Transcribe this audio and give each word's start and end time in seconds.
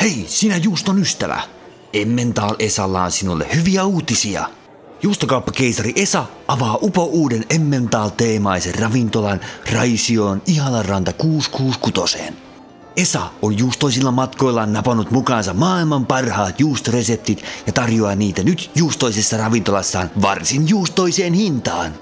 Hei, 0.00 0.24
sinä 0.26 0.56
juuston 0.56 0.98
ystävä! 0.98 1.42
Emmental 1.92 2.56
Esalla 2.58 3.04
on 3.04 3.12
sinulle 3.12 3.46
hyviä 3.54 3.84
uutisia. 3.84 4.46
Juustokauppakeisari 5.02 5.92
Esa 5.96 6.26
avaa 6.48 6.78
upo 6.82 7.04
uuden 7.04 7.44
Emmental-teemaisen 7.50 8.74
ravintolan 8.78 9.40
Raisioon 9.72 10.42
Ihalaranta 10.46 11.12
666. 11.12 12.18
Esa 12.96 13.20
on 13.42 13.58
juustoisilla 13.58 14.10
matkoillaan 14.10 14.72
napannut 14.72 15.10
mukaansa 15.10 15.54
maailman 15.54 16.06
parhaat 16.06 16.60
juustoreseptit 16.60 17.44
ja 17.66 17.72
tarjoaa 17.72 18.14
niitä 18.14 18.42
nyt 18.42 18.70
juustoisessa 18.74 19.36
ravintolassaan 19.36 20.10
varsin 20.22 20.68
juustoiseen 20.68 21.34
hintaan. 21.34 21.94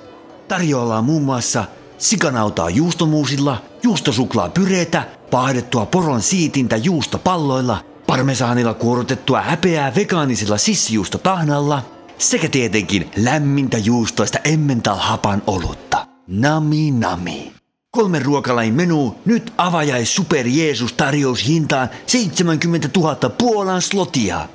Tarjoillaan 0.49 1.05
muun 1.05 1.23
muassa 1.23 1.65
sikanautaa 1.99 2.71
juustomuusilla, 2.71 3.63
juustosuklaa 3.83 4.49
pyreetä, 4.49 5.18
paahdettua 5.31 5.87
poron 5.87 6.23
siitintä 6.23 6.77
juustopalloilla, 6.77 7.85
parmesaanilla 8.07 8.75
kuorotettua 8.75 9.41
häpeää 9.41 9.95
vegaanisella 9.95 10.59
sissijuustotahnalla 10.59 11.83
sekä 12.19 12.49
tietenkin 12.49 13.11
lämmintä 13.17 13.79
juustoista 13.79 14.39
Emmental 14.45 14.97
hapan 14.97 15.43
olutta. 15.47 16.07
Nami 16.27 16.91
nami. 16.91 17.53
Kolmen 17.91 18.23
ruokalain 18.23 18.75
menu, 18.75 19.15
nyt 19.25 19.53
avajais 19.57 20.15
Super 20.15 20.47
Jeesus 20.47 20.93
tarjous 20.93 21.47
hintaan 21.47 21.89
70 22.07 22.89
000 22.97 23.17
Puolan 23.39 23.83
slotia. 23.83 24.49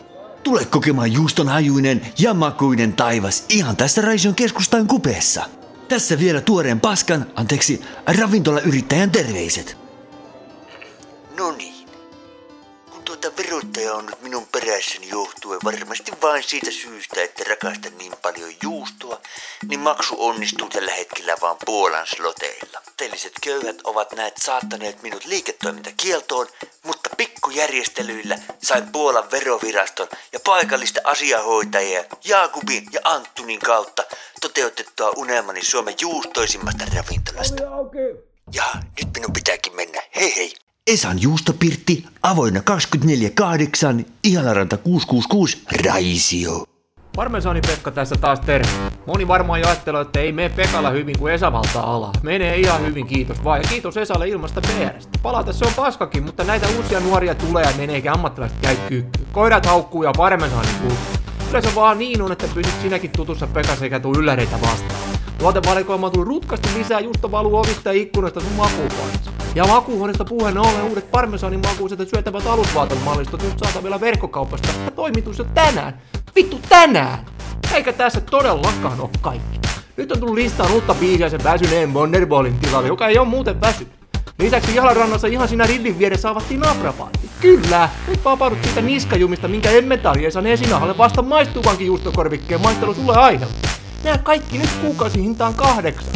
Tule 0.44 0.66
kokemaan 0.66 1.14
juuston 1.14 1.48
hajuinen 1.48 2.02
ja 2.20 2.34
makuinen 2.34 2.94
taivas 2.94 3.45
ihan 3.50 3.78
tässä 3.78 4.02
Raision 4.02 4.36
keskustan 4.36 4.88
kupeessa. 4.88 5.45
Tässä 5.88 6.20
vielä 6.20 6.42
tuoreen 6.42 6.80
paskan, 6.80 7.26
anteeksi, 7.36 7.81
ravintolayrittäjän 8.20 9.12
terveiset. 9.12 9.83
No 11.38 11.52
niin. 11.52 11.90
Kun 12.92 13.04
tuota 13.04 13.32
verottaja 13.38 13.94
on 13.94 14.05
nyt 14.05 14.22
minun 14.22 14.48
perässäni 14.52 15.10
johtuen 15.10 15.59
varmasti 15.64 16.12
vain 16.22 16.44
siitä 16.44 16.72
syystä, 16.72 17.22
että 17.22 17.44
rakastan 17.48 17.98
niin 17.98 18.14
paljon 18.22 18.53
juustoa, 18.64 19.22
niin 19.67 19.80
maksu 19.80 20.16
onnistuu 20.17 20.70
tällä 20.70 20.92
hetkellä 20.92 21.36
vaan 21.42 21.58
Puolan 21.66 22.08
sloteilla. 22.08 22.81
Teelliset 22.98 23.34
köyhät 23.42 23.76
ovat 23.84 24.11
näet 24.11 24.38
saattaneet 24.38 25.02
minut 25.02 25.26
liiketoimintakieltoon, 25.26 26.48
mutta 26.84 27.09
pikkujärjestelyillä 27.17 28.39
sain 28.64 28.92
Puolan 28.92 29.31
veroviraston 29.31 30.08
ja 30.34 30.39
paikallista 30.39 31.00
asiahoitajia 31.04 32.04
Jaakubin 32.23 32.84
ja 32.92 33.00
Anttunin 33.04 33.59
kautta 33.59 34.04
toteutettua 34.42 35.14
unelmani 35.16 35.64
Suomen 35.64 35.95
juustoisimmasta 36.02 36.86
ravintolasta. 36.95 37.64
Ja 38.54 38.66
nyt 39.00 39.14
minun 39.14 39.34
pitääkin 39.34 39.76
mennä. 39.76 40.02
Hei 40.16 40.36
hei! 40.36 40.62
Esan 40.92 41.22
juustopirtti, 41.22 42.06
avoinna 42.23 42.59
24.8, 42.59 44.06
Ihalaranta 44.23 44.78
666, 44.78 45.62
Raisio. 45.86 46.64
Parmesaani 47.16 47.62
Pekka 47.62 47.92
tässä 47.92 48.16
taas 48.16 48.39
terve. 48.39 48.67
Moni 49.08 49.28
varmaan 49.28 49.59
jo 49.59 49.67
ajattelee, 49.67 50.02
että 50.02 50.20
ei 50.20 50.31
mene 50.31 50.50
Pekalla 50.50 50.89
hyvin 50.89 51.20
kuin 51.20 51.34
Esa 51.34 51.52
alaa. 51.76 52.11
Menee 52.23 52.58
ihan 52.58 52.81
hyvin, 52.81 53.06
kiitos 53.08 53.44
vaan. 53.44 53.61
Ja 53.61 53.67
kiitos 53.67 53.98
Esalle 53.98 54.28
ilmasta 54.28 54.61
PRstä. 54.61 55.20
Palata 55.22 55.54
se 55.54 55.66
on 55.66 55.73
paskakin, 55.76 56.23
mutta 56.23 56.44
näitä 56.44 56.67
uusia 56.78 57.00
nuoria 57.00 57.36
tulee 57.36 57.64
ja 57.64 57.78
menee 57.78 57.95
eikä 57.95 58.14
ammattilaiset 58.14 58.58
käy 58.61 58.76
kyykkyyn. 58.76 59.28
Koirat 59.31 59.66
haukkuu 59.66 60.04
ja 60.04 60.11
Parmesaani 60.17 60.70
kuuluu. 60.80 60.98
Kyllä 61.45 61.61
se 61.61 61.76
vaan 61.76 62.00
niin 62.00 62.22
on, 62.22 62.31
että 62.31 62.48
pysyt 62.54 62.81
sinäkin 62.81 63.11
tutussa 63.11 63.48
Pekka 63.48 63.76
sekä 63.76 64.00
tuu 64.00 64.14
ylläreitä 64.17 64.61
vastaan. 64.61 65.02
Tuotevalikoima 65.38 66.09
tuli 66.09 66.26
rutkasti 66.26 66.70
lisää, 66.78 67.00
just 67.00 67.20
valuu 67.31 67.56
ovista 67.56 67.94
ja 67.94 68.02
ikkunoista 68.02 68.39
sun 68.39 68.52
makuuhuoneessa. 68.52 69.42
Ja 69.56 69.68
makuuhuoneesta 69.68 70.26
puheen 70.26 70.58
ollen 70.58 70.84
uudet 70.84 71.12
parmesanin 71.12 71.59
makuiset 71.59 72.00
ja 72.00 72.06
syötävät 72.06 72.48
alusvaatemallistot 72.48 73.44
nyt 73.44 73.60
saatavilla 73.60 74.00
verkkokaupasta 74.00 74.68
ja 74.86 74.92
toimitus 74.92 75.38
jo 75.38 75.45
tänään. 75.54 76.02
Vittu 76.36 76.60
tänään! 76.70 77.26
Eikä 77.73 77.94
tässä 77.94 78.22
todellakaan 78.22 79.02
ole 79.02 79.10
kaikki. 79.22 79.60
Nyt 79.98 80.12
on 80.12 80.20
tullut 80.20 80.36
listaan 80.36 80.72
uutta 80.72 80.94
biisiä 80.94 81.30
sen 81.30 81.44
väsyneen 81.44 81.94
Wonderballin 81.94 82.60
tilalle, 82.60 82.88
joka 82.88 83.08
ei 83.08 83.17
ole 83.17 83.27
muuten 83.27 83.61
väsy. 83.61 83.88
Lisäksi 84.39 84.76
Jalarannassa 84.76 85.27
ihan 85.27 85.48
siinä 85.48 85.66
rillin 85.66 86.00
vieressä 86.00 86.30
avattiin 86.30 86.60
naprapaatti. 86.60 87.30
Kyllä, 87.42 87.89
nyt 88.08 88.26
vapaudut 88.26 88.60
siitä 88.64 88.82
niskajumista, 88.82 89.48
minkä 89.48 89.70
Emmentaliesan 89.70 90.48
esinahalle 90.48 90.98
vasta 90.98 91.22
maistuvankin 91.22 91.88
juustokorvikkeen 91.88 92.61
maistelu 92.61 92.94
sulle 92.94 93.16
aiheuttaa. 93.16 93.72
Nää 94.04 94.17
kaikki 94.17 94.58
nyt 94.58 94.70
kuukausi 94.82 95.22
hintaan 95.22 95.54
kahdeksan. 95.54 96.14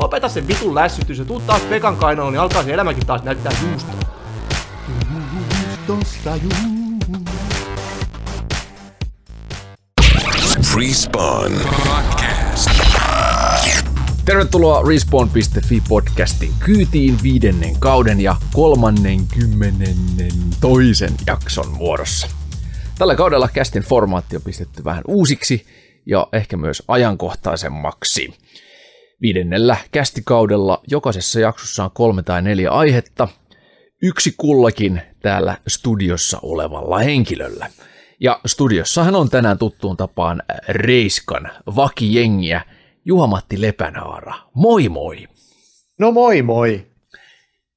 Lopeta 0.00 0.28
se 0.28 0.48
vitun 0.48 0.74
lässytys 0.74 1.18
ja 1.18 1.24
tuu 1.24 1.40
taas 1.40 1.62
Pekan 1.62 1.96
kainaloon, 1.96 2.32
niin 2.32 2.40
alkaa 2.40 2.62
se 2.62 2.74
elämäkin 2.74 3.06
taas 3.06 3.22
näyttää 3.22 3.52
juustoa. 3.62 3.94
Juustosta 5.88 6.36
juu. 6.36 6.52
Respawn. 10.76 11.52
Tervetuloa 14.24 14.82
Respawn.fi 14.88 15.82
podcastin 15.88 16.52
kyytiin 16.58 17.18
viidennen 17.22 17.80
kauden 17.80 18.20
ja 18.20 18.36
kolmannen 18.52 19.26
kymmenennen 19.26 20.32
toisen 20.60 21.12
jakson 21.26 21.70
muodossa. 21.70 22.28
Tällä 22.98 23.14
kaudella 23.14 23.48
kästin 23.48 23.82
formaatti 23.82 24.36
on 24.36 24.42
pistetty 24.42 24.84
vähän 24.84 25.04
uusiksi 25.08 25.66
ja 26.06 26.26
ehkä 26.32 26.56
myös 26.56 26.82
ajankohtaisemmaksi. 26.88 28.34
Viidennellä 29.22 29.76
kästikaudella 29.92 30.82
jokaisessa 30.86 31.40
jaksossa 31.40 31.84
on 31.84 31.90
kolme 31.94 32.22
tai 32.22 32.42
neljä 32.42 32.70
aihetta, 32.70 33.28
yksi 34.02 34.34
kullakin 34.36 35.02
täällä 35.22 35.56
studiossa 35.68 36.38
olevalla 36.42 36.98
henkilöllä. 36.98 37.70
Ja 38.20 38.40
studiossahan 38.46 39.14
on 39.14 39.30
tänään 39.30 39.58
tuttuun 39.58 39.96
tapaan 39.96 40.42
Reiskan 40.68 41.50
vakijengiä 41.76 42.60
Juha-Matti 43.04 43.60
Lepänhaara. 43.60 44.34
Moi 44.54 44.88
moi! 44.88 45.28
No 45.98 46.12
moi 46.12 46.42
moi! 46.42 46.86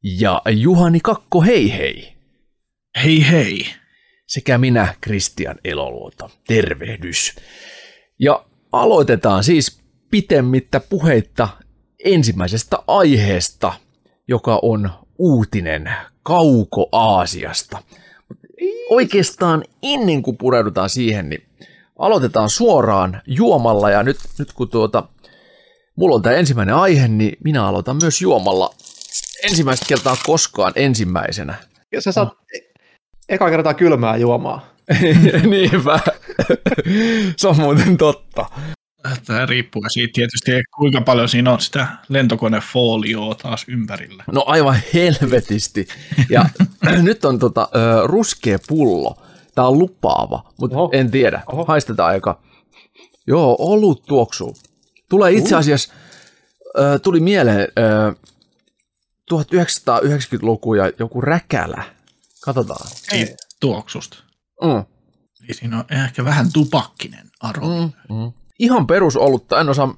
Ja 0.03 0.41
Juhani 0.49 0.99
Kakko 0.99 1.41
hei 1.41 1.73
hei! 1.77 2.13
Hei 3.03 3.31
hei! 3.31 3.65
Sekä 4.27 4.57
minä 4.57 4.95
Kristian 5.01 5.55
Eloluoto. 5.63 6.31
Tervehdys! 6.47 7.35
Ja 8.19 8.45
aloitetaan 8.71 9.43
siis 9.43 9.82
pitemmittä 10.13 10.79
puheitta 10.79 11.47
ensimmäisestä 12.05 12.77
aiheesta, 12.87 13.73
joka 14.27 14.59
on 14.61 14.89
uutinen 15.17 15.89
Kauko-Aasiasta. 16.23 17.83
Oikeastaan 18.89 19.63
ennen 19.83 20.23
kuin 20.23 20.37
pureudutaan 20.37 20.89
siihen, 20.89 21.29
niin 21.29 21.43
aloitetaan 21.99 22.49
suoraan 22.49 23.21
juomalla 23.27 23.89
ja 23.89 24.03
nyt, 24.03 24.17
nyt 24.39 24.53
kun 24.53 24.69
tuota, 24.69 25.03
mulla 25.95 26.15
on 26.15 26.21
tämä 26.21 26.35
ensimmäinen 26.35 26.75
aihe, 26.75 27.07
niin 27.07 27.37
minä 27.43 27.67
aloitan 27.67 27.97
myös 28.01 28.21
juomalla 28.21 28.73
ensimmäistä 29.43 29.85
kertaa 29.89 30.17
koskaan 30.25 30.73
ensimmäisenä. 30.75 31.55
Ja 31.91 32.01
sä 32.01 32.11
saat 32.11 32.29
e- 32.53 32.73
eka 33.29 33.49
kertaa 33.49 33.73
kylmää 33.73 34.17
juomaa. 34.17 34.65
Niinpä. 35.49 35.99
Se 37.37 37.47
on 37.47 37.57
muuten 37.57 37.97
totta. 37.97 38.45
Tämä 39.25 39.45
riippuu 39.45 39.83
siitä 39.87 40.11
tietysti, 40.13 40.51
kuinka 40.75 41.01
paljon 41.01 41.29
siinä 41.29 41.51
on 41.51 41.61
sitä 41.61 41.87
lentokonefolioa 42.09 43.35
taas 43.35 43.65
ympärillä. 43.67 44.23
No 44.31 44.43
aivan 44.47 44.75
helvetisti. 44.93 45.87
Ja 46.29 46.45
nyt 47.01 47.25
on 47.25 47.39
tota, 47.39 47.67
ö, 47.75 48.07
ruskea 48.07 48.57
pullo. 48.67 49.17
Tämä 49.55 49.67
on 49.67 49.79
lupaava, 49.79 50.51
mutta 50.59 50.77
Oho. 50.77 50.89
en 50.93 51.11
tiedä. 51.11 51.43
Oho. 51.47 51.65
Haistetaan 51.65 52.09
aika. 52.09 52.41
Joo, 53.27 53.55
olut 53.59 54.03
tuoksuu. 54.07 54.55
Tulee 55.09 55.31
itse 55.31 55.55
asiassa, 55.55 55.93
ö, 56.79 56.99
tuli 56.99 57.19
mieleen 57.19 57.67
ö, 57.79 58.15
1990-luku 59.33 60.73
ja 60.73 60.91
joku 60.99 61.21
räkälä. 61.21 61.83
Katsotaan. 62.41 62.87
Ei 63.11 63.35
tuoksusta. 63.59 64.17
Mm. 64.61 64.85
Eli 65.43 65.53
siinä 65.53 65.77
on 65.77 65.85
ehkä 65.89 66.25
vähän 66.25 66.53
tupakkinen 66.53 67.31
aromi. 67.41 67.81
Mm, 68.09 68.15
mm. 68.15 68.31
Ihan 68.59 68.87
perusolutta, 68.87 69.61
en 69.61 69.69
osaa, 69.69 69.97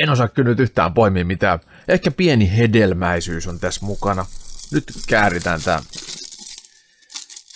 en 0.00 0.10
osaa 0.10 0.28
kyllä 0.28 0.48
nyt 0.48 0.60
yhtään 0.60 0.94
poimia 0.94 1.24
mitään. 1.24 1.60
Ehkä 1.88 2.10
pieni 2.10 2.56
hedelmäisyys 2.56 3.46
on 3.46 3.60
tässä 3.60 3.86
mukana. 3.86 4.26
Nyt 4.72 4.84
kääritään 5.08 5.62
tämä, 5.62 5.82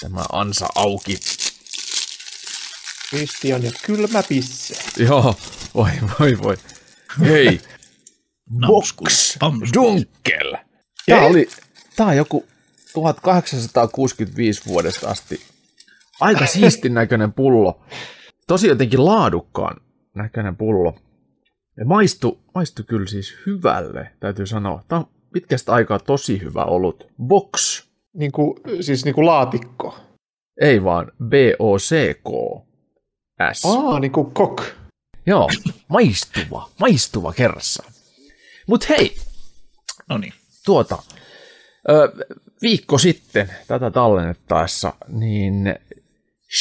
tämä 0.01 0.25
ansa 0.33 0.69
auki. 0.75 1.21
Kristian 3.11 3.63
ja 3.63 3.73
kylmä 3.87 4.23
pisse. 4.23 5.03
Joo, 5.05 5.37
voi 5.75 5.91
voi 6.21 6.39
voi. 6.43 6.57
Hei, 7.21 7.61
Box 8.67 8.95
Dunkel. 9.75 10.57
Tämä, 11.07 11.21
oli, 11.21 11.49
tämä 11.97 12.09
on 12.09 12.17
joku 12.17 12.47
1865 12.95 14.63
vuodesta 14.67 15.11
asti. 15.11 15.43
Aika 16.21 16.47
siistin 16.55 16.95
näköinen 16.95 17.33
pullo. 17.33 17.85
Tosi 18.47 18.69
jotenkin 18.69 19.05
laadukkaan 19.05 19.81
näköinen 20.14 20.56
pullo. 20.56 20.94
Ja 21.76 21.85
maistu, 21.85 22.41
maistu 22.55 22.82
kyllä 22.87 23.06
siis 23.06 23.35
hyvälle, 23.47 24.11
täytyy 24.20 24.47
sanoa. 24.47 24.82
Tämä 24.88 24.99
on 24.99 25.06
pitkästä 25.32 25.73
aikaa 25.73 25.99
tosi 25.99 26.41
hyvä 26.41 26.64
ollut. 26.64 27.06
Box 27.23 27.82
Niin 28.14 28.32
kuin, 28.32 28.61
siis 28.81 29.05
niin 29.05 29.14
kuin 29.14 29.26
laatikko. 29.26 29.99
Ei 30.61 30.85
vaan 30.85 31.12
B-O-C-K. 31.25 32.29
S. 33.53 33.64
Aa, 33.64 34.00
niin 34.00 34.12
kuin 34.12 34.31
kok. 34.35 34.62
Joo, 35.26 35.49
maistuva, 35.88 36.69
maistuva 36.81 37.32
kerrassaan. 37.32 37.93
Mut 38.67 38.88
hei, 38.88 39.17
No 40.08 40.19
niin. 40.19 40.32
tuota, 40.65 41.03
ö, 41.91 42.12
viikko 42.62 42.99
sitten 42.99 43.50
tätä 43.67 43.91
tallennettaessa, 43.91 44.93
niin 45.08 45.75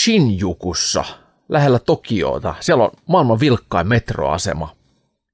Shinjukussa, 0.02 1.06
lähellä 1.52 1.80
Tokiota, 1.80 2.56
siellä 2.60 2.84
on 2.84 2.92
maailman 3.08 3.40
vilkkain 3.40 3.88
metroasema. 3.88 4.76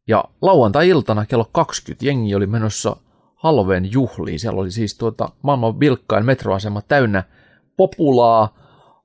Ja 0.07 0.23
lauantai-iltana 0.41 1.25
kello 1.25 1.49
20 1.51 2.05
jengi 2.05 2.35
oli 2.35 2.47
menossa 2.47 2.95
Halloween 3.35 3.91
juhliin. 3.91 4.39
Siellä 4.39 4.61
oli 4.61 4.71
siis 4.71 4.97
tuota 4.97 5.29
maailman 5.41 5.79
vilkkain 5.79 6.25
metroasema 6.25 6.81
täynnä 6.81 7.23
populaa, 7.77 8.57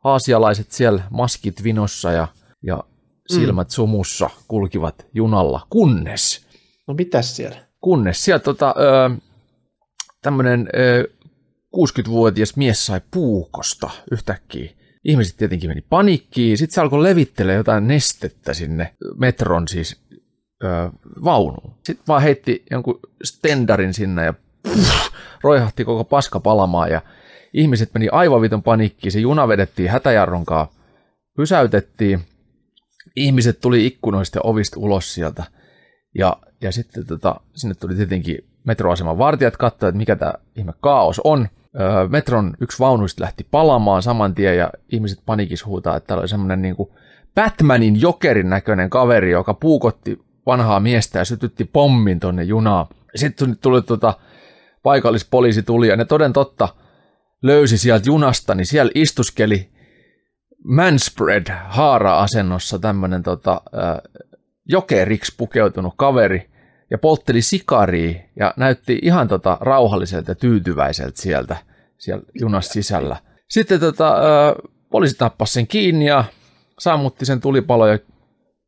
aasialaiset 0.05 0.71
siellä 0.73 1.03
maskit 1.11 1.63
vinossa 1.63 2.13
ja, 2.13 2.29
ja 2.63 2.85
silmät 3.29 3.71
sumussa 3.71 4.31
kulkivat 4.49 5.07
junalla, 5.15 5.67
kunnes 5.71 6.47
No 6.87 6.95
mitäs 6.95 7.37
siellä? 7.37 7.57
kunnes 7.81 8.25
siellä 8.25 8.39
tota, 8.39 8.75
tämmöinen 10.23 10.69
ö, 10.75 11.09
60-vuotias 11.77 12.57
mies 12.57 12.87
sai 12.87 13.01
puukosta 13.11 13.91
yhtäkkiä. 14.11 14.71
Ihmiset 15.05 15.37
tietenkin 15.37 15.71
meni 15.71 15.85
panikkiin, 15.91 16.59
sitten 16.59 16.75
se 16.75 16.81
alkoi 16.81 17.03
levittelee 17.03 17.57
jotain 17.57 17.89
nestettä 17.89 18.55
sinne 18.55 18.95
metron 19.17 19.69
siis 19.69 20.01
ö, 20.65 20.91
vaunuun. 21.25 21.75
Sitten 21.85 22.05
vaan 22.09 22.23
heitti 22.23 22.65
jonkun 22.71 23.01
stendarin 23.25 23.95
sinne 23.95 24.25
ja 24.25 24.35
puff, 24.63 25.13
roihahti 25.43 25.85
koko 25.85 26.05
paska 26.05 26.41
palamaan 26.41 26.91
ja 26.91 27.01
ihmiset 27.53 27.91
meni 27.95 28.09
aivan 28.13 28.41
vitun 28.41 28.63
panikkiin. 28.63 29.13
Se 29.13 29.21
juna 29.21 29.49
vedettiin 29.49 29.91
hätäjarrunkaan, 29.91 30.69
pysäytettiin. 31.37 32.21
Ihmiset 33.17 33.61
tuli 33.61 33.87
ikkunoista 33.87 34.39
ja 34.39 34.43
ovista 34.45 34.81
ulos 34.81 35.15
sieltä. 35.15 35.45
Ja, 36.19 36.37
ja 36.61 36.73
sitten 36.73 37.07
tota, 37.07 37.41
sinne 37.55 37.75
tuli 37.75 37.95
tietenkin 37.95 38.39
metroaseman 38.65 39.19
vartijat 39.19 39.57
katsoa, 39.57 39.89
että 39.89 39.97
mikä 39.97 40.17
tämä 40.17 40.35
ihme 40.57 40.73
kaos 40.81 41.21
on. 41.25 41.49
Metron 42.09 42.55
yksi 42.61 42.79
vaunuista 42.79 43.23
lähti 43.23 43.47
palamaan 43.51 44.03
saman 44.03 44.35
tien 44.35 44.57
ja 44.57 44.71
ihmiset 44.93 45.19
panikis 45.27 45.67
huutaa, 45.67 45.97
että 45.97 46.07
täällä 46.07 46.21
oli 46.21 46.29
semmoinen 46.29 46.63
niin 46.63 46.77
Batmanin 47.35 48.01
jokerin 48.01 48.51
näköinen 48.51 48.91
kaveri, 48.91 49.31
joka 49.31 49.55
puukotti 49.55 50.19
vanhaa 50.47 50.81
miestä 50.81 51.19
ja 51.19 51.25
sytytti 51.25 51.65
pommin 51.65 52.21
tonne 52.21 52.43
junaan. 52.43 52.87
Sitten 53.15 53.57
tuli, 53.59 53.83
tota, 53.83 54.15
paikallispoliisi 54.83 55.63
tuli 55.63 55.89
ja 55.89 55.97
ne 55.97 56.05
toden 56.05 56.33
totta 56.33 56.69
löysi 57.43 57.79
sieltä 57.79 58.07
junasta, 58.07 58.55
niin 58.55 58.67
siellä 58.67 58.93
istuskeli 58.95 59.71
manspread 60.65 61.47
haara-asennossa 61.65 62.79
tämmöinen 62.79 63.23
tota, 63.23 63.63
jokeriksi 64.65 65.35
pukeutunut 65.37 65.95
kaveri 65.97 66.52
ja 66.93 66.99
poltteli 66.99 67.43
sikaria 67.43 68.21
ja 68.37 68.55
näytti 68.57 68.99
ihan 69.03 69.29
tota 69.29 69.59
rauhalliselta 69.61 70.31
ja 70.31 70.35
tyytyväiseltä 70.35 71.23
sieltä, 71.23 71.57
siellä 71.99 72.25
junassa 72.41 72.73
sisällä. 72.73 73.17
Sitten 73.49 73.81
tota, 73.81 74.15
poliisi 74.91 75.19
tappasi 75.19 75.53
sen 75.53 75.67
kiinni 75.67 76.07
ja 76.07 76.25
sammutti 76.79 77.27
sen 77.27 77.41
tulipalo 77.41 77.87
ja 77.87 77.99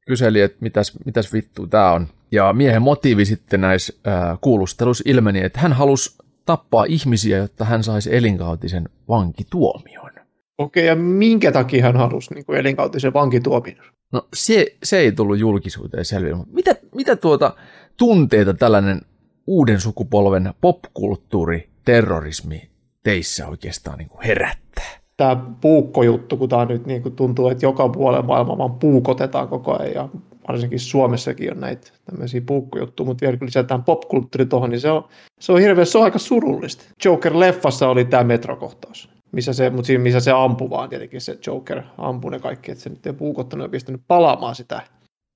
kyseli, 0.07 0.41
että 0.41 0.59
mitäs, 0.61 0.93
mitäs 1.05 1.33
vittu 1.33 1.67
tämä 1.67 1.93
on. 1.93 2.07
Ja 2.33 2.53
miehen 2.53 2.83
motiivi 2.83 3.25
sitten 3.25 3.61
näissä 3.61 3.93
äh, 4.07 4.39
kuulusteluissa 4.41 5.05
ilmeni, 5.07 5.45
että 5.45 5.61
hän 5.61 5.73
halusi 5.73 6.17
tappaa 6.47 6.85
ihmisiä, 6.85 7.39
jotta 7.39 7.65
hän 7.65 7.85
saisi 7.85 8.17
elinkautisen 8.17 8.89
vankituomion. 9.09 10.11
Okei, 10.59 10.87
ja 10.87 10.97
minkä 10.97 11.53
takia 11.53 11.83
hän 11.83 11.97
halusi 11.97 12.35
niin 12.35 12.45
kuin 12.45 12.59
elinkautisen 12.59 13.13
vankituomion? 13.13 13.85
No 14.13 14.29
se, 14.35 14.67
se 14.83 14.99
ei 14.99 15.13
tullut 15.13 15.39
julkisuuteen 15.39 16.05
selville, 16.05 16.37
mutta 16.37 16.55
mitä, 16.55 16.75
mitä 16.95 17.17
tuota 17.17 17.57
tunteita 17.97 18.55
tällainen 18.55 19.01
uuden 19.47 19.81
sukupolven 19.81 20.55
popkulttuuri, 20.61 21.69
terrorismi 21.85 22.71
teissä 23.03 23.49
oikeastaan 23.49 23.99
niin 23.99 24.09
kuin 24.09 24.25
herättää? 24.25 24.85
Tämä 25.17 25.37
puukkojuttu, 25.61 26.37
kun 26.37 26.49
tämä 26.49 26.65
nyt 26.65 26.87
niin 26.87 27.03
kuin 27.03 27.17
tuntuu, 27.17 27.49
että 27.49 27.67
joka 27.67 27.89
puolella 27.89 28.27
maailmaa 28.27 28.59
vaan 28.59 28.75
puukotetaan 28.75 29.49
koko 29.49 29.79
ajan, 29.79 29.95
ja 29.95 30.09
varsinkin 30.49 30.81
Suomessakin 30.81 31.53
on 31.53 31.61
näitä 31.61 31.91
tämmöisiä 32.05 32.41
puukkojuttuja, 32.47 33.07
mutta 33.07 33.23
vielä 33.23 33.37
kun 33.37 33.47
lisätään 33.47 33.85
popkulttuuri 33.85 34.47
tuohon, 34.47 34.71
niin 34.71 34.81
se 34.81 34.91
on, 34.91 35.09
se 35.41 35.53
on 35.53 35.61
hirveän, 35.61 35.87
se 35.87 35.99
on 35.99 36.05
aika 36.05 36.19
surullista. 36.19 36.85
Joker-leffassa 37.05 37.87
oli 37.89 38.05
tämä 38.05 38.25
metrokohtaus, 38.25 39.11
missä 39.33 39.53
se, 39.53 39.71
mutta 39.71 39.87
siinä 39.87 40.03
missä 40.03 40.21
se 40.21 40.31
ampui 40.31 40.71
vaan 40.71 40.89
tietenkin 40.89 41.21
se 41.21 41.39
Joker 41.47 41.83
ampui 41.99 42.31
ne 42.31 42.39
kaikki, 42.39 42.71
että 42.71 42.85
se 42.85 42.91
nyt 42.91 43.07
ei 43.07 43.13
puukottanut 43.13 43.65
ja 43.65 43.69
pistänyt 43.69 44.01
palaamaan 44.09 44.55
sitä 44.55 44.83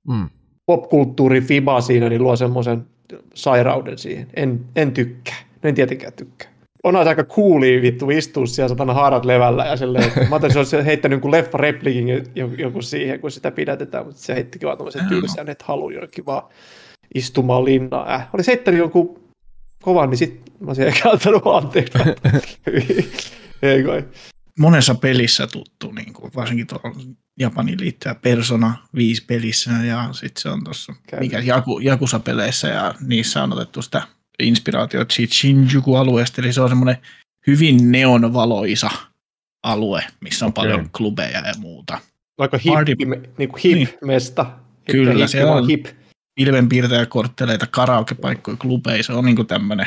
Mm. 0.08 0.28
Popkulttuurin 0.68 1.44
fibaa 1.44 1.80
siinä, 1.80 2.08
niin 2.08 2.22
luo 2.22 2.36
semmoisen 2.36 2.86
sairauden 3.34 3.98
siihen. 3.98 4.26
En, 4.36 4.60
en 4.76 4.92
tykkää. 4.92 5.36
En 5.62 5.74
tietenkään 5.74 6.12
tykkää. 6.12 6.48
On 6.84 6.96
aika 6.96 7.24
coolia 7.24 7.82
vittu 7.82 8.10
istua 8.10 8.46
siellä 8.46 8.68
satana 8.68 8.94
haarat 8.94 9.24
levällä 9.24 9.66
ja 9.66 9.76
silleen, 9.76 10.04
mä 10.04 10.10
ajattelin, 10.20 10.34
että 10.44 10.52
se 10.52 10.58
olisi 10.58 10.86
heittänyt 10.86 11.14
jonkun 11.14 11.30
leffa 11.30 11.58
replikin 11.58 12.06
joku 12.58 12.82
siihen, 12.82 13.20
kun 13.20 13.30
sitä 13.30 13.50
pidätetään, 13.50 14.06
mutta 14.06 14.20
se 14.20 14.34
heittikin 14.34 14.66
vaan 14.66 14.78
tämmöisen 14.78 15.06
tylsän, 15.08 15.48
että 15.48 15.64
haluaa 15.68 15.92
jonnekin 15.92 16.26
vaan 16.26 16.42
istumaan 17.14 17.64
linnaan. 17.64 18.10
Äh, 18.10 18.28
olisi 18.32 18.50
heittänyt 18.50 18.78
jonkun 18.78 19.20
kovan, 19.82 20.10
niin 20.10 20.18
sitten 20.18 20.54
mä 20.60 20.66
olisin 20.66 20.86
ehkä 20.86 21.10
antanut 21.10 21.46
anteeksi. 21.46 21.98
Ei 23.62 23.82
kai. 23.82 24.04
monessa 24.58 24.94
pelissä 24.94 25.46
tuttu, 25.46 25.92
niin 25.92 26.12
kuin 26.12 26.30
varsinkin 26.36 26.66
tuolla 26.66 26.96
Japanin 27.38 27.80
liittyvä 27.80 28.14
Persona 28.14 28.74
5 28.94 29.24
pelissä 29.24 29.70
ja 29.70 30.08
sitten 30.12 30.42
se 30.42 30.48
on 30.48 30.64
tuossa 30.64 30.94
mikä 31.20 31.38
Jaku, 31.38 31.78
Jakusa-peleissä 31.78 32.68
ja 32.68 32.94
niissä 33.00 33.42
on 33.42 33.52
otettu 33.52 33.82
sitä 33.82 34.02
inspiraatiota 34.38 35.14
siitä 35.14 35.34
Shinjuku-alueesta, 35.34 36.40
eli 36.42 36.52
se 36.52 36.60
on 36.60 36.68
semmoinen 36.68 36.96
hyvin 37.46 37.92
neonvaloisa 37.92 38.90
alue, 39.62 40.04
missä 40.20 40.44
on 40.44 40.48
Okei. 40.48 40.62
paljon 40.64 40.90
klubeja 40.96 41.38
ja 41.46 41.52
muuta. 41.58 41.98
Aika 42.38 42.58
Party- 42.68 42.96
hip, 43.00 43.08
niin 43.38 43.48
kuin 43.48 43.60
hip 43.64 43.74
Niin. 43.74 43.88
mesta. 44.04 44.46
Kyllä, 44.90 45.12
Hippi, 45.12 45.28
se 45.28 45.44
on. 45.44 45.66
Hip. 45.68 45.86
Pilvenpiirtäjäkortteleita, 46.34 47.66
karaokepaikkoja, 47.66 48.56
klubeja, 48.56 49.02
se 49.02 49.12
on 49.12 49.24
niin 49.24 49.36
kuin 49.36 49.46
tämmöinen, 49.48 49.86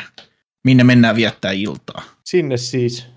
minne 0.64 0.84
mennään 0.84 1.16
viettää 1.16 1.52
iltaa. 1.52 2.02
Sinne 2.24 2.58
siis. 2.58 3.08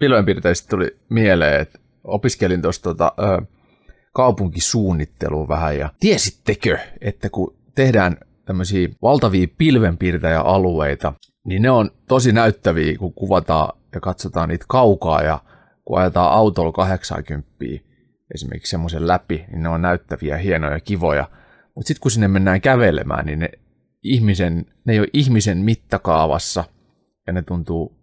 Pilvenpiirteistä 0.00 0.68
tuli 0.68 0.96
mieleen, 1.08 1.60
että 1.60 1.78
opiskelin 2.04 2.62
tuossa 2.62 2.82
tota, 2.82 3.12
ö, 3.18 3.46
kaupunkisuunnittelua 4.12 5.48
vähän 5.48 5.78
ja 5.78 5.90
tiesittekö, 6.00 6.78
että 7.00 7.30
kun 7.30 7.56
tehdään 7.74 8.16
tämmöisiä 8.44 8.88
valtavia 9.02 9.46
pilvenpiirtäjäalueita, 9.58 11.12
niin 11.44 11.62
ne 11.62 11.70
on 11.70 11.90
tosi 12.08 12.32
näyttäviä, 12.32 12.98
kun 12.98 13.14
kuvataan 13.14 13.78
ja 13.94 14.00
katsotaan 14.00 14.48
niitä 14.48 14.64
kaukaa 14.68 15.22
ja 15.22 15.38
kun 15.84 15.98
ajetaan 15.98 16.32
autolla 16.32 16.72
80 16.72 17.50
esimerkiksi 18.34 18.70
semmoisen 18.70 19.06
läpi, 19.06 19.44
niin 19.50 19.62
ne 19.62 19.68
on 19.68 19.82
näyttäviä, 19.82 20.36
hienoja, 20.36 20.80
kivoja. 20.80 21.28
Mutta 21.74 21.88
sitten 21.88 22.00
kun 22.00 22.10
sinne 22.10 22.28
mennään 22.28 22.60
kävelemään, 22.60 23.26
niin 23.26 23.38
ne, 23.38 23.48
ihmisen, 24.02 24.66
ne 24.84 24.92
ei 24.92 24.98
ole 24.98 25.08
ihmisen 25.12 25.58
mittakaavassa 25.58 26.64
ja 27.26 27.32
ne 27.32 27.42
tuntuu 27.42 27.96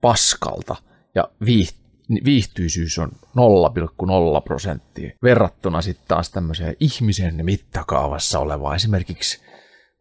paskalta 0.00 0.76
ja 1.14 1.28
viih- 1.44 1.83
viihtyisyys 2.24 2.98
on 2.98 3.10
0,0 3.12 4.42
prosenttia 4.44 5.10
verrattuna 5.22 5.82
sitten 5.82 6.08
taas 6.08 6.30
tämmöiseen 6.30 6.76
ihmisen 6.80 7.44
mittakaavassa 7.44 8.38
olevaan 8.38 8.76
esimerkiksi 8.76 9.40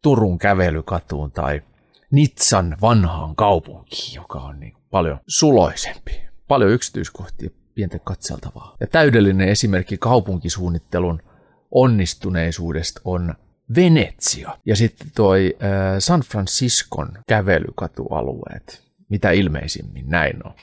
Turun 0.01 0.37
kävelykatuun 0.37 1.31
tai 1.31 1.61
Nitsan 2.11 2.77
vanhaan 2.81 3.35
kaupunkiin, 3.35 4.15
joka 4.15 4.39
on 4.39 4.59
niin 4.59 4.73
paljon 4.91 5.19
suloisempi, 5.27 6.21
paljon 6.47 6.71
yksityiskohtia, 6.71 7.49
pientä 7.75 7.99
katseltavaa. 7.99 8.75
Ja 8.79 8.87
täydellinen 8.87 9.49
esimerkki 9.49 9.97
kaupunkisuunnittelun 9.97 11.21
onnistuneisuudesta 11.71 13.01
on 13.05 13.35
Venetsia 13.75 14.57
ja 14.65 14.75
sitten 14.75 15.07
toi 15.15 15.57
äh, 15.63 15.69
San 15.99 16.21
Franciscon 16.21 17.17
kävelykatualueet. 17.27 18.83
Mitä 19.09 19.31
ilmeisimmin 19.31 20.09
näin 20.09 20.47
on. 20.47 20.53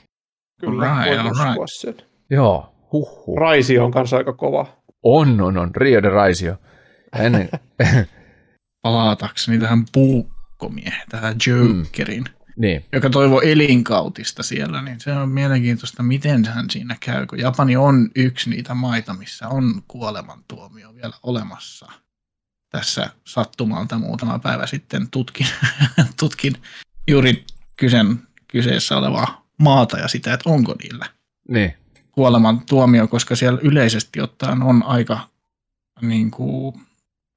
Kyllä, 0.61 0.93
Alright, 0.93 1.23
voin 1.23 1.31
uskoa 1.31 1.67
sen. 1.67 1.95
Joo, 2.29 2.75
huhhuh. 2.91 3.37
Raisi 3.37 3.79
on 3.79 3.91
kanssa 3.91 4.17
aika 4.17 4.33
kova. 4.33 4.77
On, 5.03 5.41
on, 5.41 5.57
on. 5.57 5.75
Rio 5.75 6.03
de 6.03 6.09
Raisio. 6.09 6.55
Ennen, 7.19 7.49
Palatakseni 8.81 9.59
tähän 9.59 9.85
puukkomiehen, 9.91 11.07
tähän 11.09 11.35
Jokerin. 11.47 12.23
niin, 12.57 12.85
joka 12.93 13.09
toivoo 13.09 13.41
elinkautista 13.41 14.43
siellä, 14.43 14.81
niin 14.81 14.99
se 14.99 15.11
on 15.13 15.29
mielenkiintoista, 15.29 16.03
miten 16.03 16.45
hän 16.45 16.69
siinä 16.69 16.97
käy, 16.99 17.25
kun 17.25 17.39
Japani 17.39 17.77
on 17.77 18.09
yksi 18.15 18.49
niitä 18.49 18.73
maita, 18.73 19.13
missä 19.13 19.47
on 19.47 19.81
kuolemantuomio 19.87 20.95
vielä 20.95 21.13
olemassa. 21.23 21.91
Tässä 22.69 23.09
sattumalta 23.27 23.97
muutama 23.97 24.39
päivä 24.39 24.67
sitten 24.67 25.07
tutkin, 25.11 25.47
tutkin 26.19 26.53
juuri 27.07 27.45
kysen, 27.77 28.19
kyseessä 28.47 28.97
olevaa 28.97 29.40
maata 29.61 29.97
ja 29.97 30.07
sitä, 30.07 30.33
että 30.33 30.49
onko 30.49 30.75
niillä 30.83 31.05
Niin. 31.47 31.73
kuoleman 32.11 32.61
tuomio, 32.69 33.07
koska 33.07 33.35
siellä 33.35 33.59
yleisesti 33.63 34.21
ottaen 34.21 34.63
on 34.63 34.83
aika 34.83 35.19
niin 36.01 36.31
kuin, 36.31 36.81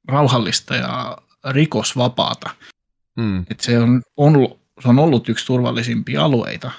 rauhallista 0.09 0.77
ja 0.77 1.19
rikosvapaata. 1.51 2.51
Mm. 3.17 3.45
Et 3.51 3.61
se, 3.61 3.79
on, 3.79 4.03
on, 4.17 4.35
se 4.83 4.89
on 4.89 4.99
ollut 4.99 5.29
yksi 5.29 5.47
turvallisimpia 5.47 6.25
alueita 6.25 6.71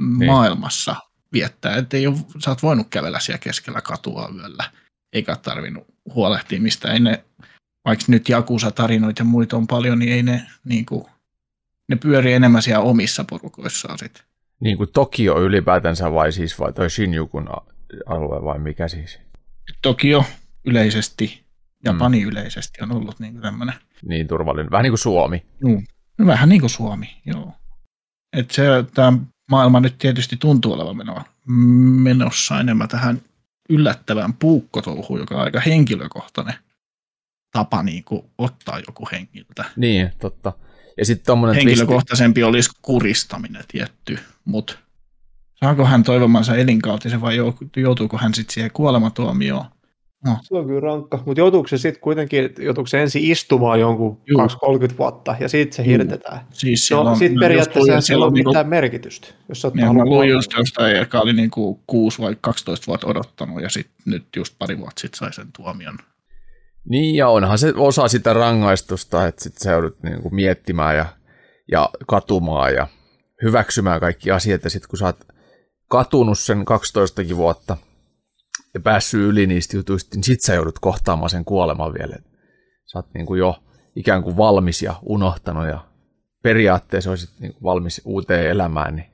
Niin. 0.00 0.26
maailmassa 0.30 0.96
viettää. 1.32 1.76
Et 1.76 1.94
ei 1.94 2.06
ole, 2.06 2.16
sä 2.44 2.50
oot 2.50 2.62
voinut 2.62 2.86
kävellä 2.90 3.20
siellä 3.20 3.38
keskellä 3.38 3.80
katua 3.80 4.32
yöllä, 4.36 4.70
eikä 5.12 5.36
tarvinnut 5.36 5.86
huolehtia 6.14 6.60
mistä. 6.60 6.92
Ei 6.92 7.00
ne, 7.00 7.24
vaikka 7.84 8.04
nyt 8.08 8.28
Jakusa-tarinoita 8.28 9.20
ja 9.20 9.24
muita 9.24 9.56
on 9.56 9.66
paljon, 9.66 9.98
niin 9.98 10.12
ei 10.12 10.22
ne, 10.22 10.46
niin 10.64 10.86
kuin, 10.86 11.04
ne 11.88 11.96
pyörii 11.96 12.32
enemmän 12.34 12.62
siellä 12.62 12.84
omissa 12.84 13.24
porukoissaan 13.24 13.98
sit. 13.98 14.24
Niin 14.60 14.76
kuin 14.76 14.92
Tokio 14.92 15.40
ylipäätänsä 15.42 16.12
vai 16.12 16.32
siis 16.32 16.58
vai 16.58 16.72
toi 16.72 16.90
Shinjukun 16.90 17.48
alue 18.06 18.44
vai 18.44 18.58
mikä 18.58 18.88
siis? 18.88 19.18
Tokio 19.82 20.24
yleisesti, 20.64 21.44
Japani 21.84 22.20
mm. 22.20 22.28
yleisesti 22.28 22.82
on 22.82 22.92
ollut 22.92 23.20
niin 23.20 23.40
tämmöinen 23.40 23.74
Niin 24.08 24.28
turvallinen. 24.28 24.70
Vähän 24.70 24.82
niin 24.82 24.90
kuin 24.90 24.98
Suomi. 24.98 25.46
Juu. 25.60 25.82
No 26.18 26.26
vähän 26.26 26.48
niin 26.48 26.60
kuin 26.60 26.70
Suomi, 26.70 27.16
joo. 27.26 27.52
Et 28.32 28.50
se, 28.50 28.64
tämä 28.94 29.12
maailma 29.50 29.80
nyt 29.80 29.98
tietysti 29.98 30.36
tuntuu 30.36 30.72
olevan 30.72 30.96
menoa, 30.96 31.24
menossa 32.02 32.60
enemmän 32.60 32.88
tähän 32.88 33.20
yllättävään 33.68 34.32
puukkotouhuun, 34.32 35.20
joka 35.20 35.34
on 35.34 35.40
aika 35.40 35.60
henkilökohtainen 35.60 36.54
tapa 37.52 37.82
niin 37.82 38.04
kuin 38.04 38.22
ottaa 38.38 38.78
joku 38.86 39.08
hengiltä. 39.12 39.64
Niin, 39.76 40.12
totta. 40.18 40.52
Ja 40.98 41.04
sitten 41.04 41.26
tommonen 41.26 41.56
twisti- 41.56 41.68
Henkilökohtaisempi 41.68 42.42
olisi 42.44 42.70
kuristaminen 42.82 43.64
tietty, 43.68 44.18
mutta 44.44 44.72
saako 45.60 45.84
hän 45.84 46.02
toivomansa 46.02 46.56
elinkautisen 46.56 47.20
vai 47.20 47.36
jou- 47.36 47.54
joutuuko 47.76 48.18
hän 48.18 48.34
sitten 48.34 48.54
siihen 48.54 48.70
kuolematuomioon? 48.74 49.64
Se 50.42 50.54
on 50.56 50.66
kyllä 50.66 50.80
rankka, 50.80 51.22
mutta 51.26 51.40
joutuuko 51.40 51.68
se 51.68 51.78
sitten 51.78 52.00
kuitenkin, 52.00 52.50
joutuuko 52.58 52.86
se 52.86 53.02
ensin 53.02 53.24
istumaan 53.24 53.80
jonkun 53.80 54.20
Juu. 54.26 54.38
2-30 54.40 54.98
vuotta 54.98 55.36
ja 55.40 55.48
sitten 55.48 55.76
se 55.76 55.82
Juu. 55.82 55.88
hirtetään? 55.90 56.40
Siis 56.52 56.90
No 56.90 57.14
sitten 57.14 57.32
just 57.32 57.40
periaatteessa 57.40 58.00
sillä 58.00 58.18
ole 58.24 58.26
on 58.26 58.32
niinku- 58.34 58.50
mitään 58.50 58.68
merkitystä, 58.68 59.28
jos 59.48 59.60
sä 59.62 59.70
Niin, 59.74 59.96
mä 59.96 60.04
luin 60.04 60.28
just 60.28 60.52
jostain, 60.58 60.96
joka 60.96 61.20
oli 61.20 61.32
niinku 61.32 61.80
6 61.86 62.18
vai 62.22 62.36
12 62.40 62.86
vuotta 62.86 63.06
odottanut 63.06 63.62
ja 63.62 63.68
sitten 63.70 63.94
nyt 64.04 64.24
just 64.36 64.54
pari 64.58 64.78
vuotta 64.78 65.00
sitten 65.00 65.18
sai 65.18 65.32
sen 65.32 65.46
tuomion. 65.56 65.98
Niin, 66.88 67.16
ja 67.16 67.28
onhan 67.28 67.58
se 67.58 67.72
osa 67.76 68.08
sitä 68.08 68.32
rangaistusta, 68.32 69.26
että 69.26 69.42
sit 69.42 69.58
sä 69.58 69.70
joudut 69.70 70.02
niinku 70.02 70.30
miettimään 70.30 70.96
ja, 70.96 71.06
ja 71.70 71.90
katumaan 72.06 72.74
ja 72.74 72.86
hyväksymään 73.42 74.00
kaikki 74.00 74.30
asiat. 74.30 74.64
Ja 74.64 74.70
sitten 74.70 74.88
kun 74.88 74.98
sä 74.98 75.04
oot 75.04 75.26
katunut 75.88 76.38
sen 76.38 76.64
12 76.64 77.22
vuotta 77.36 77.76
ja 78.74 78.80
päässyt 78.80 79.20
yli 79.20 79.46
niistä 79.46 79.76
jutuista, 79.76 80.16
niin 80.16 80.24
sit 80.24 80.40
sä 80.40 80.54
joudut 80.54 80.78
kohtaamaan 80.78 81.30
sen 81.30 81.44
kuoleman 81.44 81.94
vielä. 81.94 82.16
Sä 82.86 82.98
oot 82.98 83.06
niinku 83.14 83.34
jo 83.34 83.62
ikään 83.96 84.22
kuin 84.22 84.36
valmis 84.36 84.82
ja 84.82 84.94
unohtanut 85.02 85.66
ja 85.66 85.84
periaatteessa 86.42 87.10
olisit 87.10 87.30
niinku 87.40 87.58
valmis 87.62 88.02
uuteen 88.04 88.50
elämään, 88.50 88.96
niin 88.96 89.10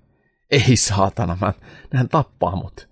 ei 0.51 0.77
saatana, 0.77 1.39
mä 1.41 1.53
näen 1.93 2.09
tappaa 2.09 2.57
mut. 2.57 2.89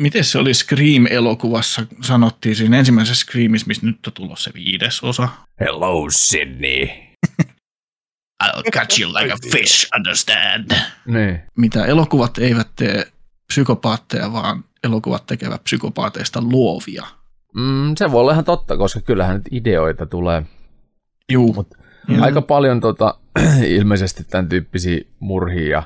Miten 0.00 0.24
se 0.24 0.38
oli 0.38 0.54
Scream-elokuvassa, 0.54 1.86
sanottiin 2.00 2.56
siinä 2.56 2.78
ensimmäisessä 2.78 3.24
Screamissa, 3.26 3.66
missä 3.66 3.86
nyt 3.86 4.06
on 4.06 4.12
tulossa 4.12 4.44
se 4.50 4.54
viides 4.54 5.02
osa. 5.04 5.28
Hello 5.60 6.06
Sydney. 6.10 6.86
I'll 8.44 8.70
catch 8.72 9.00
you 9.00 9.12
like 9.12 9.32
a 9.32 9.36
fish, 9.52 9.88
understand? 9.96 10.70
Niin. 11.06 11.40
Mitä 11.56 11.84
elokuvat 11.86 12.38
eivät 12.38 12.68
tee 12.76 13.06
psykopaatteja, 13.46 14.32
vaan 14.32 14.64
elokuvat 14.84 15.26
tekevät 15.26 15.64
psykopaateista 15.64 16.42
luovia. 16.42 17.06
Mm, 17.54 17.94
se 17.96 18.10
voi 18.12 18.20
olla 18.20 18.32
ihan 18.32 18.44
totta, 18.44 18.76
koska 18.76 19.00
kyllähän 19.00 19.36
nyt 19.36 19.48
ideoita 19.50 20.06
tulee 20.06 20.42
Juu, 21.32 21.52
Mut 21.52 21.68
Ja- 22.08 22.22
aika 22.22 22.42
paljon 22.42 22.80
tota, 22.80 23.14
ilmeisesti 23.76 24.24
tämän 24.24 24.48
tyyppisiä 24.48 25.00
murhia 25.20 25.68
ja 25.70 25.82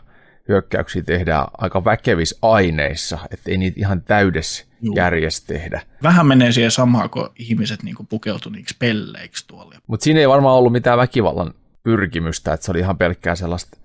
hyökkäyksiä 0.48 1.02
tehdään 1.02 1.46
aika 1.58 1.84
väkevissä 1.84 2.36
aineissa, 2.42 3.18
että 3.30 3.50
ei 3.50 3.58
niitä 3.58 3.80
ihan 3.80 4.02
täydessä 4.02 4.64
Juu. 4.82 4.94
järjessä 4.96 5.46
tehdä. 5.46 5.82
vähän 6.02 6.26
menee 6.26 6.52
siihen 6.52 6.70
samaan, 6.70 7.10
kun 7.10 7.30
ihmiset 7.38 7.82
niinku 7.82 8.04
pukeutuu 8.04 8.52
niiksi 8.52 8.76
pelleiksi 8.78 9.44
tuolla. 9.46 9.74
Mutta 9.86 10.04
siinä 10.04 10.20
ei 10.20 10.28
varmaan 10.28 10.56
ollut 10.56 10.72
mitään 10.72 10.98
väkivallan 10.98 11.54
pyrkimystä, 11.82 12.52
että 12.52 12.66
se 12.66 12.70
oli 12.70 12.78
ihan 12.78 12.98
pelkkää 12.98 13.34
sellaista. 13.34 13.78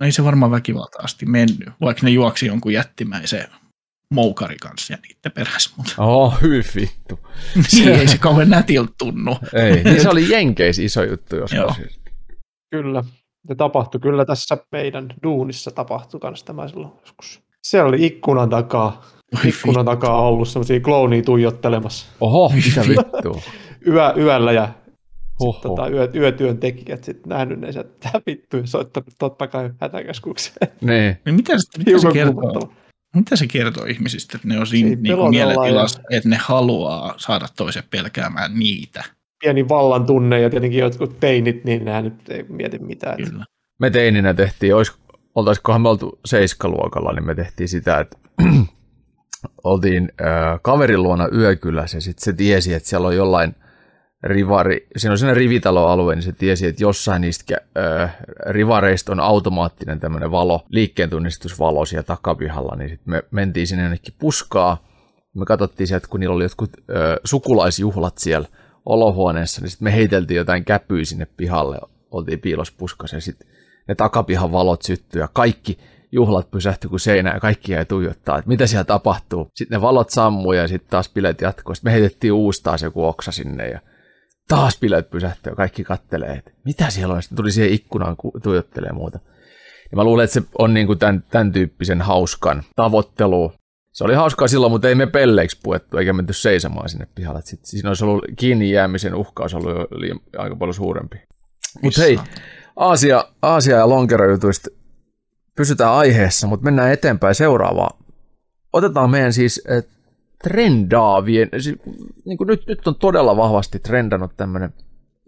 No 0.00 0.06
ei 0.06 0.12
se 0.12 0.24
varmaan 0.24 0.50
väkivalta 0.50 0.98
asti 1.02 1.26
mennyt, 1.26 1.68
vaikka 1.80 2.06
ne 2.06 2.10
juoksi 2.10 2.46
jonkun 2.46 2.72
jättimäisen 2.72 3.44
moukari 4.14 4.56
kanssa 4.56 4.92
ja 4.92 4.98
niiden 5.02 5.32
perässä, 5.32 5.70
mutta 5.76 5.92
Oh, 6.04 6.42
hyvin 6.42 6.64
vittu. 6.76 7.20
niin 7.72 7.88
ei 7.88 8.08
se 8.08 8.18
kauhean 8.18 8.50
nätiltä 8.50 8.92
tunnu. 8.98 9.36
Ei, 9.54 9.84
niin 9.84 10.02
se 10.02 10.08
oli 10.08 10.30
Jenkeissä 10.30 10.82
iso 10.82 11.04
juttu 11.04 11.36
Joo. 11.36 11.46
joskus. 11.50 11.76
siis. 11.76 12.00
Kyllä. 12.70 13.04
Se 13.48 13.54
tapahtui 13.54 14.00
kyllä 14.00 14.24
tässä 14.24 14.58
meidän 14.72 15.14
duunissa 15.22 15.70
tapahtui 15.70 16.20
kanssa 16.20 16.46
tämä 16.46 16.68
silloin 16.68 16.92
joskus. 17.00 17.42
Siellä 17.62 17.88
oli 17.88 18.06
ikkunan 18.06 18.50
takaa, 18.50 19.04
Oi 19.36 19.48
ikkunan 19.48 19.84
takaa 19.84 20.20
ollut 20.22 20.48
semmoisia 20.48 20.80
kloonia 20.80 21.22
tuijottelemassa 21.22 22.06
Oho, 22.20 22.52
mitä 22.54 22.80
vittua. 22.88 23.40
yö, 23.86 24.12
yöllä 24.16 24.52
ja 24.52 24.68
Oho. 25.40 25.60
tota, 25.62 25.88
yö, 25.88 26.10
yötyöntekijät 26.14 27.04
sitten 27.04 27.28
nähnyt 27.28 27.60
ne 27.60 27.72
sieltä, 27.72 27.90
mitä 28.04 28.20
vittu, 28.26 28.56
ja 28.56 28.66
soittanut 28.66 29.08
totta 29.18 29.46
kai 29.46 29.70
hätäkeskukseen. 29.80 30.72
Niin. 30.80 31.16
Niin 31.24 31.34
mitä, 31.34 31.58
se- 31.58 31.78
mitä, 31.78 31.98
se 31.98 32.08
kertoo, 32.12 32.72
mitä 33.14 33.36
se 33.36 33.46
kertoo 33.46 33.84
ihmisistä, 33.84 34.36
että 34.36 34.48
ne 34.48 34.58
on 34.58 34.66
siinä 34.66 34.88
niin 35.00 35.28
mielentilassa, 35.30 36.00
että 36.10 36.28
ne 36.28 36.36
haluaa 36.36 37.14
saada 37.16 37.46
toiset 37.56 37.90
pelkäämään 37.90 38.58
niitä. 38.58 39.04
Pieni 39.40 39.68
vallan 39.68 40.06
tunne 40.06 40.40
ja 40.40 40.50
tietenkin 40.50 40.80
jotkut 40.80 41.20
teinit, 41.20 41.64
niin 41.64 41.84
nämä 41.84 42.02
nyt 42.02 42.28
ei 42.28 42.44
mieti 42.48 42.78
mitään. 42.78 43.16
Kyllä. 43.16 43.44
me 43.80 43.90
teininä 43.90 44.34
tehtiin, 44.34 44.74
olis, 44.74 44.92
oltaisikohan 45.34 45.82
me 45.82 45.88
oltu 45.88 46.20
seiskaluokalla, 46.24 47.12
niin 47.12 47.26
me 47.26 47.34
tehtiin 47.34 47.68
sitä, 47.68 47.98
että 48.00 48.18
oltiin 49.64 50.12
äh, 50.20 50.60
kaverin 50.62 51.02
luona 51.02 51.28
yökylässä 51.32 51.96
ja 51.96 52.00
sitten 52.00 52.24
se 52.24 52.32
tiesi, 52.32 52.74
että 52.74 52.88
siellä 52.88 53.08
on 53.08 53.16
jollain 53.16 53.54
rivari, 54.22 54.86
siinä 54.96 55.12
on 55.12 55.18
sellainen 55.18 55.42
rivitaloalue, 55.42 56.14
niin 56.14 56.22
se 56.22 56.32
tiesi, 56.32 56.66
että 56.66 56.84
jossain 56.84 57.20
niistä 57.20 57.56
äh, 57.78 58.16
rivareista 58.46 59.12
on 59.12 59.20
automaattinen 59.20 60.00
tämmöinen 60.00 60.30
valo, 60.30 60.64
liikkeen 60.68 61.10
tunnistusvalo 61.10 61.84
siellä 61.84 62.02
takapihalla, 62.02 62.76
niin 62.76 62.88
sitten 62.88 63.10
me 63.10 63.22
mentiin 63.30 63.66
sinne 63.66 63.82
jonnekin 63.82 64.14
puskaa, 64.18 64.88
me 65.34 65.44
katsottiin 65.44 65.86
sieltä, 65.86 66.08
kun 66.10 66.20
niillä 66.20 66.34
oli 66.34 66.44
jotkut 66.44 66.70
äh, 66.76 67.16
sukulaisjuhlat 67.24 68.18
siellä 68.18 68.48
olohuoneessa, 68.88 69.60
niin 69.60 69.70
sitten 69.70 69.86
me 69.86 69.94
heiteltiin 69.94 70.38
jotain 70.38 70.64
käpyä 70.64 71.04
sinne 71.04 71.26
pihalle, 71.36 71.78
oltiin 72.10 72.40
piilos 72.40 72.70
puskassa 72.70 73.16
ja 73.16 73.20
sitten 73.20 73.48
ne 73.88 73.94
takapihan 73.94 74.52
valot 74.52 74.82
syttyi 74.82 75.20
ja 75.20 75.28
kaikki 75.32 75.78
juhlat 76.12 76.50
pysähtyi 76.50 76.90
kuin 76.90 77.00
seinään 77.00 77.36
ja 77.36 77.40
kaikki 77.40 77.72
jäi 77.72 77.84
tuijottaa, 77.84 78.38
että 78.38 78.48
mitä 78.48 78.66
siellä 78.66 78.84
tapahtuu. 78.84 79.50
Sitten 79.54 79.76
ne 79.76 79.82
valot 79.82 80.10
sammui 80.10 80.56
ja 80.56 80.68
sitten 80.68 80.90
taas 80.90 81.08
bileet 81.08 81.40
jatkoi. 81.40 81.76
Sitten 81.76 81.92
me 81.92 82.00
heitettiin 82.00 82.32
uusi 82.32 82.62
taas 82.62 82.82
joku 82.82 83.04
oksa 83.04 83.32
sinne 83.32 83.68
ja 83.68 83.80
taas 84.48 84.78
bileet 84.80 85.10
pysähtyi 85.10 85.52
ja 85.52 85.56
kaikki 85.56 85.84
kattelee, 85.84 86.32
että 86.32 86.50
mitä 86.64 86.90
siellä 86.90 87.14
on. 87.14 87.22
Sitten 87.22 87.36
tuli 87.36 87.52
siihen 87.52 87.72
ikkunaan 87.72 88.16
ku- 88.16 88.40
tuijottelee 88.42 88.92
muuta. 88.92 89.18
Ja 89.90 89.96
mä 89.96 90.04
luulen, 90.04 90.24
että 90.24 90.34
se 90.34 90.42
on 90.58 90.74
niin 90.74 90.86
kuin 90.86 90.98
tämän, 90.98 91.24
tämän 91.30 91.52
tyyppisen 91.52 92.02
hauskan 92.02 92.62
tavoittelu. 92.76 93.52
Se 93.98 94.04
oli 94.04 94.14
hauskaa 94.14 94.48
silloin, 94.48 94.72
mutta 94.72 94.88
ei 94.88 94.94
me 94.94 95.06
pelleiksi 95.06 95.58
puettu 95.62 95.96
eikä 95.96 96.12
menty 96.12 96.32
seisomaan 96.32 96.88
sinne 96.88 97.06
pihalle. 97.14 97.42
Sitten 97.44 97.70
siinä 97.70 97.90
olisi 97.90 98.04
ollut 98.04 98.24
kiinni 98.36 98.70
jäämisen 98.70 99.14
uhka 99.14 99.42
olisi 99.42 99.56
ollut 99.56 99.70
jo 99.70 99.88
liian, 99.90 100.20
aika 100.36 100.56
paljon 100.56 100.74
suurempi. 100.74 101.16
Mutta 101.82 102.00
hei, 102.00 102.18
Aasia, 102.76 103.24
Aasia 103.42 103.76
ja 103.76 103.88
lonkerojutuista 103.88 104.70
pysytään 105.56 105.92
aiheessa, 105.92 106.46
mutta 106.46 106.64
mennään 106.64 106.92
eteenpäin 106.92 107.34
seuraavaan. 107.34 107.98
Otetaan 108.72 109.10
meidän 109.10 109.32
siis 109.32 109.62
eh, 109.68 109.84
trendaavien, 110.42 111.48
siis, 111.60 111.76
niin 112.24 112.38
kuin 112.38 112.48
nyt, 112.48 112.66
nyt 112.66 112.88
on 112.88 112.94
todella 112.94 113.36
vahvasti 113.36 113.78
trendannut 113.78 114.36
tämmöinen 114.36 114.74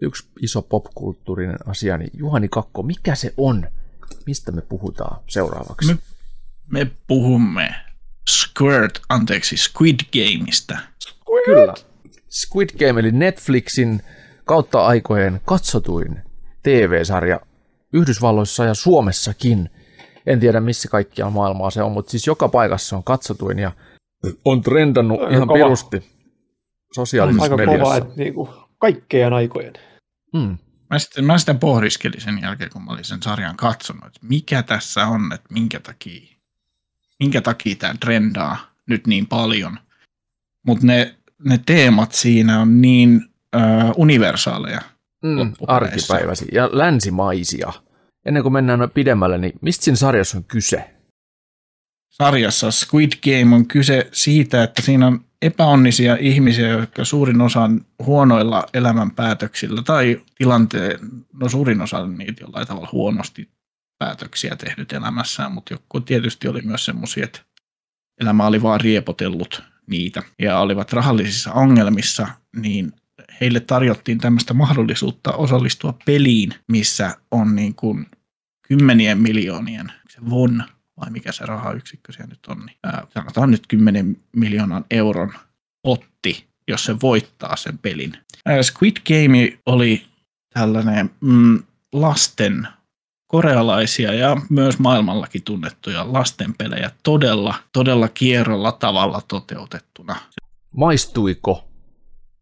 yksi 0.01 0.27
iso 0.41 0.61
popkulttuurinen 0.61 1.59
asia, 1.65 1.97
niin 1.97 2.11
Juhani 2.13 2.47
Kakko, 2.49 2.83
mikä 2.83 3.15
se 3.15 3.33
on? 3.37 3.67
Mistä 4.25 4.51
me 4.51 4.61
puhutaan 4.61 5.21
seuraavaksi? 5.27 5.93
Me, 5.93 5.99
me 6.69 6.91
puhumme 7.07 7.90
Squirt, 8.29 8.99
anteeksi, 9.09 9.57
Squid 9.57 9.99
Gameista. 10.13 10.77
Kyllä. 11.45 11.73
Squid 12.29 12.69
Game 12.79 12.99
eli 12.99 13.11
Netflixin 13.11 14.01
kautta 14.45 14.85
aikojen 14.85 15.41
katsotuin 15.45 16.19
TV-sarja 16.63 17.39
Yhdysvalloissa 17.93 18.65
ja 18.65 18.73
Suomessakin. 18.73 19.69
En 20.25 20.39
tiedä 20.39 20.59
missä 20.59 20.89
kaikkialla 20.89 21.31
maailmaa 21.31 21.69
se 21.69 21.83
on, 21.83 21.91
mutta 21.91 22.11
siis 22.11 22.27
joka 22.27 22.49
paikassa 22.49 22.89
se 22.89 22.95
on 22.95 23.03
katsotuin 23.03 23.59
ja 23.59 23.71
on 24.45 24.61
trendannut 24.61 25.19
Aika 25.21 25.33
ihan 25.33 25.47
kova. 25.47 25.57
pirusti 25.57 26.11
sosiaalisessa 26.93 27.43
Aika 27.43 27.57
mediassa. 27.57 27.83
kova, 27.83 27.97
että 27.97 28.13
niinku, 28.15 28.49
kaikkeen 28.77 29.33
aikojen. 29.33 29.73
Mm. 30.33 30.57
Mä 30.89 30.99
sitten, 30.99 31.25
mä 31.25 31.37
sitä 31.37 31.53
pohdiskelin 31.53 32.21
sen 32.21 32.39
jälkeen, 32.41 32.69
kun 32.73 32.83
mä 32.83 32.91
olin 32.91 33.03
sen 33.05 33.23
sarjan 33.23 33.57
katsonut, 33.57 34.05
että 34.05 34.19
mikä 34.21 34.63
tässä 34.63 35.07
on, 35.07 35.31
että 35.33 35.53
minkä 35.53 35.79
takia, 35.79 36.37
minkä 37.21 37.41
takia 37.41 37.75
tämä 37.75 37.93
trendaa 37.99 38.57
nyt 38.85 39.07
niin 39.07 39.27
paljon. 39.27 39.79
Mutta 40.67 40.87
ne, 40.87 41.15
ne 41.43 41.59
teemat 41.65 42.11
siinä 42.11 42.59
on 42.59 42.81
niin 42.81 43.21
äh, 43.55 43.91
universaaleja. 43.97 44.81
Mm, 45.23 45.53
arkipäiväisiä 45.67 46.47
ja 46.51 46.69
länsimaisia. 46.71 47.73
Ennen 48.25 48.43
kuin 48.43 48.53
mennään 48.53 48.89
pidemmälle, 48.93 49.37
niin 49.37 49.53
mistä 49.61 49.83
siinä 49.83 49.95
sarjassa 49.95 50.37
on 50.37 50.43
kyse? 50.43 50.89
sarjassa 52.11 52.71
Squid 52.71 53.11
Game 53.23 53.55
on 53.55 53.67
kyse 53.67 54.09
siitä, 54.11 54.63
että 54.63 54.81
siinä 54.81 55.07
on 55.07 55.25
epäonnisia 55.41 56.17
ihmisiä, 56.19 56.67
jotka 56.67 57.05
suurin 57.05 57.41
osa 57.41 57.61
on 57.61 57.85
huonoilla 58.05 58.63
elämänpäätöksillä 58.73 59.81
tai 59.81 60.21
tilanteen, 60.37 60.99
no 61.33 61.49
suurin 61.49 61.81
osa 61.81 61.97
on 61.97 62.17
niitä 62.17 62.43
jollain 62.43 62.67
tavalla 62.67 62.89
huonosti 62.91 63.49
päätöksiä 64.01 64.55
tehnyt 64.55 64.93
elämässään, 64.93 65.51
mutta 65.51 65.73
joku 65.73 65.99
tietysti 65.99 66.47
oli 66.47 66.61
myös 66.61 66.85
semmoisia, 66.85 67.23
että 67.23 67.39
elämä 68.21 68.47
oli 68.47 68.61
vaan 68.61 68.81
riepotellut 68.81 69.63
niitä 69.87 70.23
ja 70.39 70.59
olivat 70.59 70.93
rahallisissa 70.93 71.53
ongelmissa, 71.53 72.27
niin 72.55 72.93
heille 73.41 73.59
tarjottiin 73.59 74.17
tämmöistä 74.17 74.53
mahdollisuutta 74.53 75.31
osallistua 75.31 75.93
peliin, 76.05 76.53
missä 76.71 77.17
on 77.31 77.55
niin 77.55 77.75
kuin 77.75 78.05
kymmenien 78.67 79.17
miljoonien, 79.17 79.91
se 80.09 80.19
von 80.29 80.63
vai 80.99 81.11
mikä 81.11 81.31
se 81.31 81.45
rahayksikkö 81.45 82.11
siellä 82.11 82.29
nyt 82.29 82.45
on, 82.47 82.65
niin 82.65 82.77
ää, 82.83 83.07
sanotaan 83.13 83.51
nyt 83.51 83.67
10 83.67 84.17
miljoonan 84.35 84.85
euron 84.91 85.33
otti, 85.83 86.47
jos 86.67 86.83
se 86.83 86.95
voittaa 87.01 87.55
sen 87.55 87.77
pelin. 87.77 88.17
Ää, 88.45 88.63
Squid 88.63 88.95
Game 89.07 89.59
oli 89.65 90.05
tällainen 90.53 91.11
mm, 91.21 91.63
lasten 91.93 92.67
korealaisia 93.31 94.13
ja 94.13 94.37
myös 94.49 94.79
maailmallakin 94.79 95.43
tunnettuja 95.43 96.13
lastenpelejä 96.13 96.91
todella, 97.03 97.55
todella 97.73 98.07
kierrolla 98.07 98.71
tavalla 98.71 99.21
toteutettuna. 99.27 100.15
Maistuiko? 100.71 101.67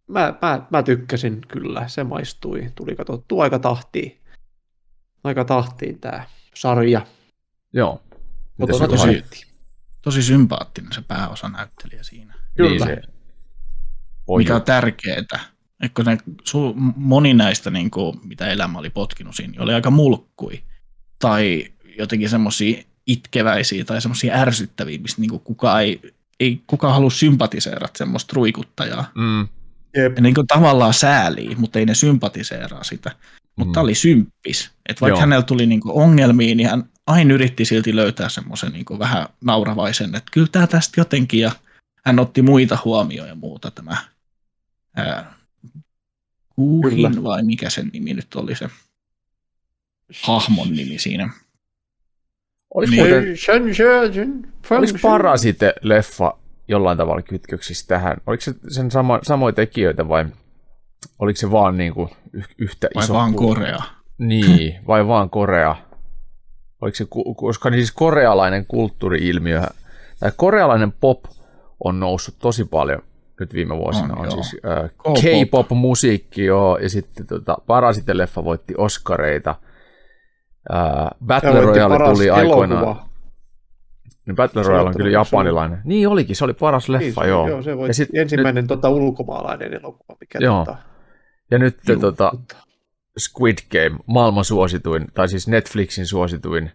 Mä, 0.08 0.34
mä, 0.42 0.62
mä 0.70 0.84
tykkäsin 0.84 1.42
kyllä, 1.48 1.88
se 1.88 2.04
maistui. 2.04 2.72
Tuli 2.76 2.96
katsottua 2.96 3.44
aika 3.44 3.60
tahtiin. 3.60 4.20
Aika 5.24 5.46
tahtiin 5.46 6.00
tämä 6.00 6.24
sarja. 6.56 7.06
Joo. 7.74 8.02
Mutta 8.58 8.78
se 8.78 8.88
tosi- 8.88 9.48
tosi, 10.02 10.24
sympaattinen 10.24 10.94
se 10.94 11.02
pääosanäyttelijä 11.02 12.04
siinä. 12.04 12.34
Niin 12.34 12.56
Kyllä. 12.56 12.86
se 12.86 13.02
mikä 14.38 14.54
Oi, 14.54 14.60
on 14.60 14.66
tärkeää. 14.66 15.18
Että 15.18 15.40
ne, 16.06 16.18
su, 16.44 16.74
moni 16.96 17.34
näistä, 17.34 17.70
niin 17.70 17.92
kuin, 17.92 18.20
mitä 18.24 18.48
elämä 18.48 18.80
oli 18.80 18.90
potkinut 18.90 19.36
siinä, 19.36 19.52
niin 19.52 19.62
oli 19.62 19.74
aika 19.74 19.92
mulkkui. 19.92 20.64
Tai 21.20 21.66
jotenkin 21.98 22.30
semmoisia 22.30 22.84
itkeväisiä 23.08 23.86
tai 23.86 24.02
semmoisia 24.02 24.34
ärsyttäviä, 24.36 25.00
mistä 25.00 25.22
niin 25.22 25.40
kukaan 25.40 25.82
ei, 25.84 26.02
ei 26.40 26.62
kukaan 26.68 26.94
halua 26.94 27.10
sympatiseerata 27.10 27.98
semmoista 27.98 28.34
ruikuttajaa. 28.36 29.12
mm, 29.16 29.48
Jep. 29.98 30.16
Ja 30.16 30.22
niin 30.22 30.36
kuin 30.36 30.48
tavallaan 30.48 30.94
säälii, 30.94 31.56
mutta 31.56 31.80
ei 31.80 31.86
ne 31.86 31.96
sympatiseeraa 31.96 32.84
sitä. 32.84 33.12
Mutta 33.56 33.70
Mm. 33.70 33.74
tämä 33.74 33.84
oli 33.84 33.96
symppis. 33.96 34.72
Että 34.90 35.02
vaikka 35.02 35.14
Joo. 35.16 35.20
hänellä 35.20 35.44
tuli 35.44 35.66
niin 35.66 35.82
kuin 35.82 35.96
ongelmia, 36.04 36.56
niin 36.56 36.70
hän 36.70 36.84
aina 37.08 37.34
yritti 37.34 37.66
silti 37.66 37.96
löytää 37.96 38.30
semmoisen 38.30 38.72
niin 38.72 38.86
vähän 39.00 39.28
nauravaisen, 39.42 40.16
että 40.16 40.32
kyllä 40.32 40.48
tämä 40.52 40.68
tästä 40.68 41.02
jotenkin, 41.02 41.40
ja 41.40 41.52
hän 42.06 42.20
otti 42.20 42.42
muita 42.42 42.78
huomioon 42.86 43.28
ja 43.30 43.36
muuta 43.36 43.72
tämä 43.72 43.98
ää, 44.96 45.34
Kuuhin 46.50 46.96
Kyllä. 47.12 47.24
vai 47.24 47.44
mikä 47.44 47.70
sen 47.70 47.90
nimi 47.94 48.14
nyt 48.14 48.36
oli 48.36 48.56
se 48.56 48.70
hahmon 50.24 50.68
nimi 50.70 50.98
siinä. 51.00 51.30
Oliko 52.74 52.92
Niin. 52.92 53.02
muuten, 53.04 53.36
oliko 54.78 54.98
shun. 54.98 55.00
Parasite-leffa 55.12 56.38
jollain 56.68 56.98
tavalla 56.98 57.22
kytköksissä 57.22 57.88
tähän? 57.88 58.18
Oliko 58.28 58.42
se 58.42 58.54
sen 58.68 58.92
sama, 58.92 59.20
samoja 59.24 59.54
tekijöitä 59.54 60.08
vai 60.08 60.26
oliko 61.20 61.38
se 61.38 61.52
vaan 61.52 61.78
niin 61.78 61.94
kuin 61.94 62.10
yhtä 62.58 62.90
Vai 62.96 63.04
iso 63.04 63.14
vaan 63.14 63.34
ku- 63.34 63.48
Korea? 63.48 63.78
Niin, 64.18 64.76
vai 64.88 65.08
vaan 65.08 65.30
Korea? 65.30 65.76
Oliko 66.82 66.96
se, 66.96 67.06
koska 67.36 67.72
siis 67.72 67.92
korealainen 67.92 68.66
kulttuuri-ilmiö, 68.66 69.62
tai 70.20 70.32
korealainen 70.36 70.92
pop 70.92 71.24
on 71.84 72.00
noussut 72.00 72.36
tosi 72.40 72.66
paljon 72.66 73.02
nyt 73.40 73.54
viime 73.54 73.78
vuosina. 73.78 74.14
On, 74.14 74.20
On, 74.20 74.26
joo. 74.26 74.44
siis 74.44 74.56
äh, 74.66 74.90
K-pop. 74.90 75.16
K-pop-musiikki, 75.68 76.46
joo, 76.46 76.78
ja 76.78 76.90
sitten 76.90 77.28
tota, 77.28 77.58
Parasite-leffa 77.68 78.44
voitti 78.44 78.74
Oscareita. 78.78 79.56
Battle 81.26 81.62
Royale 81.62 82.14
tuli 82.14 82.30
aikoinaan. 82.30 82.84
elokuva. 82.84 83.10
Niin 84.26 84.36
Battle 84.36 84.64
Royale 84.64 84.90
on 84.90 84.96
kyllä 84.96 85.10
japanilainen. 85.12 85.82
Niin 85.84 86.08
olikin, 86.08 86.36
se 86.36 86.44
oli 86.46 86.54
paras 86.54 86.90
leffa, 86.90 87.04
Niin, 87.06 87.14
se- 87.14 87.28
joo. 87.28 87.48
joo. 87.48 87.62
se 87.62 87.72
ja, 87.88 87.94
sit, 87.94 88.10
ensimmäinen 88.14 88.68
tota, 88.68 88.90
ulkomaalainen 88.90 89.74
elokuva, 89.74 90.16
mikä 90.20 90.40
Joo. 90.42 90.66
tota, 90.66 90.78
ja 91.52 91.60
nyt 91.60 91.78
Juu, 91.88 92.00
tota, 92.00 92.32
Squid 93.20 93.58
Game, 93.72 94.00
maailman 94.06 94.46
suosituin, 94.46 95.08
tai 95.14 95.30
siis 95.30 95.48
Netflixin 95.48 96.06
suosituin 96.06 96.72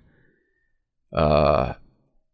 öö, 1.17 1.75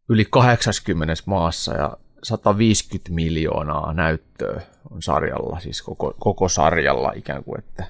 yli 0.09 0.25
80 0.29 1.13
maassa 1.25 1.73
ja 1.73 1.97
150 2.23 3.11
miljoonaa 3.13 3.93
näyttöä 3.93 4.61
on 4.91 5.01
sarjalla, 5.01 5.59
siis 5.59 5.81
koko, 5.81 6.15
koko 6.19 6.49
sarjalla 6.49 7.11
ikään 7.15 7.43
kuin, 7.43 7.59
että 7.59 7.85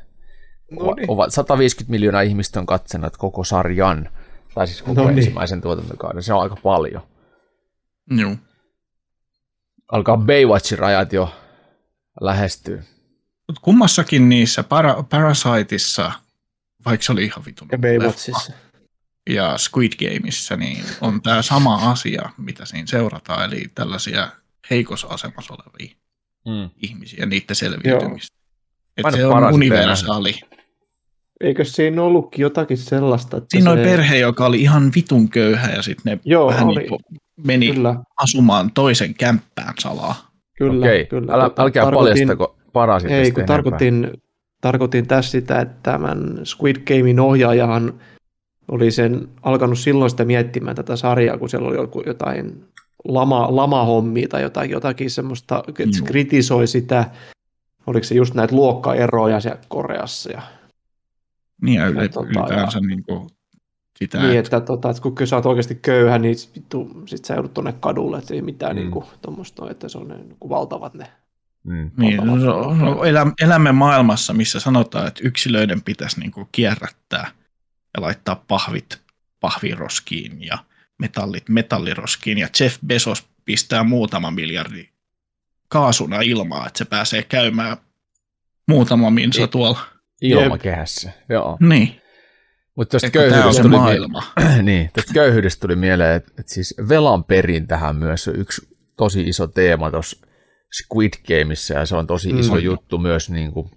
No 0.79 0.93
niin. 0.93 1.11
ovat 1.11 1.33
150 1.33 1.91
miljoonaa 1.91 2.21
ihmistä 2.21 2.59
on 2.59 2.65
katsenut 2.65 3.17
koko 3.17 3.43
sarjan, 3.43 4.09
tai 4.53 4.67
siis 4.67 4.81
koko 4.81 5.01
No 5.01 5.07
niin. 5.07 5.17
ensimmäisen 5.17 5.61
tuotantokauden, 5.61 6.23
se 6.23 6.33
on 6.33 6.41
aika 6.41 6.55
paljon. 6.55 7.01
Joo. 8.17 8.35
Alkaa 9.91 10.17
Baywatchin 10.17 10.79
rajat 10.79 11.13
jo 11.13 11.33
lähestyä. 12.21 12.83
Mut 13.47 13.59
kummassakin 13.59 14.29
niissä 14.29 14.63
para, 14.63 15.03
Parasiteissa, 15.03 16.11
vaikka 16.85 17.05
se 17.05 17.11
oli 17.11 17.23
ihan 17.25 17.45
vitun 17.45 17.67
Ja 17.71 17.77
Baywatchissa. 17.77 18.53
ja 19.29 19.57
Squid 19.57 19.91
Gameissa, 19.99 20.55
niin 20.57 20.83
on 21.01 21.21
tämä 21.21 21.41
sama 21.41 21.91
asia, 21.91 22.29
mitä 22.37 22.65
siinä 22.65 22.87
seurataan, 22.87 23.45
eli 23.53 23.65
tällaisia 23.75 24.29
heikossa 24.69 25.07
asemassa 25.07 25.53
olevia 25.53 25.95
Mm. 26.47 26.69
ihmisiä 26.81 27.19
ja 27.19 27.25
niiden 27.25 27.55
selviytymistä. 27.55 28.37
Että 28.97 29.11
se 29.11 29.25
on 29.25 29.53
universaali. 29.53 30.39
Eikö 31.41 31.65
siinä 31.65 32.01
ollutkin 32.03 32.41
jotakin 32.43 32.77
sellaista, 32.77 33.37
että 33.37 33.47
Siinä 33.51 33.63
se... 33.63 33.69
oli 33.79 33.83
perhe, 33.83 34.17
joka 34.17 34.45
oli 34.45 34.61
ihan 34.61 34.91
vitun 34.95 35.29
köyhä 35.29 35.71
ja 35.71 35.81
sitten 35.81 36.11
ne 36.13 36.19
Joo, 36.25 36.47
vähän 36.47 36.67
oli. 36.67 36.79
niin 36.79 36.89
kuin 36.89 36.99
meni 37.45 37.73
Kyllä, 37.73 37.95
asumaan 38.17 38.71
toisen 38.73 39.13
kämppään 39.13 39.73
salaa. 39.79 40.31
kyllä. 40.57 40.85
Okei, 40.85 41.05
kyllä. 41.05 41.33
Älä, 41.33 41.43
Tota, 41.49 41.61
älkää 41.63 41.83
tarkoitin- 41.83 42.13
paljastako 42.27 42.55
Parasitista 42.73 43.21
Ei, 43.21 43.31
kun 43.31 43.45
tarkoitin, 43.45 44.11
tarkoitin 44.61 45.07
tässä 45.07 45.31
sitä, 45.31 45.59
että 45.59 45.75
tämän 45.83 46.39
Squid 46.45 46.75
Gamein 46.87 47.19
ohjaajahan 47.19 47.93
oli 48.71 48.91
sen 48.91 49.27
alkanut 49.43 49.79
silloin 49.79 50.09
sitä 50.11 50.25
miettimään 50.25 50.75
tätä 50.75 50.95
sarjaa, 50.95 51.37
kun 51.37 51.49
siellä 51.49 51.67
oli 51.67 51.75
joku 51.75 52.03
jotain 52.05 52.63
lama, 53.05 53.47
lamahommia 53.55 54.27
tai 54.27 54.41
jotakin, 54.41 54.71
jotakin 54.71 55.09
semmoista, 55.11 55.63
että 55.67 55.83
se 55.91 55.97
Joo. 55.99 56.05
kritisoi 56.07 56.67
sitä, 56.67 57.05
oliko 57.87 58.03
se 58.03 58.15
just 58.15 58.33
näitä 58.33 58.55
luokkaeroja 58.55 59.39
siellä 59.39 59.59
Koreassa 59.67 60.31
ja 60.31 60.41
Niin 61.61 61.75
ja 61.75 61.81
Ja 61.81 61.89
yle, 61.89 62.09
tota, 62.09 62.27
ylipäänsä 62.27 62.79
niin 62.79 63.03
kuin 63.03 63.29
sitä, 63.99 64.17
niin, 64.21 64.39
että 64.39 64.57
että, 64.57 64.61
tota, 64.61 64.89
että 64.89 65.01
kun 65.01 65.27
sä 65.27 65.35
oot 65.35 65.45
oikeasti 65.45 65.75
köyhä, 65.75 66.19
niin 66.19 66.35
sit 66.35 66.55
vittu, 66.55 67.03
sit 67.05 67.25
sä 67.25 67.33
joudut 67.33 67.53
tuonne 67.53 67.73
kadulle, 67.79 68.17
että 68.17 68.33
ei 68.33 68.41
mitään 68.41 68.71
Mm. 68.75 68.79
mm. 68.79 68.81
niinku, 68.81 69.05
tommoista, 69.21 69.69
että 69.69 69.89
se 69.89 69.97
on 69.97 70.07
ne, 70.07 70.17
niinku 70.17 70.49
valtavat 70.49 70.93
ne. 70.93 71.11
Mm. 71.63 71.91
Niin, 71.97 72.17
no, 72.17 72.35
no, 72.73 73.03
elä, 73.03 73.25
elämme 73.41 73.71
maailmassa, 73.71 74.33
missä 74.33 74.59
sanotaan, 74.59 75.07
että 75.07 75.21
yksilöiden 75.23 75.81
pitäisi 75.81 76.19
niin 76.19 76.31
kuin 76.31 76.47
kierrättää 76.51 77.31
ja 77.97 78.01
laittaa 78.01 78.43
pahvit 78.47 79.01
pahviroskiin 79.39 80.43
ja 80.45 80.57
metallit 80.99 81.49
metalliroskiin. 81.49 82.37
Ja 82.37 82.47
Jeff 82.59 82.77
Bezos 82.87 83.27
pistää 83.45 83.83
muutama 83.83 84.31
miljardi 84.31 84.89
kaasuna 85.67 86.21
ilmaa, 86.21 86.67
että 86.67 86.77
se 86.77 86.85
pääsee 86.85 87.23
käymään 87.23 87.77
muutama 88.67 89.11
minsa 89.11 89.39
Niin. 89.41 89.49
tuolla. 89.49 89.79
Ilmakehässä, 90.21 91.11
joo. 91.29 91.57
Niin, 91.59 92.01
Mutta 92.77 92.97
on 93.03 93.11
köyhyydestä 93.11 93.61
tuli, 93.61 93.75
maailma. 93.77 94.23
mie- 94.39 94.61
niin, 94.69 94.89
tästä 94.93 95.13
köyhyydestä 95.13 95.61
tuli 95.61 95.75
mieleen, 95.75 96.15
että, 96.15 96.31
että 96.39 96.53
siis 96.53 96.75
velan 96.89 97.23
perintähän 97.23 97.95
myös 97.95 98.27
on 98.27 98.35
yksi 98.35 98.67
tosi 98.97 99.21
iso 99.23 99.47
teema 99.47 99.91
tuossa 99.91 100.27
Squid 100.83 101.13
Gameissa, 101.27 101.73
ja 101.73 101.85
se 101.85 101.95
on 101.95 102.07
tosi 102.07 102.29
iso 102.29 102.53
Mm. 102.55 102.59
juttu 102.61 102.97
myös 102.97 103.29
niin 103.29 103.51
kuin 103.51 103.71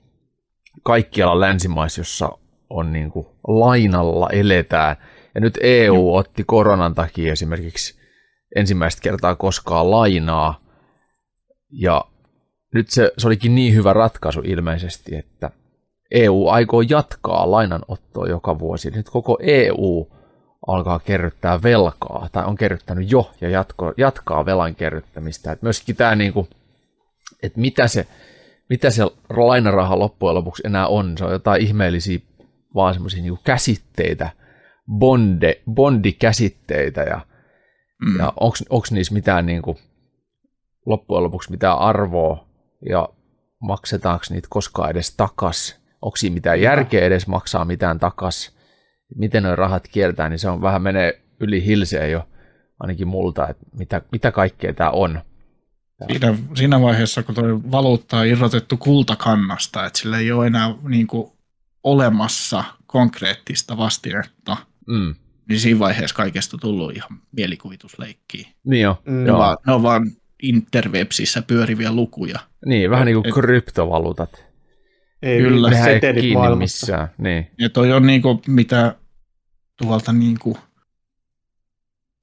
kaikkialla 0.83 1.40
länsimaissa, 1.40 2.00
jossa 2.00 2.30
on 2.70 2.92
niin 2.92 3.11
kuin 3.11 3.26
lainalla 3.48 4.30
eletään. 4.30 4.96
Ja 5.35 5.40
nyt 5.40 5.59
EU 5.62 6.14
otti 6.14 6.44
koronan 6.46 6.94
takia 6.94 7.33
esimerkiksi 7.33 8.00
ensimmäistä 8.57 9.02
kertaa 9.02 9.35
koskaan 9.37 9.90
lainaa, 9.90 10.61
ja 11.72 12.04
nyt 12.74 12.90
se, 12.90 13.12
se 13.18 13.26
olikin 13.26 13.54
niin 13.54 13.74
hyvä 13.74 13.92
ratkaisu 13.92 14.40
ilmeisesti, 14.44 15.16
että 15.16 15.50
EU 16.14 16.48
aikoo 16.48 16.81
jatkaa 16.81 17.50
lainanottoa 17.50 18.29
joka 18.29 18.59
vuosi. 18.59 18.90
Nyt 18.90 19.11
koko 19.11 19.38
EU 19.40 20.11
alkaa 20.66 20.98
kerryttää 20.98 21.62
velkaa, 21.62 22.29
tai 22.33 22.44
on 22.44 22.57
kerryttänyt 22.57 23.11
jo 23.11 23.31
ja 23.40 23.48
jatko, 23.48 23.92
jatkaa 23.96 24.46
velan 24.46 24.74
kerryttämistä. 24.74 25.53
Et 25.53 25.62
myöskin 25.62 25.96
tämä, 25.96 26.14
niinku, 26.14 26.48
että 27.42 27.61
mitä 27.61 27.88
se, 27.88 28.07
mitä 28.68 28.90
se 28.90 29.03
lainaraha 29.37 29.98
loppujen 29.98 30.35
lopuksi 30.35 30.62
enää 30.66 30.87
on, 30.87 31.18
se 31.18 31.24
on 31.24 31.33
jotain 31.33 31.62
ihmeellisiä 31.62 32.18
vaan 32.74 32.94
semmoisia 32.94 33.22
niinku 33.22 33.40
käsitteitä, 33.44 34.31
bonde, 34.98 35.61
bondikäsitteitä, 35.70 37.00
ja, 37.00 37.20
mm. 38.07 38.18
ja 38.18 38.33
onko 38.70 38.87
niissä 38.90 39.14
mitään 39.14 39.46
niinku, 39.46 39.79
loppujen 40.87 41.24
lopuksi 41.24 41.50
mitään 41.50 41.79
arvoa, 41.79 42.46
ja 42.88 43.09
maksetaanko 43.61 44.24
niitä 44.31 44.48
koskaan 44.50 44.90
edes 44.90 45.16
takas, 45.16 45.84
onko 46.05 46.17
siinä 46.17 46.35
mitään 46.35 46.61
järkeä 46.61 47.05
edes 47.05 47.27
maksaa 47.27 47.64
mitään 47.64 47.99
takas, 47.99 48.57
miten 49.14 49.43
nuo 49.43 49.57
rahat 49.57 49.88
kiertää, 49.88 50.29
niin 50.29 50.38
se 50.38 50.49
on 50.49 50.62
vähän 50.62 50.83
menee 50.83 51.23
yli 51.40 51.64
hilseen 51.64 52.11
jo, 52.11 52.29
ainakin 52.81 53.09
multa, 53.09 53.49
että 53.49 53.67
mitä, 53.79 54.03
mitä 54.12 54.33
kaikkea 54.33 54.75
tämä 54.75 54.90
on. 54.90 55.21
Siinä, 56.07 56.35
siinä 56.55 56.81
vaiheessa, 56.81 57.23
kun 57.23 57.35
tuo 57.35 57.45
valuutta 57.71 58.19
on 58.19 58.27
irrotettu 58.27 58.77
kultakannasta, 58.77 59.87
että 59.87 59.99
sillä 59.99 60.19
ei 60.19 60.33
ole 60.33 60.47
enää 60.47 60.75
niin 60.88 61.07
kuin, 61.07 61.33
olemassa 61.85 62.64
konkreettista 62.87 63.77
vastinetta, 63.77 64.57
mm. 64.87 65.14
niin 65.49 65.61
siinä 65.61 65.79
vaiheessa 65.79 66.17
kaikesta 66.17 66.59
tullut 66.59 66.97
ihan 66.97 67.19
mielikuvitusleikkiä. 67.37 68.49
Niin 68.64 68.83
jo. 68.83 69.03
Mm. 69.07 69.25
Ne, 69.25 69.33
vaan, 69.33 69.57
ne 69.67 69.73
on 69.73 69.83
vaan 69.83 70.11
interwebsissä 70.43 71.43
pyöriviä 71.43 71.93
lukuja. 71.93 72.38
Niin, 72.67 72.90
vähän 72.90 73.07
niin 73.07 73.14
kuin 73.17 73.29
et, 73.29 73.35
kryptovaluutat. 73.35 74.54
Ei 75.25 75.39
Kyllä, 75.39 75.83
se 75.83 75.91
ei 75.91 76.01
kiinni 76.01 76.33
maailmassa. 76.33 76.87
missään. 76.87 77.09
Niin. 77.19 77.51
Ja 77.59 77.71
toi 77.71 77.93
on 77.93 78.07
niin 78.07 78.23
kuin, 78.23 78.39
mitä 78.47 78.95
tuolta 79.77 80.13
niin 80.13 80.39
kuin 80.39 80.57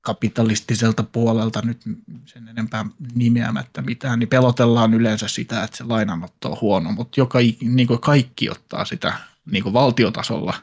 kapitalistiselta 0.01 1.03
puolelta 1.03 1.61
nyt 1.65 1.81
sen 2.25 2.47
enempää 2.47 2.85
nimeämättä 3.15 3.81
mitään, 3.81 4.19
niin 4.19 4.29
pelotellaan 4.29 4.93
yleensä 4.93 5.27
sitä, 5.27 5.63
että 5.63 5.77
se 5.77 5.83
lainanotto 5.83 6.51
on 6.51 6.57
huono, 6.61 6.91
mutta 6.91 7.19
joka, 7.19 7.39
niin 7.61 7.87
kuin 7.87 7.99
kaikki 7.99 8.49
ottaa 8.49 8.85
sitä 8.85 9.13
niin 9.51 9.63
kuin 9.63 9.73
valtiotasolla, 9.73 10.53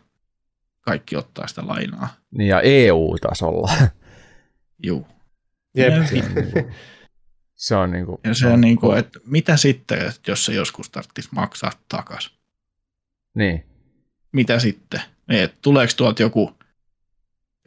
kaikki 0.81 1.17
ottaa 1.17 1.47
sitä 1.47 1.67
lainaa. 1.67 2.09
Niin 2.31 2.49
ja 2.49 2.61
EU-tasolla. 2.61 3.73
Juu. 4.87 5.07
Jep. 5.75 5.93
Se 7.59 7.77
on, 7.77 7.91
niin 7.91 8.07
kuin, 8.07 8.15
niin 8.15 8.31
ja 8.31 8.35
se 8.35 8.47
on 8.47 8.61
niin 8.61 8.77
kuin, 8.77 8.99
että 8.99 9.19
mitä 9.25 9.57
sitten, 9.57 10.07
että 10.07 10.31
jos 10.31 10.45
se 10.45 10.55
joskus 10.55 10.91
tarvitsisi 10.91 11.29
maksaa 11.33 11.73
takaisin? 11.89 12.33
Niin. 13.35 13.67
Mitä 14.33 14.59
sitten? 14.59 15.01
Et 15.29 15.55
tuleeko 15.63 15.93
tuolta 15.97 16.23
joku 16.23 16.53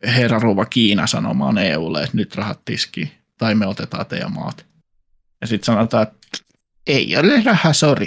herra 0.04 0.39
Ruva 0.39 0.65
Kiina 0.65 1.08
sanomaan 1.08 1.58
EUlle, 1.58 2.04
että 2.04 2.17
nyt 2.17 2.36
rahat 2.36 2.65
tiski, 2.65 3.12
tai 3.38 3.56
me 3.56 3.67
otetaan 3.67 4.06
teidän 4.06 4.34
maat. 4.34 4.65
Ja 5.41 5.47
sitten 5.47 5.65
sanotaan, 5.65 6.04
että 6.04 6.38
ei 6.88 7.17
ole 7.17 7.43
rahaa, 7.43 7.73
sori. 7.73 8.06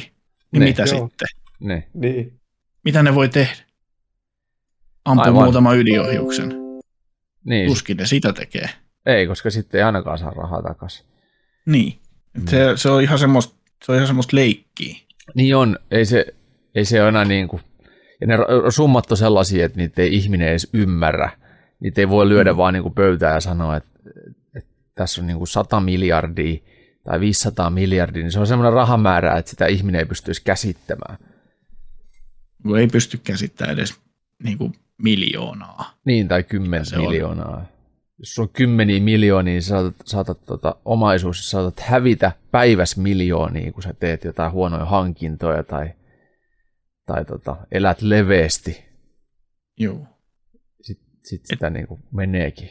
Niin 0.52 0.60
ne, 0.60 0.66
mitä 0.66 0.82
joo. 0.82 1.08
sitten? 1.08 1.28
Ne. 1.60 1.88
Niin. 1.94 2.40
Mitä 2.84 3.02
ne 3.02 3.14
voi 3.14 3.28
tehdä? 3.28 3.62
Ampua 5.04 5.24
Aivan. 5.24 5.42
muutama 5.42 5.74
ydinohjuksen. 5.74 6.52
Niin. 7.44 7.68
Tuskin 7.68 7.96
ne 7.96 8.06
sitä 8.06 8.32
tekee. 8.32 8.70
Ei, 9.06 9.26
koska 9.26 9.50
sitten 9.50 9.78
ei 9.78 9.84
ainakaan 9.84 10.18
saa 10.18 10.30
rahaa 10.30 10.62
takaisin. 10.62 11.06
Niin. 11.66 11.98
Mm. 12.34 12.46
Se, 12.46 12.72
se, 12.76 12.90
on 12.90 13.02
ihan 13.02 13.18
semmoista, 13.18 13.54
se 13.84 13.92
on 13.92 13.96
ihan 13.96 14.06
semmoista 14.06 14.36
leikkiä. 14.36 14.96
Niin 15.34 15.56
on. 15.56 15.78
Ei 15.90 16.04
se, 16.04 16.26
ei 16.74 16.84
se 16.84 17.00
ole 17.00 17.08
enää 17.08 17.24
niin 17.24 17.48
kuin... 17.48 17.62
Ja 18.20 18.26
ne 18.26 18.36
summat 18.70 19.10
on 19.10 19.16
sellaisia, 19.16 19.66
että 19.66 19.78
niitä 19.78 20.02
ei 20.02 20.14
ihminen 20.14 20.48
edes 20.48 20.68
ymmärrä 20.72 21.30
Niitä 21.84 22.00
ei 22.00 22.08
voi 22.08 22.28
lyödä 22.28 22.52
mm. 22.52 22.56
vaan 22.56 22.74
niin 22.74 22.82
kuin 22.82 22.94
pöytään 22.94 23.34
ja 23.34 23.40
sanoa, 23.40 23.76
että, 23.76 24.00
että 24.56 24.70
tässä 24.94 25.20
on 25.20 25.26
niin 25.26 25.38
kuin 25.38 25.48
100 25.48 25.80
miljardia 25.80 26.56
tai 27.04 27.20
500 27.20 27.70
miljardia, 27.70 28.22
niin 28.22 28.32
se 28.32 28.40
on 28.40 28.46
semmoinen 28.46 28.72
rahamäärä, 28.72 29.36
että 29.36 29.50
sitä 29.50 29.66
ihminen 29.66 29.98
ei 29.98 30.04
pystyisi 30.04 30.42
käsittämään. 30.44 31.18
Ei 32.78 32.86
pysty 32.86 33.20
käsittämään 33.24 33.78
edes 33.78 33.94
niin 34.42 34.58
kuin 34.58 34.72
miljoonaa. 34.98 35.94
Niin, 36.04 36.28
tai 36.28 36.42
kymmentä 36.42 36.98
miljoonaa. 36.98 37.56
On. 37.56 37.66
Jos 38.18 38.38
on 38.38 38.48
kymmeniä 38.48 39.00
miljoonia, 39.00 39.52
niin 39.52 39.62
saatat, 39.62 39.94
saatat 40.04 40.44
tota, 40.46 40.76
omaisuus, 40.84 41.50
saatat 41.50 41.80
hävitä 41.80 42.32
päiväs 42.50 42.96
miljoonia, 42.96 43.72
kun 43.72 43.82
sä 43.82 43.94
teet 44.00 44.24
jotain 44.24 44.52
huonoja 44.52 44.84
hankintoja 44.84 45.62
tai, 45.62 45.90
tai 47.06 47.24
tota, 47.24 47.56
elät 47.72 48.02
leveästi. 48.02 48.84
Joo 49.78 50.06
sit 51.24 51.46
sitä 51.46 51.70
niin 51.70 51.86
kuin 51.86 52.02
meneekin. 52.12 52.70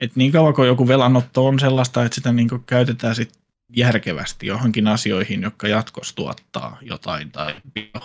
Et 0.00 0.16
niin 0.16 0.32
kauan 0.32 0.54
kuin 0.54 0.68
joku 0.68 0.88
velanotto 0.88 1.46
on 1.46 1.60
sellaista, 1.60 2.04
että 2.04 2.14
sitä 2.14 2.32
niin 2.32 2.48
kuin 2.48 2.64
käytetään 2.64 3.14
sit 3.14 3.30
järkevästi 3.76 4.46
johonkin 4.46 4.86
asioihin, 4.86 5.42
jotka 5.42 5.68
jatkossa 5.68 6.16
tuottaa 6.16 6.78
jotain 6.82 7.30
tai 7.32 7.54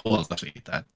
huolta 0.05 0.37
siitä, 0.37 0.77
että 0.77 0.91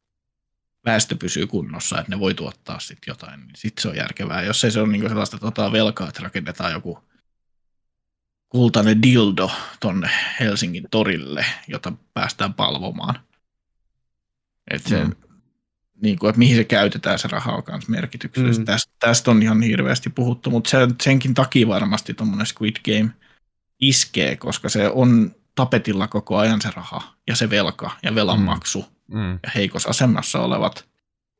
väestö 0.85 1.15
pysyy 1.15 1.47
kunnossa, 1.47 1.99
että 1.99 2.11
ne 2.11 2.19
voi 2.19 2.33
tuottaa 2.33 2.79
sit 2.79 2.97
jotain, 3.07 3.39
niin 3.39 3.55
sitten 3.55 3.81
se 3.81 3.87
on 3.87 3.95
järkevää. 3.95 4.43
Jos 4.43 4.63
ei 4.63 4.71
se 4.71 4.79
ole 4.79 4.91
niin 4.91 5.09
sellaista 5.09 5.37
tota 5.37 5.71
velkaa, 5.71 6.07
että 6.07 6.23
rakennetaan 6.23 6.71
joku 6.71 6.99
kultainen 8.49 9.01
dildo 9.01 9.51
tonne 9.79 10.09
Helsingin 10.39 10.87
torille, 10.91 11.45
jota 11.67 11.93
päästään 12.13 12.53
palvomaan. 12.53 13.19
Et 14.71 14.83
se, 14.83 15.03
mm 15.03 15.15
niin 16.01 16.19
kuin, 16.19 16.29
että 16.29 16.39
mihin 16.39 16.55
se 16.55 16.63
käytetään 16.63 17.19
se 17.19 17.27
raha 17.27 17.55
on 17.55 17.63
myös 17.67 17.87
merkityksellistä. 17.87 18.61
Mm. 18.61 18.65
Tästä, 18.65 18.93
tästä 18.99 19.31
on 19.31 19.43
ihan 19.43 19.61
hirveästi 19.61 20.09
puhuttu, 20.09 20.51
mutta 20.51 20.69
se, 20.69 20.77
senkin 21.03 21.33
takia 21.33 21.67
varmasti 21.67 22.13
tuommoinen 22.13 22.47
Squid 22.47 22.75
Game 22.85 23.11
iskee, 23.79 24.35
koska 24.35 24.69
se 24.69 24.89
on 24.89 25.35
tapetilla 25.55 26.07
koko 26.07 26.37
ajan 26.37 26.61
se 26.61 26.69
raha 26.75 27.15
ja 27.27 27.35
se 27.35 27.49
velka 27.49 27.91
ja 28.03 28.15
velanmaksu 28.15 28.81
mm. 28.81 28.94
Mm. 29.11 29.31
ja 29.31 29.51
heikossa 29.55 29.89
asemassa 29.89 30.39
olevat. 30.39 30.85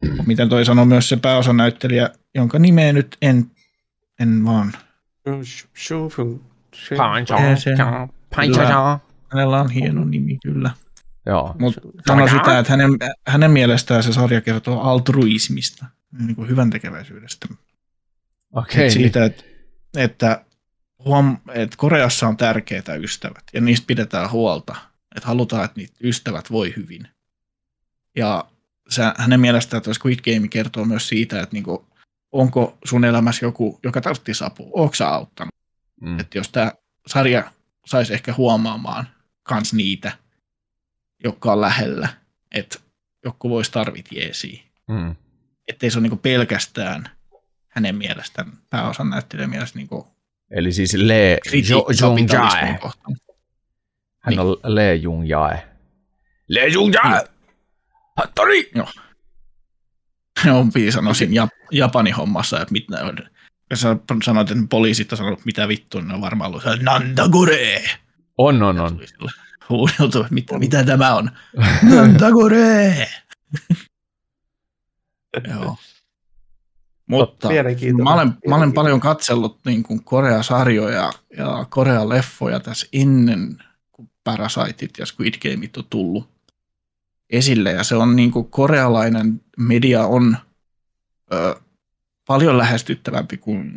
Mm. 0.05 0.17
Miten 0.25 0.49
toi 0.49 0.65
sanoi 0.65 0.85
myös 0.85 1.09
se 1.09 1.17
pääosanäyttelijä, 1.17 2.09
jonka 2.35 2.59
nimeä 2.59 2.93
nyt 2.93 3.17
en, 3.21 3.51
en 4.19 4.45
vaan. 4.45 4.73
Hänellä 9.31 9.61
on 9.61 9.69
hieno 9.69 10.05
nimi 10.05 10.37
kyllä. 10.43 10.71
Joo. 11.25 11.55
Mutta 11.59 11.81
sano 12.07 12.27
sitä, 12.27 12.59
että 12.59 12.71
hänen, 12.73 12.91
hänen 13.27 13.51
mielestään 13.51 14.03
se 14.03 14.13
sarja 14.13 14.41
kertoo 14.41 14.81
altruismista, 14.81 15.85
niin 16.19 16.35
kuin 16.35 16.49
hyvän 16.49 16.69
tekeväisyydestä. 16.69 17.47
Okay, 18.51 18.85
Et 18.85 18.91
siitä, 18.91 19.19
niin. 19.19 19.31
että, 19.31 19.43
että, 19.97 20.45
huom, 21.05 21.37
että 21.53 21.77
Koreassa 21.77 22.27
on 22.27 22.37
tärkeitä 22.37 22.95
ystävät 22.95 23.43
ja 23.53 23.61
niistä 23.61 23.87
pidetään 23.87 24.31
huolta. 24.31 24.75
Että 25.15 25.27
halutaan, 25.27 25.65
että 25.65 25.79
niitä 25.79 25.93
ystävät 26.03 26.51
voi 26.51 26.73
hyvin. 26.75 27.07
Ja 28.15 28.45
se, 28.89 29.03
hänen 29.17 29.39
mielestään 29.39 29.83
tuo 29.83 29.93
Squid 29.93 30.19
Game 30.19 30.47
kertoo 30.47 30.85
myös 30.85 31.07
siitä, 31.07 31.41
että 31.41 31.53
niinku, 31.53 31.87
onko 32.31 32.77
sun 32.85 33.05
elämässä 33.05 33.45
joku, 33.45 33.79
joka 33.83 34.01
tarvitsisi 34.01 34.43
apua, 34.43 34.69
onko 34.73 34.95
sä 34.95 35.09
auttanut. 35.09 35.53
Mm. 36.01 36.19
Että 36.19 36.37
jos 36.37 36.49
tämä 36.49 36.71
sarja 37.07 37.51
saisi 37.85 38.13
ehkä 38.13 38.33
huomaamaan 38.33 39.07
kans 39.43 39.73
niitä, 39.73 40.11
jotka 41.23 41.51
on 41.51 41.61
lähellä, 41.61 42.09
että 42.51 42.79
joku 43.25 43.49
voisi 43.49 43.71
tarvita 43.71 44.15
jeesiä. 44.15 44.63
Mm. 44.87 45.15
Että 45.67 45.85
ei 45.85 45.91
se 45.91 45.97
ole 45.97 46.03
niinku 46.03 46.17
pelkästään 46.17 47.09
hänen 47.67 47.95
mielestään, 47.95 48.51
pääosan 48.69 49.09
näyttelijän 49.09 49.49
mielestä 49.49 49.79
niinku 49.79 50.15
Eli 50.51 50.71
siis 50.71 50.93
Le 50.93 51.39
Jung 52.01 52.33
Jae. 52.33 52.79
Hän 54.19 54.29
niin. 54.29 54.39
on 54.39 54.57
Le 54.63 54.95
Jung 54.95 55.29
Jae. 55.29 55.67
Le 56.47 56.67
Jung 56.67 56.93
Jae! 56.93 57.34
Hattori! 58.17 58.69
Joo. 58.75 58.87
On 60.51 60.71
sanoi 60.91 61.15
siinä 61.15 61.45
Jap- 61.45 61.67
Japanin 61.71 62.15
hommassa, 62.15 62.61
että 62.61 62.71
mitä 62.71 63.05
on. 63.05 63.17
Ja 63.69 63.77
sä 63.77 63.97
sanoit, 64.23 64.51
että 64.51 64.63
poliisit 64.69 65.11
on 65.11 65.17
sanonut, 65.17 65.45
mitä 65.45 65.67
vittu, 65.67 65.99
niin 65.99 66.11
on 66.11 66.21
varmaan 66.21 66.49
ollut 66.49 66.63
Nandagore! 66.81 67.83
On, 68.37 68.63
on, 68.63 68.79
on 68.79 68.99
huudeltu, 69.69 70.25
mitä, 70.29 70.59
mitä 70.59 70.83
tämä 70.83 71.15
on. 71.15 71.31
Tagore! 72.19 73.07
Joo. 75.49 75.77
Mutta 77.07 77.49
mä 78.03 78.13
olen, 78.13 78.33
mä 78.47 78.55
olen 78.55 78.73
paljon 78.73 78.99
katsellut 78.99 79.59
niin 79.65 79.83
kuin 79.83 80.03
Korea-sarjoja 80.03 81.11
ja 81.37 81.65
Korea-leffoja 81.69 82.59
tässä 82.59 82.87
ennen, 82.93 83.63
kuin 83.91 84.09
Parasaitit 84.23 84.97
ja 84.97 85.05
Squid 85.05 85.33
Gameit 85.41 85.77
on 85.77 85.85
tullut 85.89 86.34
esille. 87.29 87.71
Ja 87.71 87.83
se 87.83 87.95
on 87.95 88.15
niin 88.15 88.31
kuin 88.31 88.49
korealainen 88.49 89.41
media 89.57 90.05
on 90.05 90.37
ö, 91.33 91.55
paljon 92.27 92.57
lähestyttävämpi 92.57 93.37
kuin 93.37 93.71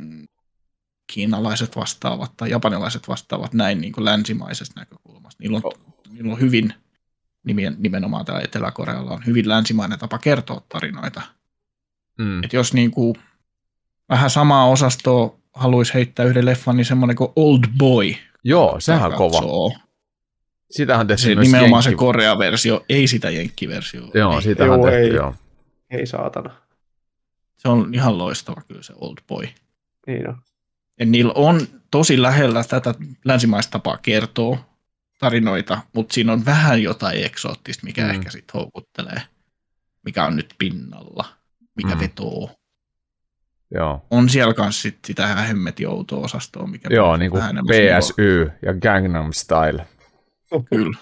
kiinalaiset 1.12 1.76
vastaavat 1.76 2.32
tai 2.36 2.50
japanilaiset 2.50 3.08
vastaavat 3.08 3.54
näin 3.54 3.80
niin 3.80 3.92
kuin 3.92 4.04
länsimaisesta 4.04 4.80
näkökulmasta. 4.80 5.42
Niillä 5.42 5.60
on, 5.64 5.72
niillä 6.10 6.32
on 6.32 6.40
hyvin 6.40 6.74
nimen- 7.44 7.76
nimenomaan 7.78 8.24
täällä 8.24 8.44
Etelä-Korealla 8.44 9.10
on 9.10 9.26
hyvin 9.26 9.48
länsimainen 9.48 9.98
tapa 9.98 10.18
kertoa 10.18 10.62
tarinoita. 10.68 11.22
Mm. 12.18 12.44
Et 12.44 12.52
jos 12.52 12.74
niin 12.74 12.90
kuin 12.90 13.14
vähän 14.08 14.30
samaa 14.30 14.68
osastoa 14.68 15.38
haluaisi 15.54 15.94
heittää 15.94 16.26
yhden 16.26 16.44
leffan, 16.44 16.76
niin 16.76 16.84
semmoinen 16.84 17.16
kuin 17.16 17.32
Old 17.36 17.64
Boy. 17.78 18.14
Joo, 18.44 18.80
sehän 18.80 19.12
on 19.12 19.18
kova. 19.18 19.87
Sitähän 20.70 21.06
Se 21.06 21.08
tehtiin 21.08 21.38
myös 21.38 21.46
nimenomaan 21.46 21.82
se 21.82 21.88
Jenkki- 21.90 21.98
Korea-versio, 21.98 22.84
ei 22.88 23.06
sitä 23.06 23.30
Jenkki-versiota. 23.30 24.18
Joo, 24.18 24.34
Ei. 24.36 24.42
sitähän 24.42 24.78
Joo, 24.80 24.90
tehtiin, 24.90 25.10
ei. 25.10 25.14
joo. 25.16 25.34
Ei 25.90 26.06
saatana. 26.06 26.54
Se 27.56 27.68
on 27.68 27.94
ihan 27.94 28.18
loistava 28.18 28.62
kyllä 28.68 28.82
se 28.82 28.92
Old 28.96 29.16
Boy. 29.28 29.48
Niin 30.06 30.28
on. 30.28 30.36
Ja 30.98 31.06
niillä 31.06 31.32
on 31.36 31.60
tosi 31.90 32.22
lähellä 32.22 32.64
tätä 32.64 32.94
länsimaista 33.24 33.70
tapaa 33.70 33.98
kertoa 34.02 34.58
tarinoita, 35.18 35.80
mutta 35.92 36.14
siinä 36.14 36.32
on 36.32 36.44
vähän 36.44 36.82
jotain 36.82 37.24
eksoottista, 37.24 37.86
mikä 37.86 38.04
Mm. 38.04 38.10
ehkä 38.10 38.30
sitten 38.30 38.54
houkuttelee, 38.54 39.22
mikä 40.04 40.24
on 40.24 40.36
nyt 40.36 40.54
pinnalla, 40.58 41.24
mikä 41.76 41.94
Mm. 41.94 42.00
vetoo. 42.00 42.50
joo. 43.74 44.06
On 44.10 44.28
siellä 44.28 44.54
kanssa 44.54 44.82
sit 44.82 44.98
sitä 45.06 45.32
ihan 45.32 45.46
hemmetin 45.46 45.88
outoa 45.88 46.24
osastoa, 46.24 46.66
mikä 46.66 46.88
Joo, 46.92 47.10
on 47.10 47.18
niin 47.18 47.30
kuin 47.30 47.38
vähän 47.38 47.50
enemmän 47.50 47.74
semmoinen- 47.74 48.02
PSY 48.02 48.50
ja 48.66 48.74
Gangnam 48.74 49.32
Style. 49.32 49.86
Kyllä. 50.70 50.98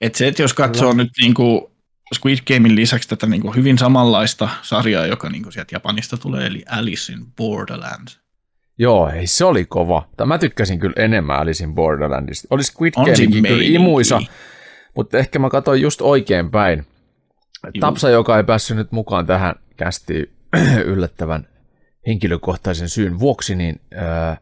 Et 0.00 0.14
se, 0.14 0.28
että 0.28 0.42
jos 0.42 0.54
katsoo 0.54 0.92
nyt 0.92 1.10
niin 1.20 1.34
kuin 1.34 1.60
Squid 2.14 2.38
Gamein 2.46 2.76
lisäksi 2.76 3.08
tätä 3.08 3.26
niin 3.26 3.42
kuin 3.42 3.56
hyvin 3.56 3.78
samanlaista 3.78 4.48
sarjaa, 4.62 5.06
joka 5.06 5.30
niin 5.30 5.42
kuin 5.42 5.52
sieltä 5.52 5.74
Japanista 5.74 6.16
tulee, 6.16 6.46
eli 6.46 6.64
Alice 6.70 7.12
in 7.12 7.26
Borderlands. 7.36 8.20
Joo, 8.78 9.08
ei 9.08 9.26
se 9.26 9.44
oli 9.44 9.64
kova. 9.64 10.08
Mä 10.26 10.38
tykkäsin 10.38 10.80
kyllä 10.80 10.94
enemmän 10.96 11.40
Alice 11.40 11.64
in 11.64 11.74
Borderlandista. 11.74 12.48
Oli 12.50 12.62
Squid 12.62 12.92
Gamekin 12.94 13.30
kyllä 13.30 13.42
meininki. 13.42 13.74
imuisa, 13.74 14.20
mutta 14.96 15.18
ehkä 15.18 15.38
mä 15.38 15.50
katsoin 15.50 15.82
just 15.82 16.00
oikein 16.00 16.50
päin. 16.50 16.86
Juu. 17.64 17.80
Tapsa, 17.80 18.10
joka 18.10 18.36
ei 18.36 18.44
päässyt 18.44 18.76
nyt 18.76 18.92
mukaan 18.92 19.26
tähän 19.26 19.54
kästi 19.76 20.30
yllättävän 20.84 21.48
henkilökohtaisen 22.06 22.88
syyn 22.88 23.18
vuoksi, 23.18 23.56
niin 23.56 23.80
ää, 23.94 24.36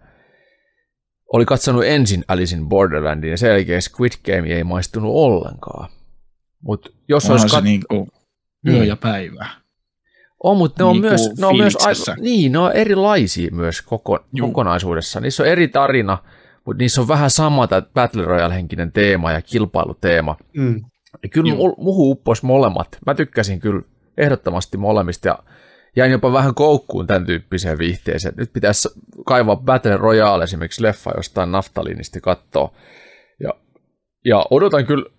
oli 1.32 1.44
katsonut 1.44 1.84
ensin 1.84 2.24
Alice 2.28 2.56
in 2.56 2.68
Borderlandin 2.68 3.30
ja 3.30 3.36
sen 3.38 3.50
jälkeen 3.50 3.82
Squid 3.82 4.12
Game 4.24 4.48
ei 4.54 4.64
maistunut 4.64 5.12
ollenkaan. 5.14 5.90
Mutta 6.62 6.90
jos 7.08 7.24
Onhan 7.24 7.40
olisi 7.40 7.48
se 7.54 7.60
kat- 7.60 7.64
niin 7.64 7.82
kuin 7.88 8.08
yö 8.66 8.72
Niin. 8.72 8.88
ja 8.88 8.96
päivä. 8.96 9.46
On, 10.42 10.56
mutta 10.56 10.82
ne 10.82 10.88
on, 10.88 10.92
Niinku 10.92 11.08
myös, 11.08 11.20
ne 11.38 11.46
on 11.46 11.56
myös 11.56 11.76
aivan, 11.76 12.22
niin, 12.24 12.52
ne 12.52 12.58
on 12.58 12.72
erilaisia 12.72 13.48
myös 13.52 13.82
koko, 13.82 14.18
Juu. 14.32 14.48
kokonaisuudessa. 14.48 15.20
Niissä 15.20 15.42
on 15.42 15.48
eri 15.48 15.68
tarina, 15.68 16.18
mutta 16.64 16.78
niissä 16.82 17.00
on 17.00 17.08
vähän 17.08 17.30
sama 17.30 17.66
tämä 17.66 17.82
Battle 17.94 18.24
Royale-henkinen 18.24 18.92
teema 18.92 19.32
ja 19.32 19.42
kilpailuteema. 19.42 20.36
Mm. 20.56 20.84
Ja 21.22 21.28
kyllä 21.28 21.54
Juu. 21.54 21.68
mu- 21.68 21.82
muhu 21.82 22.10
upposi 22.10 22.46
molemmat. 22.46 22.88
Mä 23.06 23.14
tykkäsin 23.14 23.60
kyllä 23.60 23.82
ehdottomasti 24.16 24.76
molemmista 24.76 25.28
ja 25.28 25.38
jäin 25.98 26.12
jopa 26.12 26.32
vähän 26.32 26.54
koukkuun 26.54 27.06
tämän 27.06 27.26
tyyppiseen 27.26 27.78
viihteeseen. 27.78 28.34
Nyt 28.36 28.52
pitäisi 28.52 28.88
kaivaa 29.26 29.56
Battle 29.56 29.96
Royale 29.96 30.44
esimerkiksi 30.44 30.82
leffa 30.82 31.12
jostain 31.16 31.52
naftalinista 31.52 32.20
katsoa. 32.20 32.72
Ja, 33.40 33.50
ja 34.24 34.46
odotan 34.50 34.86
kyllä 34.86 35.10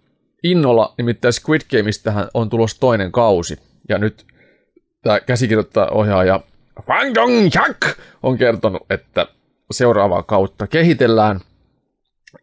innolla, 0.43 0.93
nimittäin 0.97 1.33
Squid 1.33 1.61
Gameistähän 1.71 2.27
on 2.33 2.49
tulossa 2.49 2.79
toinen 2.79 3.11
kausi. 3.11 3.59
Ja 3.89 3.97
nyt 3.97 4.25
tämä 5.03 5.19
käsikirjoittaja 5.19 5.87
ohjaaja 5.87 6.39
Fang 6.87 7.15
Dong 7.15 7.49
on 8.23 8.37
kertonut, 8.37 8.85
että 8.89 9.27
seuraavaa 9.71 10.23
kautta 10.23 10.67
kehitellään. 10.67 11.39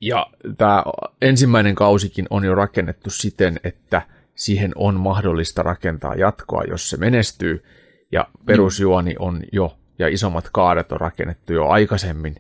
Ja 0.01 0.27
tämä 0.59 0.85
ensimmäinen 1.23 1.75
kausikin 1.75 2.27
on 2.31 2.45
jo 2.45 2.55
rakennettu 2.55 3.11
siten, 3.11 3.61
että 3.65 4.03
siihen 4.35 4.73
on 4.75 5.01
mahdollista 5.01 5.63
rakentaa 5.63 6.15
jatkoa, 6.15 6.63
jos 6.65 6.91
se 6.91 6.97
menestyy. 6.97 7.65
Ja 8.13 8.29
perusjuoni 8.47 9.15
on 9.19 9.43
jo, 9.53 9.77
ja 9.99 10.09
isommat 10.09 10.49
kaaret 10.53 10.93
on 10.93 11.01
rakennettu 11.01 11.53
jo 11.53 11.67
aikaisemmin 11.69 12.37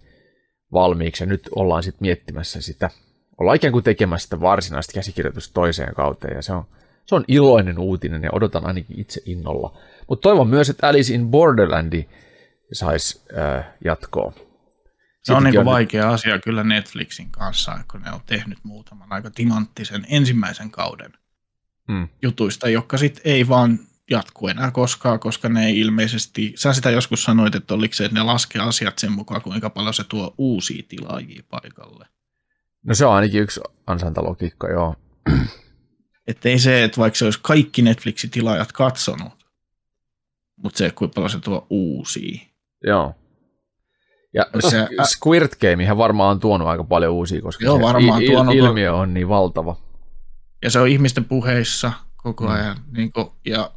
valmiiksi, 0.72 1.22
ja 1.24 1.28
nyt 1.28 1.48
ollaan 1.54 1.82
sitten 1.82 2.00
miettimässä 2.06 2.60
sitä, 2.60 2.90
ollaan 3.38 3.56
ikään 3.56 3.72
kuin 3.72 3.84
tekemässä 3.84 4.24
sitä 4.24 4.40
varsinaista 4.40 4.92
käsikirjoitusta 4.92 5.54
toiseen 5.54 5.94
kauteen, 5.94 6.36
ja 6.36 6.42
se 6.42 6.52
on, 6.52 6.64
se 7.06 7.14
on 7.14 7.24
iloinen 7.28 7.78
uutinen, 7.78 8.22
ja 8.22 8.30
odotan 8.32 8.66
ainakin 8.66 9.00
itse 9.00 9.20
innolla. 9.26 9.78
Mutta 10.08 10.22
toivon 10.22 10.48
myös, 10.48 10.70
että 10.70 10.88
Alice 10.88 11.14
in 11.14 11.28
Borderlandi 11.28 12.04
saisi 12.72 13.20
äh, 13.38 13.64
jatkoa. 13.84 14.32
Se 15.22 15.32
on 15.32 15.44
niin 15.44 15.58
on 15.58 15.64
nyt- 15.64 15.72
vaikea 15.72 16.10
asia 16.10 16.38
kyllä 16.38 16.64
Netflixin 16.64 17.30
kanssa, 17.30 17.78
kun 17.90 18.00
ne 18.02 18.10
on 18.12 18.20
tehnyt 18.26 18.58
muutaman 18.62 19.12
aika 19.12 19.30
timanttisen 19.30 20.06
ensimmäisen 20.08 20.70
kauden 20.70 21.12
Mm. 21.88 22.08
jutuista, 22.22 22.68
jotka 22.68 22.96
sitten 22.96 23.22
ei 23.24 23.48
vaan 23.48 23.78
jatku 24.10 24.48
enää 24.48 24.70
koskaan, 24.70 25.20
koska 25.20 25.48
ne 25.48 25.66
ei 25.66 25.80
ilmeisesti, 25.80 26.52
sä 26.56 26.72
sitä 26.72 26.90
joskus 26.90 27.22
sanoit, 27.24 27.54
että 27.54 27.74
oliko 27.74 27.94
se, 27.94 28.04
että 28.04 28.14
ne 28.18 28.22
laskee 28.22 28.62
asiat 28.62 28.98
sen 28.98 29.12
mukaan, 29.12 29.42
kuinka 29.42 29.70
paljon 29.70 29.94
se 29.94 30.04
tuo 30.04 30.34
uusia 30.38 30.82
tilaajia 30.88 31.42
paikalle. 31.50 32.06
No 32.82 32.94
se 32.94 33.06
on 33.06 33.14
ainakin 33.14 33.42
yksi 33.42 33.60
ansaintalogiikka, 33.86 34.68
joo. 34.70 34.94
Että 36.26 36.48
ei 36.48 36.58
se, 36.58 36.84
että 36.84 36.96
vaikka 37.00 37.18
se 37.18 37.24
olisi 37.24 37.38
kaikki 37.42 37.82
Netflixin 37.82 38.30
tilaajat 38.30 38.72
katsonut, 38.72 39.32
mutta 40.56 40.78
se, 40.78 40.90
kuinka 40.90 41.14
paljon 41.14 41.30
se 41.30 41.40
tuo 41.40 41.66
uusia. 41.70 42.40
Joo. 42.84 43.14
Ja 44.34 44.46
Se- 44.60 44.70
se, 44.70 44.88
Squirt 45.04 45.52
Gamehän 45.60 45.96
varmaan 45.98 46.30
on 46.30 46.40
tuonut 46.40 46.68
aika 46.68 46.84
paljon 46.84 47.12
uusia, 47.12 47.42
koska 47.42 47.64
Joo, 47.64 47.76
se 47.76 47.82
varmaan 47.82 48.22
il- 48.22 48.26
tuonut. 48.26 48.54
ilmiö 48.54 48.94
on 48.94 49.14
niin 49.14 49.28
valtava. 49.28 49.76
Ja 50.62 50.70
se 50.70 50.78
on 50.80 50.88
ihmisten 50.88 51.24
puheissa 51.24 51.92
koko 52.16 52.44
Mm. 52.44 52.50
ajan. 52.50 52.76
Niin 52.92 53.12
kuin, 53.12 53.26
ja 53.46 53.70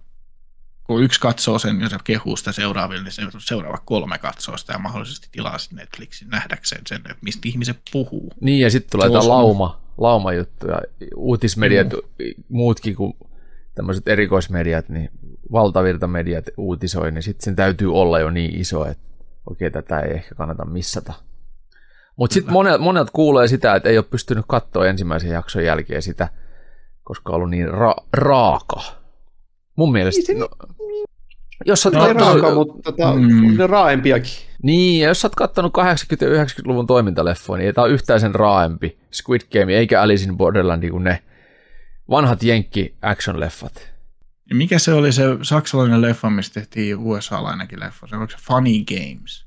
kun 0.90 1.04
yksi 1.04 1.20
katsoo 1.20 1.60
sen 1.60 1.82
ja 1.82 1.90
se 1.90 1.98
kehuu 2.04 2.36
sitä 2.36 2.52
seuraaville, 2.52 3.04
niin 3.04 3.12
se 3.12 3.22
seuraava 3.38 3.78
kolme 3.86 4.18
katsoo 4.18 4.58
sitä 4.58 4.74
ja 4.74 4.80
mahdollisesti 4.80 5.28
tilaa 5.32 5.58
sitten 5.58 5.78
Netflixin 5.78 6.30
nähdäkseen 6.30 6.82
sen, 6.88 6.98
että 6.98 7.18
mistä 7.22 7.42
ihmiset 7.46 7.78
puhuu. 7.92 8.34
Niin, 8.42 8.60
ja 8.60 8.70
sitten 8.70 8.92
tulee 8.92 9.10
tämä 9.10 9.30
lauma, 9.30 9.82
laumajuttuja. 9.98 10.82
Uutismediat, 11.16 11.88
muutkin 12.50 12.96
kuin 12.96 13.14
tämmöiset 13.76 14.08
erikoismediat, 14.08 14.90
niin 14.90 15.10
valtavirtamediat 15.52 16.46
uutisoi, 16.58 17.12
niin 17.12 17.24
sitten 17.24 17.46
sen 17.46 17.56
täytyy 17.56 17.94
olla 17.94 18.20
jo 18.20 18.30
niin 18.30 18.56
iso, 18.56 18.86
että 18.86 19.04
okei, 19.46 19.72
tätä 19.72 20.00
ei 20.00 20.14
ehkä 20.14 20.36
kannata 20.36 20.66
missata. 20.66 21.14
Mutta 22.16 22.34
sitten 22.34 22.54
monet, 22.54 22.82
monet 22.82 23.08
kuulee 23.14 23.48
sitä, 23.48 23.76
että 23.76 23.90
ei 23.90 23.98
ole 23.98 24.06
pystynyt 24.10 24.46
katsoa 24.48 24.88
ensimmäisen 24.88 25.32
jakson 25.32 25.66
jälkeen 25.66 26.02
sitä, 26.02 26.30
koska 27.04 27.32
on 27.32 27.36
ollut 27.36 27.50
niin 27.50 27.68
ra- 27.68 28.08
raaka. 28.14 28.99
Mun 29.80 29.92
mielestä, 29.92 30.22
se- 30.26 30.34
no, 30.34 30.50
jos 31.66 31.82
sä 31.82 31.90
oot 31.90 31.94
No, 31.94 32.02
kattonut- 32.02 32.42
raaka, 32.42 32.56
mutta 32.56 32.92
tota, 32.92 33.14
Mm. 33.14 33.48
on 33.48 33.58
ne 33.58 33.68
raaempiakin. 33.68 34.32
niin, 34.64 35.02
ja 35.02 35.08
jos 35.08 35.22
sä 35.22 35.28
oot 35.28 35.36
kattonut 35.36 35.74
80- 35.74 36.26
ja 36.26 36.30
90-luvun 36.30 36.88
toimintaleffoja, 36.88 37.58
niin 37.58 37.68
ei 37.68 37.74
tää 37.74 37.84
ole 37.84 37.94
yhtään 37.94 38.20
sen 38.20 38.36
raaempi 38.36 38.98
Squid 39.14 39.42
Game 39.52 39.74
eikä 39.74 40.02
Alice 40.02 40.24
in 40.24 40.38
Borderland 40.38 40.90
kuin 40.90 41.04
ne 41.04 41.24
vanhat 42.10 42.44
jenkki 42.44 42.96
action-leffat. 43.02 43.82
Mikä 44.54 44.80
se 44.80 44.94
oli 44.94 45.12
se 45.12 45.24
saksalainen 45.42 46.02
leffa, 46.02 46.30
mistä 46.30 46.54
tehtiin 46.54 46.98
USA-lainenkin 46.98 47.80
leffa? 47.80 48.08
Se 48.08 48.16
onko 48.16 48.30
se 48.32 48.38
Funny 48.48 48.84
Games, 48.86 49.46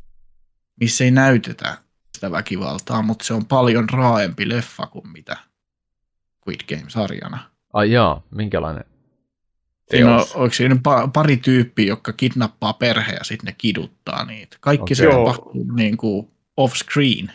missä 0.80 1.04
ei 1.04 1.10
näytetä 1.10 1.78
sitä 2.14 2.30
väkivaltaa, 2.30 3.02
mutta 3.02 3.24
se 3.24 3.34
on 3.34 3.44
paljon 3.46 3.88
raaempi 3.90 4.48
leffa 4.48 4.86
kuin 4.86 5.08
mitä 5.12 5.36
Squid 6.42 6.60
Game-sarjana. 6.68 7.38
Ai 7.72 7.92
jaa, 7.92 8.22
minkälainen? 8.30 8.84
Siinä 9.96 10.16
on, 10.16 10.26
onko 10.35 10.55
siinä 10.55 10.74
pa- 10.74 11.11
pari 11.12 11.37
tyyppiä, 11.37 11.87
jotka 11.87 12.12
kidnappaa 12.12 12.72
perhe 12.72 13.12
ja 13.12 13.24
sitten 13.24 13.46
ne 13.46 13.55
kiduttaa 13.59 14.24
niitä. 14.24 14.57
Kaikki 14.61 14.83
Okei. 14.83 14.96
se 14.96 15.05
Joo. 15.05 15.12
tapahtuu 15.16 15.64
niin 15.74 15.96
kuin 15.96 16.28
off-screen. 16.57 17.31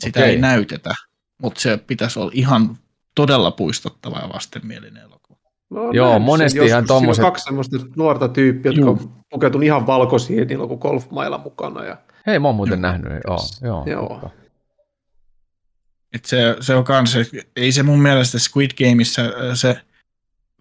Sitä 0.00 0.20
Okei. 0.20 0.30
ei 0.30 0.38
näytetä, 0.38 0.94
mutta 1.42 1.60
se 1.60 1.76
pitäisi 1.76 2.18
olla 2.18 2.30
ihan 2.34 2.78
todella 3.14 3.50
puistottava 3.50 4.18
ja 4.18 4.28
vastenmielinen 4.34 5.02
elokuva. 5.02 5.38
No, 5.70 5.90
Joo, 5.92 6.10
näin. 6.10 6.22
monesti 6.22 6.58
Joskus 6.58 6.68
ihan 6.70 6.82
siinä 6.86 6.94
on 6.94 7.02
tommoset- 7.02 7.22
kaksi 7.24 7.44
semmoista 7.44 7.76
nuorta 7.96 8.28
tyyppiä, 8.28 8.72
jotka 8.72 8.80
Juu. 8.80 8.90
on 8.90 9.24
pukeutunut 9.30 9.64
ihan 9.64 9.86
valkoisiin, 9.86 10.38
ja 10.38 10.44
niillä 10.44 10.62
on 10.62 10.68
kuin 10.68 10.80
golfmailla 10.80 11.38
mukana. 11.38 11.84
Ja... 11.84 11.96
Hei, 12.26 12.38
mä 12.38 12.48
oon 12.48 12.54
muuten 12.56 12.80
nähnyt. 12.82 13.12
Joo, 13.26 13.38
joo. 13.62 13.84
Joo. 13.86 14.30
Et 16.12 16.24
se, 16.24 16.56
se 16.60 16.74
on 16.74 16.84
kans, 16.84 17.16
ei 17.56 17.72
se 17.72 17.82
mun 17.82 18.02
mielestä 18.02 18.38
Squid 18.38 18.70
Gameissa 18.88 19.22
äh, 19.22 19.30
se 19.54 19.80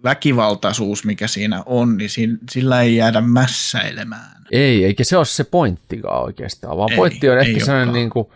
väkivaltaisuus, 0.04 1.06
mikä 1.06 1.28
siinä 1.28 1.64
on, 1.66 1.98
niin 1.98 2.10
sillä 2.52 2.82
ei 2.82 2.96
jäädä 2.96 3.22
mässäilemään. 3.22 4.44
Ei, 4.52 4.86
eikä 4.86 5.04
se 5.04 5.18
ole 5.18 5.26
se 5.26 5.44
pointtikaan 5.44 6.24
oikeastaan, 6.24 6.78
vaan 6.78 6.92
Ei, 6.92 6.98
pointti 6.98 7.30
on 7.30 7.40
ehkä 7.40 7.66
sellainen 7.66 7.94
niin 7.94 8.10
kuin, 8.10 8.28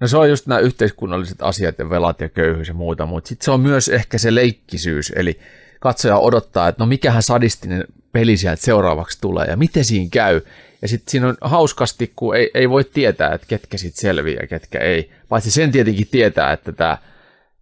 no 0.00 0.08
se 0.08 0.16
on 0.16 0.28
just 0.28 0.46
nämä 0.46 0.58
yhteiskunnalliset 0.58 1.42
asiat 1.42 1.78
ja 1.78 1.90
velat 1.90 2.20
ja 2.20 2.28
köyhyys 2.28 2.68
ja 2.68 2.74
muuta, 2.74 3.06
mutta 3.06 3.28
sitten 3.28 3.44
se 3.44 3.50
on 3.50 3.60
myös 3.60 3.88
ehkä 3.88 4.18
se 4.18 4.34
leikkisyys, 4.34 5.12
eli 5.16 5.38
katsoja 5.80 6.18
odottaa, 6.18 6.68
että 6.68 6.82
no 6.82 6.86
mikähän 6.86 7.22
sadistinen 7.22 7.84
peli 8.12 8.36
sieltä 8.36 8.62
seuraavaksi 8.62 9.20
tulee 9.20 9.46
ja 9.46 9.56
miten 9.56 9.84
siinä 9.84 10.08
käy. 10.12 10.40
Ja 10.82 10.88
sitten 10.88 11.10
siinä 11.10 11.28
on 11.28 11.36
hauskasti, 11.40 12.12
kun 12.16 12.36
ei, 12.36 12.50
ei 12.54 12.70
voi 12.70 12.84
tietää, 12.84 13.34
että 13.34 13.46
ketkä 13.46 13.78
siitä 13.78 14.00
selviää 14.00 14.40
ja 14.40 14.46
ketkä 14.46 14.78
ei. 14.78 15.10
Paitsi 15.28 15.50
sen 15.50 15.72
tietenkin 15.72 16.08
tietää, 16.10 16.52
että 16.52 16.72
tämä 16.72 16.98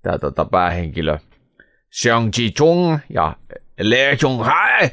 tää 0.03 0.19
tota 0.19 0.45
päähenkilö 0.45 1.19
Xiang 1.95 2.31
Chung 2.57 2.99
ja 3.15 3.37
Le 3.81 4.17
Chung 4.17 4.45
Hai 4.45 4.91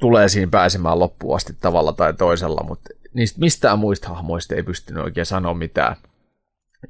tulee 0.00 0.28
siinä 0.28 0.50
pääsemään 0.50 0.98
loppuun 0.98 1.36
asti 1.36 1.52
tavalla 1.60 1.92
tai 1.92 2.14
toisella, 2.14 2.64
mutta 2.68 2.90
niistä 3.14 3.40
mistään 3.40 3.78
muista 3.78 4.08
hahmoista 4.08 4.54
ei 4.54 4.62
pystynyt 4.62 5.04
oikein 5.04 5.26
sanoa 5.26 5.54
mitään. 5.54 5.96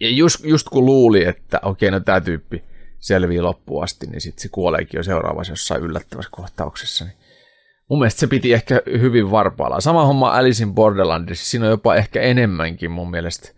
Ja 0.01 0.11
just, 0.11 0.45
just 0.45 0.69
kun 0.69 0.87
luuli, 0.87 1.25
että 1.25 1.61
okei, 1.63 1.91
no 1.91 2.01
tämä 2.01 2.21
tyyppi 2.21 2.65
selvii 2.99 3.41
loppuun 3.41 3.85
asti, 3.85 4.07
niin 4.07 4.21
sitten 4.21 4.43
se 4.43 4.49
kuoleekin 4.49 4.99
jo 4.99 5.03
seuraavassa 5.03 5.53
jossain 5.53 5.83
yllättävässä 5.83 6.31
kohtauksessa. 6.33 7.05
Niin 7.05 7.17
mun 7.91 7.99
mielestä 7.99 8.21
se 8.21 8.27
piti 8.27 8.53
ehkä 8.53 8.81
hyvin 8.87 9.31
varpaalla. 9.31 9.81
Sama 9.81 10.07
homma 10.07 10.31
Alice 10.31 10.63
in 10.63 10.75
Borderlandissa, 10.75 11.51
siinä 11.51 11.67
on 11.67 11.71
jopa 11.71 11.95
ehkä 11.95 12.21
enemmänkin 12.21 12.91
mun 12.91 13.11
mielestä 13.11 13.49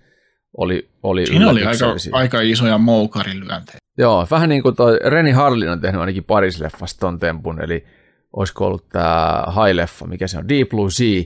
oli, 0.56 0.88
oli 1.02 1.26
Siinä 1.26 1.50
oli 1.50 1.64
aika, 1.64 1.86
aika 2.12 2.40
isoja 2.40 2.78
moukarilyöntejä. 2.78 3.78
Joo, 3.98 4.26
vähän 4.30 4.48
niin 4.48 4.62
kuin 4.62 4.76
toi 4.76 4.98
Reni 5.04 5.30
Harlin 5.30 5.70
on 5.70 5.80
tehnyt 5.80 6.00
ainakin 6.00 6.24
paris 6.24 6.60
leffasta 6.60 7.00
ton 7.00 7.18
tempun, 7.18 7.60
eli 7.60 7.84
olisiko 8.32 8.66
ollut 8.66 8.88
tämä 8.88 9.44
High-leffa, 9.48 10.06
mikä 10.06 10.26
se 10.26 10.38
on, 10.38 10.48
Deep 10.48 10.68
Blue 10.68 10.90
Sea. 10.90 11.22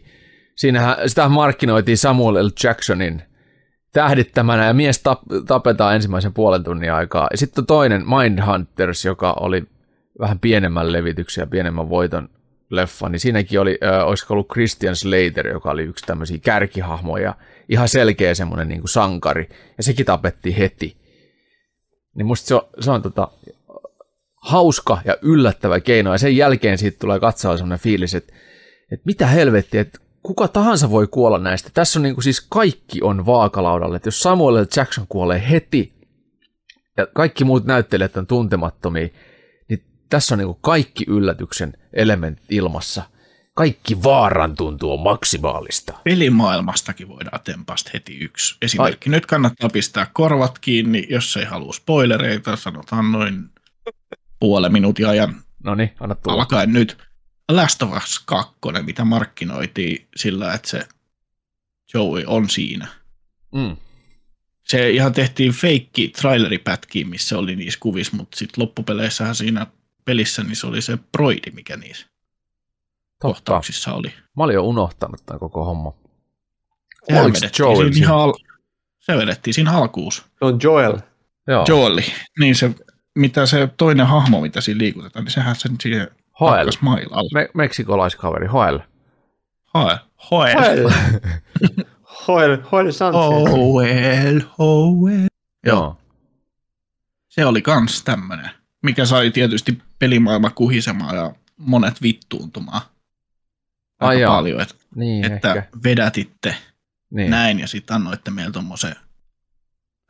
Siinähän 0.57 0.97
sitä 1.07 1.29
markkinoitiin 1.29 1.99
Samuel 1.99 2.47
L. 2.47 2.51
Jacksonin 2.65 3.23
tähdittämänä 3.93 4.67
ja 4.67 4.75
mies 4.75 5.03
tap, 5.03 5.21
tapetaan 5.47 5.95
ensimmäisen 5.95 6.33
puolen 6.33 6.65
tunnin 6.65 6.93
aikaa. 6.93 7.29
Ja 7.31 7.37
sitten 7.37 7.67
toinen 7.67 8.05
Mindhunters, 8.09 9.05
joka 9.05 9.33
oli 9.33 9.65
vähän 10.21 10.39
pienemmän 10.39 10.93
levityksen 10.93 11.43
ja 11.43 11.47
pienemmän 11.47 11.91
voiton 11.91 12.29
leffa, 12.71 13.09
niin 13.09 13.21
siinäkin 13.21 13.61
oli, 13.61 13.79
äh, 13.85 14.09
olisiko 14.09 14.35
ollut 14.35 14.49
Christian 14.53 14.97
Slater, 14.97 15.49
joka 15.49 15.71
oli 15.71 15.83
yksi 15.83 16.07
tämmöisiä 16.07 16.39
kärkihahmoja, 16.39 17.35
ihan 17.71 17.89
selkeä 17.89 18.35
semmoinen 18.35 18.69
niin 18.69 18.81
kuin 18.81 18.91
sankari, 18.91 19.49
ja 19.77 19.83
sekin 19.83 20.07
tapettiin 20.07 20.57
heti. 20.57 20.97
Niin 22.15 22.27
musta 22.27 22.49
se 22.49 22.55
on, 22.55 22.63
se 22.81 22.91
on 22.91 23.03
tota, 23.03 23.29
hauska 24.37 24.99
ja 25.05 25.17
yllättävä 25.23 25.81
keino, 25.81 26.13
ja 26.13 26.19
sen 26.19 26.37
jälkeen 26.37 26.79
siitä 26.79 26.99
tulee 26.99 27.21
katsoa 27.21 27.57
semmoinen 27.57 27.79
fiilis, 27.79 28.15
että, 28.15 28.33
että 28.93 29.07
mitä 29.07 29.27
helvettiä, 29.27 29.81
että 29.81 29.99
kuka 30.23 30.49
tahansa 30.49 30.91
voi 30.91 31.07
kuolla 31.07 31.39
näistä. 31.39 31.71
Tässä 31.75 31.99
on 31.99 32.03
niin 32.03 32.15
kuin 32.15 32.25
siis 32.25 32.47
kaikki 32.49 33.03
on 33.03 33.27
vaakalaudalla, 33.27 33.97
että 33.97 34.07
jos 34.07 34.21
Samuel. 34.21 34.67
Jackson 34.77 35.07
kuolee 35.09 35.43
heti, 35.51 35.93
ja 36.97 37.07
kaikki 37.07 37.45
muut 37.45 37.65
näyttelijät 37.65 38.17
on 38.17 38.27
tuntemattomia, 38.27 39.09
niin 39.69 39.85
tässä 40.09 40.35
on 40.35 40.39
niin 40.39 40.47
kuin 40.47 40.59
kaikki 40.61 41.05
yllätyksen 41.09 41.77
elementit 41.93 42.45
ilmassa. 42.51 43.03
Kaikki 43.61 44.03
vaaran 44.03 44.57
tuntuu 44.57 44.93
on 44.93 45.01
maksimaalista. 45.01 45.93
Pelimaailmastakin 46.05 47.09
voidaan 47.09 47.41
tempasta 47.45 47.91
heti 47.95 48.19
yksi 48.19 48.57
esimerkki. 48.63 49.11
Ai. 49.11 49.11
Nyt 49.11 49.27
kannattaa 49.27 49.69
pistää 49.69 50.07
korvat 50.13 50.59
kiinni, 50.59 51.07
jos 51.11 51.37
ei 51.37 51.45
halua 51.45 51.73
spoilereita, 51.73 52.57
sanotaan 52.57 53.13
noin 53.13 53.51
puolen 54.41 54.73
minuutin 54.73 55.09
ajan 55.09 55.43
No 55.65 55.75
niin, 55.75 55.91
anna 56.01 56.15
tulla. 56.15 56.37
alkaen 56.37 56.73
nyt. 56.73 56.99
Last 57.53 57.83
of 57.83 57.97
Us 57.97 58.19
2, 58.19 58.55
mitä 58.83 59.05
markkinoitiin 59.05 60.09
sillä, 60.17 60.55
että 60.55 60.69
se 60.69 60.89
Joey 61.95 62.25
on 62.27 62.51
siinä. 62.51 62.89
Mm. 63.55 63.77
Se 64.63 64.91
ihan 64.91 65.13
tehtiin 65.13 65.53
feikki 65.53 66.09
traileripätkiin, 66.09 67.09
missä 67.09 67.39
oli 67.39 67.57
niissä 67.57 67.81
kuvissa, 67.81 68.17
mutta 68.17 68.37
sitten 68.37 68.63
loppupeleissähän 68.63 69.35
siinä 69.35 69.67
pelissä 70.05 70.43
niin 70.43 70.57
se 70.57 70.67
oli 70.67 70.83
se 70.83 70.99
broidi, 71.13 71.51
mikä 71.51 71.77
niissä. 71.77 72.10
Kohtauksissa 73.21 73.95
oli. 73.95 74.13
Mä 74.37 74.45
olin 74.45 74.55
jo 74.55 74.63
unohtanut 74.65 75.27
tämän 75.27 75.41
koko 75.41 75.65
homma. 75.65 75.93
Oliko 77.13 77.39
Joel 77.59 77.93
siinä 77.93 78.15
al- 78.15 78.35
se 78.99 79.17
vedettiin 79.17 79.55
siinä 79.55 79.73
alkuus. 79.73 80.17
Se 80.39 80.45
on 80.45 80.59
Joel. 80.63 80.99
Joo. 81.47 81.65
Joeli. 81.69 82.05
Niin 82.39 82.55
se, 82.55 82.71
mitä 83.15 83.47
se 83.47 83.69
toinen 83.77 84.07
hahmo, 84.07 84.41
mitä 84.41 84.61
siinä 84.61 84.79
liikutetaan, 84.79 85.25
niin 85.25 85.33
sehän 85.33 85.57
sen 85.57 85.77
siihen 85.83 86.09
Hoel. 86.41 86.57
hakkas 86.57 86.81
mailalla. 86.81 87.31
Me- 87.35 87.49
meksikolaiskaveri, 87.55 88.47
Hoel. 88.47 88.79
Hoel. 89.75 89.97
Hoel. 90.31 90.55
Joel. 90.77 90.91
Joel, 92.29 92.59
Joel 92.73 92.93
Sanchez. 92.93 93.25
Hoel. 93.25 94.41
Hoel. 94.59 95.21
Joo. 95.23 95.27
Joo. 95.67 95.97
Se 97.29 97.47
oli 97.47 97.63
kans 97.63 98.03
tämmönen, 98.05 98.51
mikä 98.83 99.05
sai 99.05 99.31
tietysti 99.31 99.83
pelimaailma 99.99 100.51
kuhisemaan 100.51 101.17
ja 101.17 101.33
monet 101.57 102.03
vittuuntumaan. 102.03 102.81
Ai 104.01 104.09
Aika 104.09 104.21
joo. 104.21 104.33
paljon, 104.35 104.61
että, 104.61 104.75
Niin, 104.95 105.33
että 105.33 105.49
ehkä. 105.55 105.63
vedätitte 105.85 106.55
Niin. 107.11 107.31
näin 107.31 107.61
ja 107.61 107.67
sitten 107.69 107.95
annoitte 107.97 108.31
meille 108.31 108.53
tommosen 108.53 108.95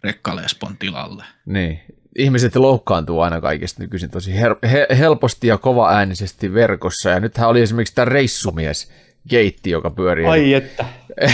rekkalespon 0.04 0.76
tilalle. 0.78 1.24
Niin. 1.46 1.80
Ihmiset 2.18 2.56
loukkaantuu 2.56 3.20
aina 3.20 3.40
kaikesta 3.40 3.82
nykyisin 3.82 4.10
tosi 4.10 4.32
her- 4.32 4.68
he- 4.68 4.86
helposti 4.98 5.46
ja 5.46 5.58
kovaäänisesti 5.58 6.54
verkossa. 6.54 7.10
Ja 7.10 7.20
nythän 7.20 7.48
oli 7.48 7.60
esimerkiksi 7.60 7.94
tämä 7.94 8.04
reissumies 8.04 8.92
Geitti, 9.30 9.70
joka 9.70 9.90
pyörii. 9.90 10.26
Ai 10.26 10.54
että. 10.54 10.84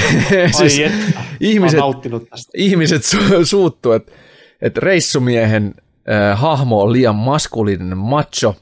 siis 0.58 0.78
Ai 0.78 0.82
että. 0.84 1.20
ihmiset, 1.40 1.80
tästä. 2.30 2.52
ihmiset 2.56 3.02
su- 3.02 3.44
suuttuu, 3.44 3.92
että 3.92 4.12
et 4.62 4.76
reissumiehen 4.76 5.74
äh, 6.32 6.40
hahmo 6.40 6.82
on 6.82 6.92
liian 6.92 7.14
maskuliininen 7.16 7.98
macho, 7.98 8.56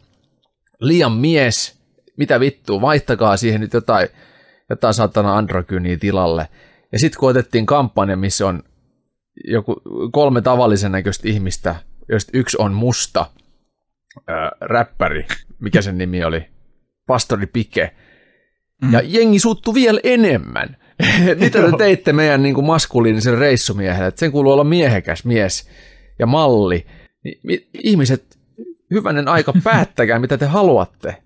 liian 0.81 1.13
mies, 1.13 1.79
mitä 2.17 2.41
vittua, 2.41 2.81
vaihtakaa 2.81 3.37
siihen 3.37 3.61
nyt 3.61 3.73
jotain, 3.73 4.09
jotain 4.71 4.95
satana 4.95 5.37
androgyniä 5.37 5.97
tilalle. 5.97 6.49
Ja 6.93 6.99
sitten 6.99 7.21
kun 7.21 7.31
otettiin 7.31 7.67
kampanja, 7.67 8.17
missä 8.17 8.47
on 8.47 8.63
joku 9.45 9.83
kolme 10.13 10.41
tavallisen 10.41 10.93
näköistä 10.93 11.29
ihmistä, 11.29 11.77
joista 12.09 12.31
yksi 12.35 12.57
on 12.61 12.73
musta 12.75 13.27
ää, 14.27 14.51
räppäri, 14.61 15.27
mikä 15.59 15.83
sen 15.83 15.99
nimi 15.99 16.25
oli, 16.25 16.47
Pastori 17.07 17.47
Pike, 17.47 17.95
ja 18.93 19.01
jengi 19.05 19.39
suuttu 19.39 19.75
vielä 19.75 20.01
enemmän. 20.05 20.77
Mitä 21.41 21.63
te 21.63 21.77
teitte 21.79 22.13
meidän 22.13 22.43
niin 22.43 22.55
kuin 22.55 22.67
maskuliinisen 22.67 23.39
reissumiehelle, 23.39 24.07
että 24.07 24.19
sen 24.19 24.33
kuuluu 24.33 24.53
olla 24.53 24.65
miehekäs 24.65 25.25
mies 25.25 25.69
ja 26.19 26.27
malli. 26.27 26.87
Mi- 27.43 27.69
ihmiset, 27.85 28.39
hyvänen 28.91 29.29
aika, 29.29 29.53
päättäkää 29.65 30.19
mitä 30.19 30.39
te 30.39 30.47
haluatte. 30.47 31.24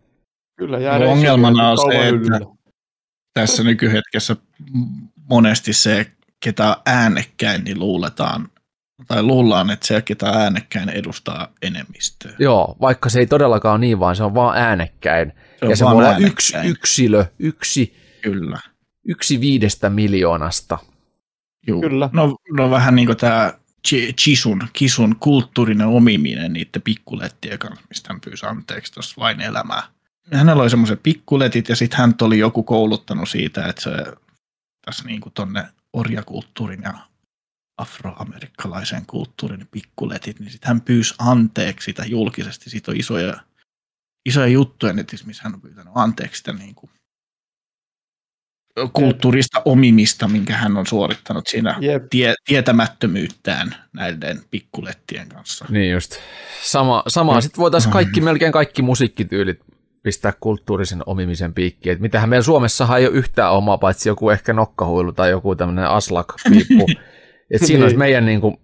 Kyllä, 0.58 0.78
jää 0.78 0.98
No, 0.98 1.10
ongelmana 1.10 1.70
on 1.70 1.78
se, 1.78 2.08
että 2.08 2.40
tässä 3.34 3.62
nykyhetkessä 3.62 4.36
monesti 5.30 5.72
se, 5.72 6.06
ketä 6.40 6.68
on 6.68 6.76
äänekkäin, 6.86 7.64
niin 7.64 7.78
luuletaan, 7.78 8.48
tai 9.06 9.22
luullaan, 9.22 9.70
että 9.70 9.86
se, 9.86 10.02
ketä 10.02 10.30
on 10.30 10.36
äänekkäin, 10.36 10.88
edustaa 10.88 11.52
enemmistöä. 11.62 12.32
Joo, 12.38 12.76
vaikka 12.80 13.08
se 13.08 13.20
ei 13.20 13.26
todellakaan 13.26 13.72
ole 13.72 13.80
niin, 13.80 14.00
vaan 14.00 14.16
se 14.16 14.24
on 14.24 14.34
vaan 14.34 14.58
äänekkäin. 14.58 15.32
Se 15.58 15.64
on 15.64 15.70
ja 15.70 15.76
se 15.76 15.84
vaan 15.84 15.96
voi 15.96 16.04
olla 16.04 16.18
yksi 16.18 16.56
yksilö, 16.64 17.24
yksi, 17.38 17.96
Kyllä. 18.22 18.58
yksi 19.04 19.40
viidestä 19.40 19.90
miljoonasta. 19.90 20.78
Juu. 21.66 21.80
Kyllä. 21.80 22.10
No, 22.12 22.36
no 22.56 22.70
vähän 22.70 22.94
niin 22.94 23.06
kuin 23.06 23.18
tämä 23.18 23.52
Chisun, 24.20 24.62
Kisun 24.72 25.16
kulttuurinen 25.20 25.86
omiminen 25.86 26.52
niiden 26.52 26.82
pikkulettien 26.82 27.58
kanssa, 27.58 27.84
mistä 27.88 28.12
hän 28.12 28.20
pyysi 28.20 28.46
anteeksi 28.46 28.92
tuossa 28.92 29.14
vain 29.18 29.40
elämää. 29.40 29.82
Hänellä 30.32 30.62
oli 30.62 30.70
semmoiset 30.70 31.02
pikkuletit 31.02 31.68
ja 31.68 31.76
sitten 31.76 31.98
hän 31.98 32.14
oli 32.22 32.38
joku 32.38 32.62
kouluttanut 32.62 33.28
siitä, 33.28 33.66
että 33.66 33.82
se 33.82 33.90
tässä 34.84 35.04
niin 35.04 35.20
kuin 35.20 35.32
tonne 35.32 35.64
orjakulttuurin 35.92 36.82
ja 36.82 36.94
afroamerikkalaisen 37.78 39.06
kulttuurin 39.06 39.68
pikkuletit, 39.70 40.40
niin 40.40 40.50
sitten 40.50 40.68
hän 40.68 40.80
pyysi 40.80 41.14
anteeksi 41.18 41.84
sitä 41.84 42.04
julkisesti. 42.06 42.70
Siitä 42.70 42.90
on 42.90 42.96
isoja, 42.96 43.34
isoja 44.28 44.46
juttuja 44.46 44.92
netissä, 44.92 45.26
missä 45.26 45.42
hän 45.44 45.54
on 45.54 45.60
pyytänyt 45.60 45.92
anteeksi 45.94 46.38
sitä 46.38 46.52
niin 46.52 46.74
kuin 46.74 46.90
kulttuurista 48.92 49.62
omimista, 49.64 50.28
minkä 50.28 50.56
hän 50.56 50.76
on 50.76 50.86
suorittanut 50.86 51.46
siinä 51.46 51.76
Jep. 51.80 52.04
tie, 52.10 52.34
tietämättömyyttään 52.44 53.74
näiden 53.92 54.42
pikkulettien 54.50 55.28
kanssa. 55.28 55.66
Niin 55.68 55.92
just. 55.92 56.16
Sama, 56.62 57.02
sama. 57.08 57.40
Sitten 57.40 57.58
voitaisiin 57.58 57.92
kaikki, 57.92 58.20
melkein 58.20 58.52
kaikki 58.52 58.82
musiikkityylit 58.82 59.60
pistää 60.08 60.32
kulttuurisen 60.40 61.02
omimisen 61.06 61.54
piikkiin. 61.54 61.92
Et 61.92 62.00
mitähän 62.00 62.28
meillä 62.28 62.44
Suomessahan 62.44 62.98
ei 62.98 63.06
ole 63.06 63.14
yhtään 63.14 63.52
omaa, 63.52 63.78
paitsi 63.78 64.08
joku 64.08 64.30
ehkä 64.30 64.52
nokkahuilu 64.52 65.12
tai 65.12 65.30
joku 65.30 65.56
tämmöinen 65.56 65.84
aslak-piippu. 65.84 66.86
Et 67.54 67.62
siinä 67.66 67.82
olisi 67.84 67.94
Niin. 67.94 67.98
meidän, 67.98 68.26
niin 68.26 68.40
kuin, 68.40 68.56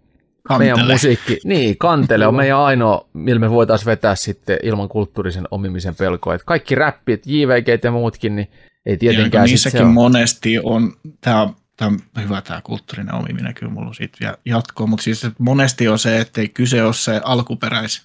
Kantele. 0.43 0.73
meidän 0.75 0.91
musiikki, 0.91 1.39
niin 1.45 1.79
kantele 1.79 2.27
on 2.27 2.35
meidän 2.43 2.59
ainoa, 2.59 3.09
millä 3.13 3.41
me 3.41 3.51
voitaisiin 3.51 3.87
vetää 3.87 4.15
sitten 4.15 4.59
ilman 4.63 4.89
kulttuurisen 4.89 5.45
omimisen 5.51 5.95
pelkoa. 5.95 6.35
Et 6.35 6.43
kaikki 6.47 6.75
räppit, 6.75 7.27
JVG 7.27 7.85
ja 7.85 7.91
muutkin, 7.91 8.37
niin 8.37 8.49
ei 8.87 8.93
Ja 8.93 8.99
tietenkään 8.99 9.45
niissäkin 9.47 9.79
se 9.79 9.85
on. 9.85 9.91
monesti 9.93 10.59
on, 10.63 10.93
tämä 11.21 11.49
tää 11.77 11.89
on 11.89 11.99
hyvä 12.23 12.43
tämä 12.43 12.61
kulttuurinen 12.65 13.15
omiminen, 13.15 13.55
kyllä 13.55 13.73
mulla 13.73 13.89
on 13.89 13.95
siitä 13.95 14.17
vielä 14.21 14.37
jatkoa, 14.45 14.87
mutta 14.87 15.03
siis 15.03 15.25
että 15.25 15.43
monesti 15.43 15.89
on 15.89 15.99
se, 15.99 16.21
että 16.21 16.41
ei 16.41 16.49
kyse 16.49 16.85
ole 16.85 16.95
se 16.95 17.21
alkuperäis 17.25 18.05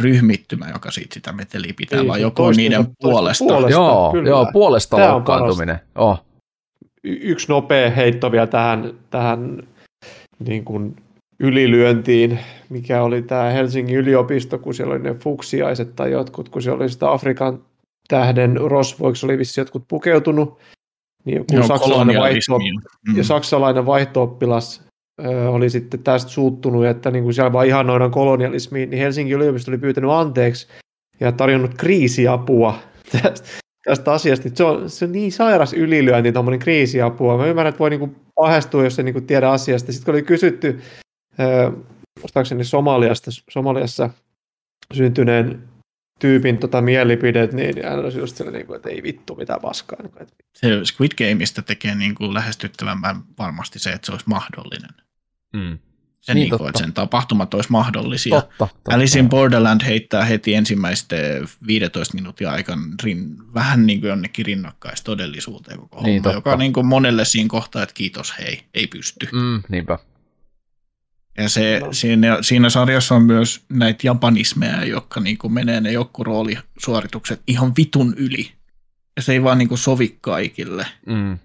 ryhmittymä, 0.00 0.70
joka 0.72 0.90
siitä 0.90 1.14
sitä 1.14 1.32
meteliä 1.32 1.72
pitää, 1.76 2.00
Ei, 2.00 2.08
vaan 2.08 2.20
toistensa- 2.20 2.56
niiden 2.56 2.86
puolesta. 3.00 3.44
puolesta. 3.44 3.70
Joo, 3.70 4.12
kyllä. 4.12 4.28
joo, 4.28 4.46
puolesta 4.52 4.96
on 4.96 5.12
loukkaantuminen. 5.12 5.78
Oh. 5.94 6.24
Y- 7.04 7.18
yksi 7.22 7.48
nopea 7.48 7.90
heitto 7.90 8.32
vielä 8.32 8.46
tähän, 8.46 8.94
tähän 9.10 9.62
niin 10.38 10.64
kuin 10.64 10.96
ylilyöntiin, 11.40 12.38
mikä 12.68 13.02
oli 13.02 13.22
tämä 13.22 13.50
Helsingin 13.50 13.96
yliopisto, 13.96 14.58
kun 14.58 14.74
siellä 14.74 14.94
oli 14.94 15.02
ne 15.02 15.14
fuksiaiset 15.14 15.96
tai 15.96 16.12
jotkut, 16.12 16.48
kun 16.48 16.62
siellä 16.62 16.80
oli 16.82 16.88
sitä 16.90 17.10
Afrikan 17.12 17.62
tähden 18.08 18.56
rosvoiksi 18.56 19.26
oli 19.26 19.38
vissi 19.38 19.60
jotkut 19.60 19.84
pukeutunut, 19.88 20.58
niin 21.24 21.36
joku 21.36 21.54
Joo, 21.54 21.66
saksalainen, 21.66 22.16
vaihto. 22.20 22.58
Mm. 22.58 23.16
ja 23.16 23.24
saksalainen 23.24 23.86
vaihto-oppilas 23.86 24.82
oli 25.48 25.70
sitten 25.70 26.02
tästä 26.02 26.30
suuttunut, 26.30 26.86
että 26.86 27.10
niin 27.10 27.24
kuin 27.24 27.34
siellä 27.34 27.52
vaan 27.52 27.66
ihannoidaan 27.66 28.10
kolonialismiin, 28.10 28.90
niin 28.90 29.02
Helsingin 29.02 29.36
yliopisto 29.36 29.70
oli 29.70 29.78
pyytänyt 29.78 30.10
anteeksi 30.10 30.68
ja 31.20 31.32
tarjonnut 31.32 31.74
kriisiapua 31.74 32.78
tästä, 33.12 33.48
tästä 33.84 34.12
asiasta. 34.12 34.48
Se 34.54 34.64
on, 34.64 34.90
se 34.90 35.04
on 35.04 35.12
niin 35.12 35.32
sairas 35.32 35.72
ylilyönti, 35.72 36.32
tuommoinen 36.32 36.60
kriisiapua. 36.60 37.36
Mä 37.36 37.46
ymmärrän, 37.46 37.68
että 37.68 37.78
voi 37.78 37.90
niin 37.90 38.00
kuin 38.00 38.16
pahestua, 38.34 38.84
jos 38.84 38.98
ei 38.98 39.04
niin 39.04 39.12
kuin 39.12 39.26
tiedä 39.26 39.50
asiasta. 39.50 39.92
Sitten 39.92 40.04
kun 40.04 40.14
oli 40.14 40.22
kysytty, 40.22 40.80
muistaakseni 42.20 42.64
Somaliasta, 42.64 43.30
Somaliassa 43.50 44.10
syntyneen 44.94 45.62
tyypin 46.20 46.58
tota 46.58 46.80
mielipidet, 46.80 47.52
niin 47.52 47.84
hän 47.84 47.98
olisi 47.98 48.18
just 48.18 48.36
sellainen, 48.36 48.66
niin 48.66 48.76
että 48.76 48.88
ei 48.88 49.02
vittu 49.02 49.34
mitään 49.34 49.60
paskaa. 49.60 49.98
Niin 50.02 50.28
Se 50.54 50.68
Squid 50.84 51.12
Gameista 51.18 51.62
tekee 51.62 51.94
niin 51.94 52.14
kuin 52.14 52.34
lähestyttävämpää 52.34 53.16
varmasti 53.38 53.78
se, 53.78 53.90
että 53.90 54.06
se 54.06 54.12
olisi 54.12 54.28
mahdollinen. 54.28 55.03
Mm. 55.54 55.78
Se 56.20 56.34
Niin, 56.34 56.50
niin 56.50 56.58
kuin, 56.58 56.68
että 56.68 56.78
sen 56.78 56.92
tapahtumat 56.92 57.54
olisi 57.54 57.70
mahdollisia. 57.72 58.40
Totta, 58.40 58.54
totta. 58.58 58.94
Alice 58.94 59.18
in 59.18 59.28
Borderland 59.28 59.80
heittää 59.84 60.24
heti 60.24 60.54
ensimmäisten 60.54 61.48
15 61.66 62.14
minuutin 62.14 62.48
aikana 62.48 62.82
rin, 63.02 63.36
vähän 63.54 63.86
niin 63.86 64.00
kuin 64.00 64.08
jonnekin 64.08 64.46
rinnakkaistodellisuuteen 64.46 65.78
koko 65.78 66.02
Niin, 66.02 66.06
homma, 66.22 66.22
totta. 66.22 66.36
joka 66.50 66.56
niin 66.56 66.72
kuin 66.72 66.86
monelle 66.86 67.24
siinä 67.24 67.48
kohtaa, 67.48 67.82
että 67.82 67.94
kiitos 67.94 68.34
hei, 68.38 68.62
ei 68.74 68.86
pysty. 68.86 69.28
Mm, 69.32 69.62
niinpä. 69.68 69.98
Ja 71.38 71.48
se, 71.48 71.80
No. 71.80 71.92
siinä, 71.92 72.38
siinä 72.40 72.70
sarjassa 72.70 73.14
on 73.14 73.22
myös 73.24 73.64
näitä 73.68 74.06
japanismeja, 74.06 74.84
jotka 74.84 75.20
niin 75.20 75.38
kuin 75.38 75.52
menee 75.52 75.80
ne 75.80 75.92
joku 75.92 76.24
roolisuoritukset 76.24 77.42
ihan 77.46 77.72
vitun 77.76 78.14
yli. 78.16 78.50
Ja 79.16 79.22
se 79.22 79.32
ei 79.32 79.42
vaan 79.42 79.58
niin 79.58 79.68
kuin 79.68 79.78
sovi 79.78 80.18
kaikille. 80.20 80.86
Mm. 81.06 81.38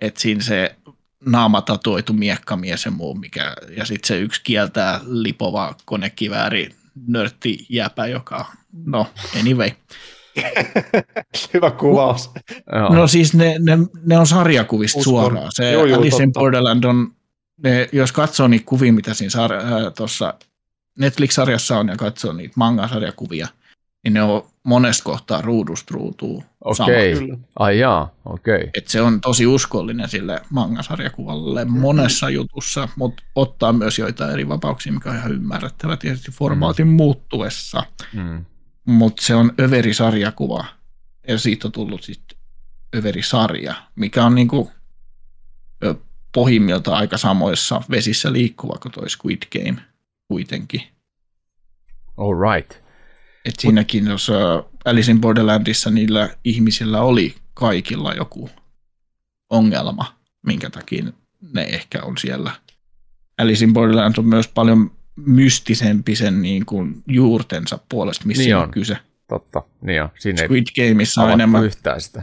Että 0.00 0.20
siinä 0.20 0.42
se 0.42 0.76
naama 1.26 1.62
tatuoitu 1.62 2.12
miekkamies 2.12 2.84
ja 2.84 2.90
muu, 2.90 3.14
mikä, 3.14 3.54
ja 3.76 3.84
sitten 3.84 4.08
se 4.08 4.18
yksi 4.18 4.40
kieltää 4.44 5.00
lipova 5.06 5.74
konekivääri 5.84 6.70
nörtti 7.06 7.66
jäpä, 7.68 8.06
joka, 8.06 8.44
no 8.84 9.06
anyway. 9.40 9.70
Hyvä 11.54 11.70
kuvaus. 11.70 12.30
Joo. 12.72 12.94
No 12.94 13.06
siis 13.06 13.34
ne, 13.34 13.56
ne, 13.58 13.78
ne 14.06 14.18
on 14.18 14.26
sarjakuvista 14.26 14.98
Uskon. 14.98 15.12
suoraan. 15.12 15.50
Se 15.54 15.72
Joo, 15.72 15.84
joo, 15.84 15.98
Alice 15.98 16.22
in. 16.22 16.32
Borderland 16.32 16.84
on, 16.84 17.12
ne, 17.62 17.88
jos 17.92 18.12
katsoo 18.12 18.48
niitä 18.48 18.66
kuvia, 18.66 18.92
mitä 18.92 19.14
siinä 19.14 19.30
sar, 19.30 19.52
äh, 19.52 19.62
tuossa 19.96 20.34
Netflix-sarjassa 20.98 21.78
on 21.78 21.88
ja 21.88 21.96
katsoo 21.96 22.32
niitä 22.32 22.54
manga-sarjakuvia, 22.56 23.48
niin 24.04 24.14
ne 24.14 24.22
on 24.22 24.46
monesta 24.64 25.04
kohtaa 25.04 25.42
ruudusta 25.42 25.94
ruutuun 25.94 26.44
sama. 26.76 26.90
Okei. 26.90 27.14
Kyllä. 27.14 27.38
Ai 27.58 27.78
jaa, 27.78 28.14
okei. 28.24 28.70
Et 28.74 28.88
se 28.88 29.00
on 29.00 29.20
tosi 29.20 29.46
uskollinen 29.46 30.08
sille 30.08 30.42
manga-sarjakuvalle 30.50 31.64
monessa 31.64 32.30
jutussa, 32.30 32.88
mutta 32.96 33.22
ottaa 33.34 33.72
myös 33.72 33.98
joitain 33.98 34.32
eri 34.32 34.48
vapauksia, 34.48 34.92
mikä 34.92 35.10
on 35.10 35.16
ihan 35.16 35.32
ymmärrettävä 35.32 35.96
tietysti 35.96 36.32
formaatin 36.32 36.88
muuttuessa. 36.88 37.82
Mm. 38.12 38.44
Mutta 38.84 39.22
se 39.22 39.34
on 39.34 39.52
överi-sarjakuva 39.60 40.64
ja 41.28 41.38
siitä 41.38 41.68
on 41.68 41.72
tullut 41.72 42.02
sitten 42.02 42.38
överi-sarja, 42.96 43.74
mikä 43.94 44.24
on 44.24 44.34
niinku 44.34 44.70
pohjimmilta 46.34 46.96
aika 46.96 47.18
samoissa 47.18 47.82
vesissä 47.90 48.32
liikkuva 48.32 48.78
kuin 48.82 48.92
toi 48.92 49.10
Squid 49.10 49.42
Game 49.52 49.82
kuitenkin. 50.28 50.82
All 52.16 52.52
right. 52.52 52.87
Et 53.48 53.54
siinäkin, 53.60 54.06
jos 54.06 54.30
ö, 54.30 54.62
Alice 54.84 55.10
in 55.10 55.20
Borderlandissa 55.20 55.90
niillä 55.90 56.28
ihmisillä 56.44 57.00
oli 57.02 57.34
kaikilla 57.54 58.14
joku 58.14 58.50
ongelma, 59.50 60.14
minkä 60.46 60.70
takia 60.70 61.04
ne 61.52 61.62
ehkä 61.62 62.02
on 62.02 62.18
siellä. 62.18 62.50
Alice 63.38 63.64
in 63.64 63.72
Borderland 63.72 64.14
on 64.18 64.24
myös 64.26 64.48
paljon 64.48 64.90
mystisempi 65.16 66.16
sen 66.16 66.42
niin 66.42 66.66
kuin 66.66 67.02
juurtensa 67.06 67.78
puolesta, 67.88 68.26
missä 68.26 68.40
Niin 68.42 68.46
niin 68.48 68.56
on. 68.56 68.62
on 68.62 68.70
kyse. 68.70 68.96
Totta. 69.28 69.62
Niin 69.80 70.02
on. 70.02 70.08
Siinä 70.18 70.42
Squid 70.46 70.66
Gameissa 70.76 71.22
on 71.22 71.30
enemmän, 71.30 71.64
yhtään 71.64 72.00
sitä. 72.00 72.22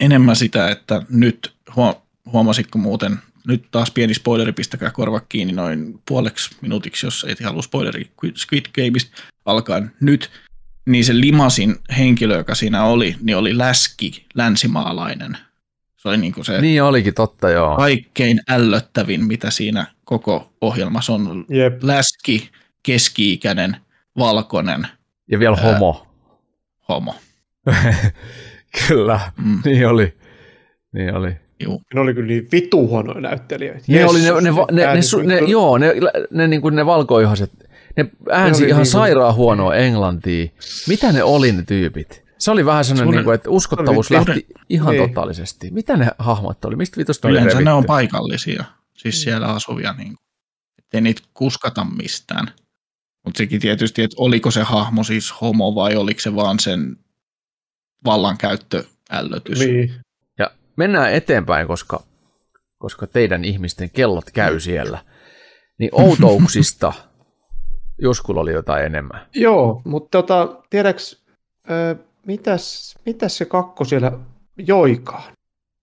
enemmän 0.00 0.36
sitä, 0.36 0.70
että 0.70 1.02
nyt 1.10 1.52
huo, 1.76 2.02
huomasitko 2.32 2.78
muuten, 2.78 3.16
nyt 3.46 3.64
taas 3.70 3.90
pieni 3.90 4.14
spoileri, 4.14 4.52
pistäkää 4.52 4.90
korva 4.90 5.20
kiinni 5.20 5.52
noin 5.52 6.00
puoleksi 6.08 6.56
minuutiksi, 6.60 7.06
jos 7.06 7.26
et 7.28 7.40
halua 7.40 7.62
spoileri 7.62 8.10
Squid 8.36 8.66
Gameista 8.74 9.10
alkaen 9.48 9.90
nyt, 10.00 10.30
niin 10.86 11.04
se 11.04 11.20
limasin 11.20 11.76
henkilö, 11.98 12.36
joka 12.36 12.54
siinä 12.54 12.84
oli, 12.84 13.16
niin 13.22 13.36
oli 13.36 13.58
läski, 13.58 14.26
länsimaalainen. 14.34 15.38
Se 15.96 16.08
oli 16.08 16.16
niin 16.16 16.32
kuin 16.32 16.44
se 16.44 16.60
Niin 16.60 16.82
olikin 16.82 17.14
totta, 17.14 17.50
joo. 17.50 17.76
kaikkein 17.76 18.40
ällöttävin, 18.50 19.24
mitä 19.24 19.50
siinä 19.50 19.86
koko 20.04 20.52
ohjelmassa 20.60 21.12
on. 21.12 21.44
Jep. 21.48 21.82
Läski, 21.82 22.48
keski-ikäinen, 22.82 23.76
valkoinen 24.18 24.86
Ja 25.30 25.38
vielä 25.38 25.56
homo. 25.56 26.06
homo. 26.88 27.14
Kyllä, 28.88 29.20
Mm, 29.44 29.58
niin 29.64 29.88
oli. 29.88 30.14
Niin 30.92 31.14
oli. 31.14 31.36
juu. 31.64 31.82
Ne 31.94 32.00
oli 32.00 32.14
kyllä 32.14 32.26
niin 32.28 32.48
vitu 32.52 32.88
huonoja 32.88 33.20
näyttelijöitä. 33.20 33.84
Ne 33.88 33.98
Jessus, 33.98 34.30
oli 34.30 34.42
ne, 34.42 34.50
ne, 34.50 34.56
ne, 34.72 34.94
ne, 34.94 35.00
kyllä- 35.10 35.34
ne, 35.34 35.38
joo, 35.38 35.78
ne, 35.78 35.92
ne, 36.30 36.48
niin 36.48 36.60
kuin 36.62 36.76
ne 36.76 36.86
valkoihoiset, 36.86 37.50
ne 37.98 38.10
äänsi 38.30 38.62
oli 38.62 38.68
ihan 38.68 38.82
niinku- 38.82 38.90
sairaan 38.90 39.34
huonoa 39.34 39.74
englantia. 39.74 40.46
Mitä 40.88 41.12
ne 41.12 41.22
oli 41.22 41.52
ne 41.52 41.62
tyypit? 41.62 42.24
Se 42.38 42.50
oli 42.50 42.66
vähän 42.66 42.84
sellainen, 42.84 43.14
niin 43.14 43.24
kuin, 43.24 43.34
että 43.34 43.50
uskottavuus 43.50 44.10
lähti 44.10 44.46
ihan 44.68 44.94
niin. 44.94 45.08
totaalisesti. 45.08 45.70
Mitä 45.70 45.96
ne 45.96 46.10
hahmot 46.18 46.64
oli? 46.64 46.76
Mistä 46.76 46.96
vitusta 46.96 47.28
oli 47.28 47.36
Yleensä 47.36 47.60
ne 47.60 47.72
on 47.72 47.76
revitty? 47.76 47.86
paikallisia, 47.86 48.64
siis 48.96 49.22
siellä 49.22 49.46
asuvia, 49.46 49.92
niin 49.92 50.14
ettei 50.78 51.00
niitä 51.00 51.22
kuskata 51.34 51.84
mistään. 51.84 52.50
Mutta 53.24 53.38
sekin 53.38 53.60
tietysti, 53.60 54.02
että 54.02 54.16
oliko 54.18 54.50
se 54.50 54.62
hahmo 54.62 55.04
siis 55.04 55.40
homo 55.40 55.74
vai 55.74 55.96
oliko 55.96 56.20
se 56.20 56.34
vaan 56.34 56.58
sen 56.58 56.96
vallankäyttöällötys. 58.04 59.58
Niin. 59.58 59.94
Ja 60.38 60.50
mennään 60.76 61.12
eteenpäin, 61.12 61.66
koska, 61.66 62.02
koska 62.78 63.06
teidän 63.06 63.44
ihmisten 63.44 63.90
kellot 63.90 64.30
käy 64.30 64.60
siellä. 64.60 65.04
Niin 65.78 65.90
outouksista 66.04 66.92
Juskulla 68.02 68.40
oli 68.40 68.52
jotain 68.52 68.84
enemmän. 68.86 69.20
Joo, 69.34 69.82
mutta 69.84 70.08
tota, 70.22 70.48
tiedäks, 70.70 71.22
ö, 71.70 71.96
mitäs, 72.26 72.94
mitäs 73.06 73.36
se 73.38 73.44
kakko 73.44 73.84
siellä 73.84 74.12
joikaan? 74.56 75.32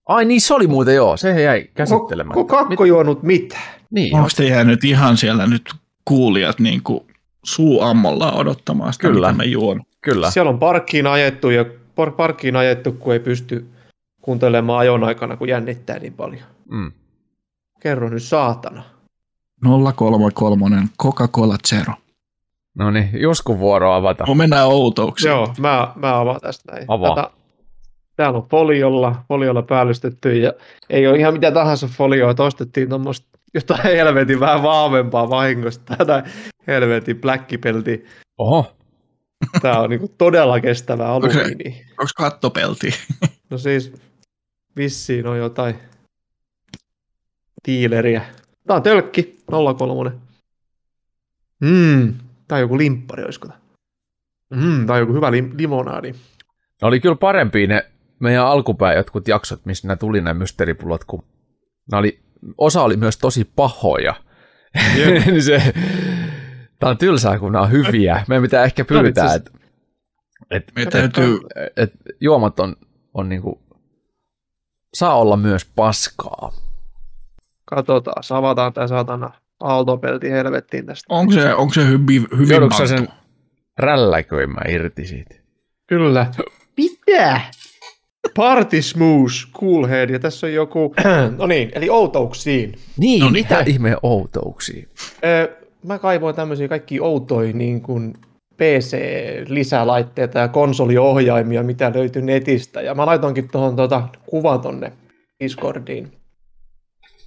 Ai 0.06 0.24
niin, 0.24 0.40
se 0.40 0.54
oli 0.54 0.66
muuten 0.66 0.94
joo, 0.94 1.16
se 1.16 1.42
jäi 1.42 1.68
käsittelemättä. 1.74 2.40
Onko 2.40 2.56
kakko 2.56 2.84
juonut 2.84 3.22
mitään? 3.22 3.74
Niin, 3.90 4.16
Onko 4.16 4.28
te 4.36 4.44
jäänyt 4.44 4.84
ihan 4.84 5.16
siellä 5.16 5.46
nyt 5.46 5.74
kuulijat 6.04 6.58
niin 6.60 6.82
kuin 6.82 7.00
suu 7.44 7.80
ammolla 7.80 8.32
odottamaan 8.32 8.92
sitä, 8.92 9.08
Kyllä. 9.08 9.28
mitä 9.32 9.36
mä 9.36 9.44
juon? 9.44 9.82
kyllä. 10.00 10.30
Siellä 10.30 10.50
on 10.50 10.58
parkkiin 10.58 11.06
ajettu 11.06 11.50
ja 11.50 11.64
par- 11.96 12.10
parkkiin 12.16 12.56
ajettu, 12.56 12.92
kun 12.92 13.12
ei 13.12 13.20
pysty 13.20 13.66
kuuntelemaan 14.22 14.78
ajon 14.78 15.04
aikana, 15.04 15.36
kun 15.36 15.48
jännittää 15.48 15.98
niin 15.98 16.12
paljon. 16.12 16.42
Mm. 16.70 16.92
Kerro 17.80 18.08
nyt 18.08 18.22
saatana. 18.22 18.82
033 19.96 20.88
Coca-Cola 21.02 21.56
Zero. 21.68 21.92
No 22.78 22.90
niin, 22.90 23.08
Juskun 23.20 23.58
vuoro 23.58 23.92
avata. 23.92 24.24
No 24.28 24.34
mennään 24.34 24.66
outouksiin. 24.68 25.30
Joo, 25.30 25.54
mä, 25.58 25.92
mä 25.96 26.20
avaan 26.20 26.40
tästä 26.40 26.72
näin. 26.72 26.84
Avaa. 26.88 27.14
Tätä, 27.14 27.30
täällä 28.16 28.38
on 28.38 28.46
foliolla, 28.50 29.24
foliolla 29.28 29.62
päällystetty 29.62 30.38
ja 30.38 30.52
ei 30.90 31.06
ole 31.06 31.18
ihan 31.18 31.32
mitä 31.32 31.50
tahansa 31.50 31.86
folioa, 31.88 32.30
että 32.30 32.42
ostettiin 32.42 32.88
tuommoista 32.88 33.38
jotain 33.54 33.82
helvetin 33.82 34.40
vähän 34.40 34.62
vaavempaa 34.62 35.30
vahingosta. 35.30 35.96
Tätä 35.96 36.24
helvetin 36.66 37.20
bläkkipelti. 37.20 38.04
Oho, 38.38 38.76
Tämä 39.62 39.78
on 39.78 39.90
niinku 39.90 40.14
todella 40.18 40.60
kestävä 40.60 41.12
Onko 41.12 41.30
se- 41.30 41.38
alumiini. 41.40 41.84
Onko 41.90 42.10
kattopelti? 42.16 42.90
No 43.50 43.58
siis 43.58 43.92
vissiin 44.76 45.26
on 45.26 45.38
jotain 45.38 45.74
tiileriä. 47.62 48.22
Tää 48.66 48.76
on 48.76 48.82
tölkki, 48.82 49.38
03. 49.78 50.12
Mm, 51.60 52.14
tää 52.48 52.56
on 52.56 52.60
joku 52.60 52.78
limppari, 52.78 53.24
olisiko 53.24 53.48
tää? 53.48 53.58
Mm, 54.50 54.86
tää 54.86 54.94
on 54.94 55.00
joku 55.00 55.12
hyvä 55.12 55.30
lim- 55.30 55.54
limonaadi. 55.58 56.12
ne 56.82 56.88
oli 56.88 57.00
kyllä 57.00 57.16
parempia 57.16 57.66
ne 57.66 57.90
meidän 58.18 58.46
alkupään 58.46 58.96
jotkut 58.96 59.28
jaksot, 59.28 59.66
missä 59.66 59.88
nämä 59.88 59.96
tuli 59.96 60.20
nämä 60.20 60.34
mysteeripullot, 60.34 61.04
kun 61.04 61.24
nämä 61.90 61.98
oli, 61.98 62.20
osa 62.58 62.82
oli 62.82 62.96
myös 62.96 63.18
tosi 63.18 63.44
pahoja. 63.56 64.14
Niin 65.26 65.42
se, 65.42 65.72
tämä 66.78 66.90
on 66.90 66.98
tylsää, 66.98 67.38
kun 67.38 67.52
nämä 67.52 67.64
on 67.64 67.70
hyviä. 67.70 68.24
Meidän 68.28 68.42
pitää 68.42 68.64
ehkä 68.64 68.84
Tämä 68.84 69.02
pyytää, 69.02 69.34
että 69.34 69.50
et, 70.50 70.72
Me 70.76 70.86
täytyy, 70.86 71.38
et 71.76 71.92
juomat 72.20 72.60
on, 72.60 72.76
on 73.14 73.28
niinku, 73.28 73.62
saa 74.94 75.14
olla 75.18 75.36
myös 75.36 75.64
paskaa. 75.64 76.52
Katsotaan, 77.64 78.22
avataan 78.30 78.72
tää 78.72 78.86
saatana 78.86 79.30
aaltopelti 79.60 80.30
helvettiin 80.30 80.86
tästä. 80.86 81.14
Onko 81.14 81.32
se, 81.32 81.54
onko 81.54 81.74
se 81.74 81.86
hyvin, 81.86 82.26
hyvin 82.36 82.50
Joudutko 82.50 82.86
sen 82.86 83.08
rälläköimään 83.78 84.70
irti 84.70 85.06
siitä? 85.06 85.34
Kyllä. 85.86 86.26
Mitä? 86.76 87.40
Party 88.36 88.82
Smooth, 88.82 89.32
Cool 89.60 89.86
Head, 89.86 90.10
ja 90.10 90.18
tässä 90.18 90.46
on 90.46 90.52
joku, 90.52 90.94
no 91.38 91.46
niin, 91.46 91.70
eli 91.74 91.90
outouksiin. 91.90 92.74
Niin, 92.96 93.20
No 93.20 93.30
niin. 93.30 93.32
mitä 93.32 93.60
ihmeen 93.66 93.96
outouksia? 94.02 94.86
Ö, 95.24 95.56
Mä 95.84 95.98
kaivoin 95.98 96.36
tämmöisiä 96.36 96.68
kaikki 96.68 97.00
outoja 97.00 97.52
niin 97.52 97.80
kuin 97.80 98.14
PC-lisälaitteita 98.56 100.38
ja 100.38 100.48
konsoliohjaimia, 100.48 101.62
mitä 101.62 101.92
löytyi 101.94 102.22
netistä, 102.22 102.82
ja 102.82 102.94
mä 102.94 103.06
laitoinkin 103.06 103.48
tuohon 103.48 103.76
tota, 103.76 104.08
kuvan 104.26 104.60
tonne 104.60 104.92
Discordiin. 105.44 106.12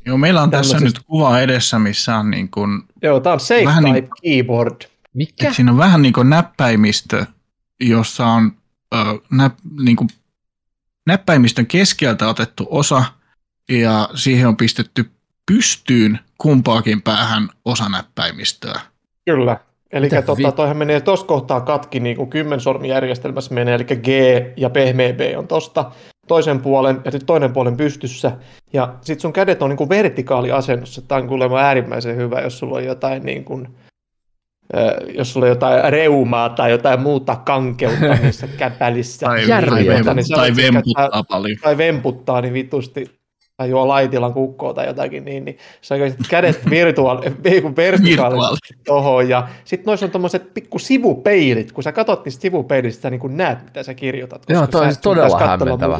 Joo, 0.05 0.17
meillä 0.17 0.41
on 0.41 0.51
tässä 0.51 0.79
nyt 0.79 0.99
kuva 0.99 1.39
edessä, 1.39 1.79
missä 1.79 2.15
on 2.17 2.31
niin 2.31 2.51
kuin, 2.51 2.81
Joo, 3.01 3.19
tää 3.19 3.33
on 3.33 3.39
Safe 3.39 3.65
Vähän 3.65 3.83
niin- 3.83 3.95
Type 3.95 4.07
Keyboard. 4.23 4.81
Mikä? 5.13 5.53
siinä 5.53 5.71
on 5.71 5.77
vähän 5.77 6.01
niin 6.01 6.13
kuin 6.13 6.29
näppäimistö, 6.29 7.25
jossa 7.79 8.25
on 8.25 8.51
ö, 8.95 8.97
näp, 9.31 9.53
niin 9.81 9.95
kuin 9.95 10.09
näppäimistön 11.07 11.65
keskeltä 11.67 12.27
otettu 12.27 12.67
osa 12.69 13.03
ja 13.69 14.09
siihen 14.15 14.47
on 14.47 14.57
pistetty 14.57 15.11
pystyyn 15.45 16.19
kumpaakin 16.37 17.01
päähän 17.01 17.49
osa 17.65 17.89
näppäimistöä. 17.89 18.81
Kyllä. 19.25 19.57
Eli 19.91 20.09
tota, 20.25 20.51
toihan 20.51 20.77
menee 20.77 21.01
tuossa 21.01 21.25
kohtaa 21.25 21.61
katki, 21.61 21.99
niin 21.99 22.15
kuin 22.17 22.29
kymmensormijärjestelmässä 22.29 23.53
menee, 23.53 23.75
eli 23.75 23.83
G 23.83 24.07
ja 24.57 24.69
pehmeä 24.69 25.13
B 25.13 25.19
on 25.37 25.47
tosta 25.47 25.91
toisen 26.29 26.59
puolen 26.59 27.01
ja 27.05 27.11
sitten 27.11 27.27
toinen 27.27 27.53
puolen 27.53 27.77
pystyssä. 27.77 28.31
Ja 28.73 28.93
sitten 29.01 29.21
sun 29.21 29.33
kädet 29.33 29.61
on 29.61 29.69
niin 29.69 29.77
kuin 29.77 29.89
vertikaaliasennossa. 29.89 31.01
Tämä 31.01 31.21
on 31.21 31.27
kuulemma 31.27 31.59
äärimmäisen 31.59 32.15
hyvä, 32.15 32.41
jos 32.41 32.59
sulla 32.59 32.77
on 32.77 32.83
jotain 32.83 33.23
niin 33.23 33.43
kuin, 33.43 33.67
jos 35.17 35.33
sulla 35.33 35.45
on 35.45 35.49
jotain 35.49 35.91
reumaa 35.91 36.49
tai 36.49 36.71
jotain 36.71 37.01
muuta 37.01 37.35
kankeutta 37.35 38.15
niissä 38.23 38.47
käpälissä. 38.47 39.25
Tai, 39.25 39.47
tai, 39.47 39.83
niin 39.83 40.05
vem, 40.05 40.23
sä 40.23 40.35
tai 40.35 40.55
voit 40.55 40.73
vemputtaa 40.73 41.23
paljon. 41.29 41.57
tai 41.61 41.77
vemputtaa 41.77 42.41
niin 42.41 42.53
vitusti 42.53 43.18
tai 43.59 43.69
juo 43.69 43.87
laitilan 43.87 44.33
kukkoa 44.33 44.73
tai 44.73 44.87
jotakin, 44.87 45.25
niin, 45.25 45.45
niin 45.45 45.57
sä 45.81 45.97
käytät 45.97 46.27
kädet 46.29 46.69
virtuaali, 46.69 47.21
vertikaalisesti 47.77 48.73
tohon, 48.85 49.29
ja 49.29 49.47
sitten 49.65 49.85
noissa 49.85 50.05
on 50.05 50.11
tommoset 50.11 50.53
pikku 50.53 50.79
sivupeilit, 50.79 51.71
kun 51.71 51.83
sä 51.83 51.91
katot 51.91 52.25
niistä 52.25 52.41
sivupeilistä, 52.41 53.01
sä 53.01 53.09
niin 53.09 53.19
kuin 53.19 53.37
näet, 53.37 53.63
mitä 53.63 53.83
sä 53.83 53.93
kirjoitat. 53.93 54.39
koska 54.39 54.53
Joo, 54.53 54.67
toi 54.67 54.81
on 54.81 54.89
et 54.89 55.01
todella 55.01 55.39
hämmentävä. 55.39 55.99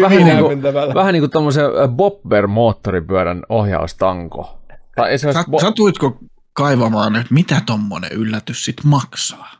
Vähän 0.00 0.24
niin 0.24 0.38
kuin-. 0.38 0.62
Vähän 0.94 1.12
niin 1.12 1.22
kuin 1.22 1.30
tommosen 1.30 1.64
ö, 1.64 1.88
Bobber-moottoripyörän 1.88 3.42
ohjaustanko. 3.48 4.58
Tai 4.96 5.16
bo- 5.50 5.60
satuitko 5.60 6.18
kaivamaan, 6.52 7.16
että 7.16 7.34
mitä 7.34 7.60
tommonen 7.66 8.12
yllätys 8.12 8.64
sit 8.64 8.76
maksaa? 8.84 9.59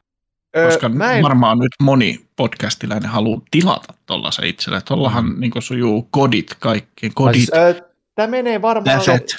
Koska 0.66 0.88
mä 0.88 1.12
en, 1.12 1.22
varmaan 1.22 1.58
nyt 1.58 1.72
moni 1.82 2.20
podcastilainen 2.36 3.10
haluaa 3.10 3.40
tilata 3.50 3.94
tuollaisen 4.06 4.44
itselle. 4.44 4.80
Tuollahan 4.80 5.24
mm. 5.24 5.40
niin 5.40 5.52
sujuu 5.58 6.08
kodit 6.10 6.56
kaikki. 6.60 7.10
Kodit, 7.14 7.36
siis, 7.36 7.52
ö, 7.54 7.90
Tämä 8.14 8.26
menee 8.26 8.62
varmaan 8.62 8.98
Täset. 8.98 9.36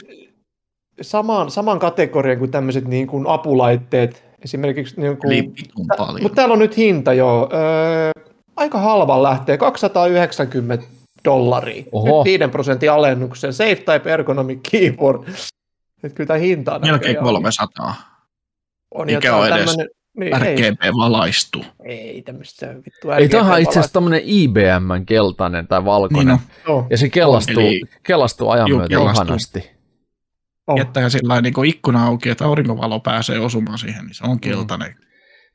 samaan, 1.01 1.51
saman 1.51 1.79
kategorian 1.79 2.39
kuin 2.39 2.51
tämmöiset 2.51 2.87
niin 2.87 3.07
kuin 3.07 3.27
apulaitteet. 3.27 4.23
Esimerkiksi 4.43 5.01
niin 5.01 5.17
kuin, 5.17 5.53
paljon. 5.97 6.21
Mutta 6.21 6.35
täällä 6.35 6.53
on 6.53 6.59
nyt 6.59 6.77
hinta 6.77 7.13
jo. 7.13 7.49
Öö, 7.53 8.11
aika 8.55 8.77
halvan 8.77 9.23
lähtee, 9.23 9.57
290 9.57 10.85
dollaria. 11.25 11.83
Oho. 11.91 12.17
Nyt 12.17 12.25
5 12.39 12.51
prosentin 12.51 12.91
alennuksen. 12.91 13.53
Safe 13.53 13.75
Type 13.75 14.13
Ergonomic 14.13 14.59
Keyboard. 14.71 15.23
Nyt 16.03 16.13
kyllä 16.13 16.27
tämä 16.27 16.39
hinta 16.39 16.75
on 16.75 16.81
Melkein 16.81 17.15
näköjään 17.15 17.23
300. 17.23 17.93
On, 18.91 19.05
Mikä 19.05 19.35
on 19.35 19.47
edes 19.47 19.77
niin, 20.17 20.43
ei, 20.43 20.55
RGB 20.71 20.79
valaistuu. 20.97 21.65
ei 21.85 22.21
tämmöistä 22.21 22.75
vittu 22.85 23.11
ei 23.11 23.29
tämähän 23.29 23.61
itse 23.61 23.79
asiassa 23.79 23.89
RGB-valaista. 23.89 23.93
tommonen 23.93 24.21
IBM 24.25 25.05
keltainen 25.05 25.67
tai 25.67 25.85
valkoinen. 25.85 26.27
Niin 26.27 26.37
Niin 26.67 26.67
no, 26.67 26.87
Ja 26.89 26.97
se 26.97 27.09
kellastuu, 27.09 27.59
Eli- 27.63 27.81
kellastuu 28.03 28.49
ajan 28.49 28.67
Juu, 28.69 28.77
myötä 28.79 28.89
kellastuu. 28.89 29.23
ihanasti. 29.25 29.71
on. 30.67 30.77
jättää 30.77 31.09
sillä 31.09 31.41
niin 31.41 31.65
ikkuna 31.65 32.05
auki, 32.05 32.29
että 32.29 32.45
aurinkovalo 32.45 32.99
pääsee 32.99 33.39
osumaan 33.39 33.77
siihen, 33.77 34.05
niin 34.05 34.15
se 34.15 34.23
on 34.27 34.39
keltainen 34.39 34.95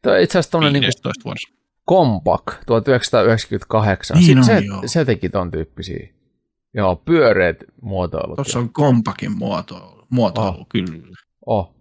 Tuo 0.03 0.13
on 0.13 0.21
itse 0.21 0.39
asiassa 0.39 0.59
niinku 0.61 0.81
15 0.81 1.25
vuodessa. 1.25 1.49
Kompak 1.85 2.43
1998. 2.67 4.17
Niin 4.19 4.39
on, 4.39 4.45
se, 4.45 4.59
joo. 4.59 4.83
se 4.87 5.05
teki 5.05 5.29
ton 5.29 5.51
tyyppisiä. 5.51 6.09
Joo, 6.75 6.97
pyöreät 6.97 7.57
muotoilut. 7.83 8.37
Tuossa 8.37 8.59
on 8.59 8.73
kompakin 8.73 9.39
muotoilu, 9.39 10.07
muotoilu 10.11 10.59
Oh. 10.61 10.67
kyllä. 10.69 11.17
Oh, 11.47 11.59
oh. 11.59 11.76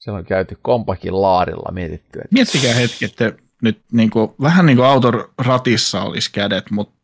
Siellä 0.00 0.18
on 0.18 0.24
käyty 0.24 0.58
Kompakin 0.62 1.22
laarilla 1.22 1.72
mietitty, 1.72 2.18
että 2.18 2.28
Miettikää 2.34 2.74
hetki, 2.74 3.04
että 3.04 3.32
nyt 3.62 3.78
niin 3.92 4.10
kuin, 4.10 4.30
vähän 4.42 4.66
niin 4.66 4.76
kuin 4.76 4.86
auton 4.88 5.28
ratissa 5.38 6.02
olisi 6.02 6.32
kädet, 6.32 6.70
mutta 6.70 6.94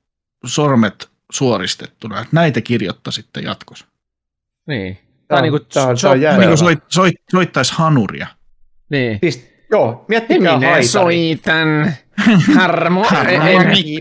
sormet 0.47 1.09
suoristettuna. 1.33 2.17
että 2.21 2.29
Näitä 2.33 2.61
kirjoittaisitte 2.61 3.41
jatkossa. 3.41 3.87
niin. 4.69 4.99
Tai 5.29 5.37
on- 5.39 5.43
niinku 5.43 5.59
tää 5.59 5.67
on- 5.67 5.73
tää 5.73 5.91
on 5.91 5.97
chopper. 5.97 6.19
jännä. 6.21 6.39
Niin 6.41 6.49
kuin 6.49 6.59
soit, 6.59 6.79
soit, 6.89 7.15
soittaisi 7.31 7.73
hanuria. 7.77 8.27
Niin. 8.91 9.19
Siis, 9.23 9.49
joo, 9.71 10.05
miettikää 10.09 10.53
haitari. 10.59 10.87
soitan 10.87 11.93
harmo 12.57 13.05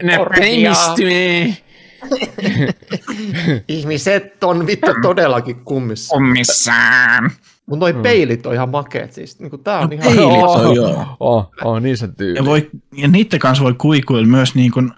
näppäimistöä. 0.04 1.65
Ihmiset 3.68 4.44
on 4.44 4.68
vittu 4.68 4.92
todellakin 5.02 5.56
kummissa. 5.56 6.16
Ommissaan. 6.16 7.32
Mutta 7.66 7.86
noi 7.86 7.94
peilit 7.94 8.46
on 8.46 8.54
ihan 8.54 8.70
makeet. 8.70 9.14
Siis, 9.14 9.40
niin 9.40 9.64
tää 9.64 9.80
on 9.80 9.94
ihan... 9.94 10.06
peilit 10.16 10.44
Oh, 10.44 10.70
on 10.70 10.76
joo. 10.76 11.06
Oh, 11.20 11.52
oh, 11.64 11.82
niin 11.82 11.98
se 11.98 12.08
tyyli. 12.08 12.38
Ja, 12.38 12.46
voi, 12.46 12.70
ja 12.98 13.08
niiden 13.08 13.40
kanssa 13.40 13.64
voi 13.64 13.74
kuikuilla 13.74 14.28
myös 14.28 14.56
niin 14.56 14.72
kuin 14.72 14.92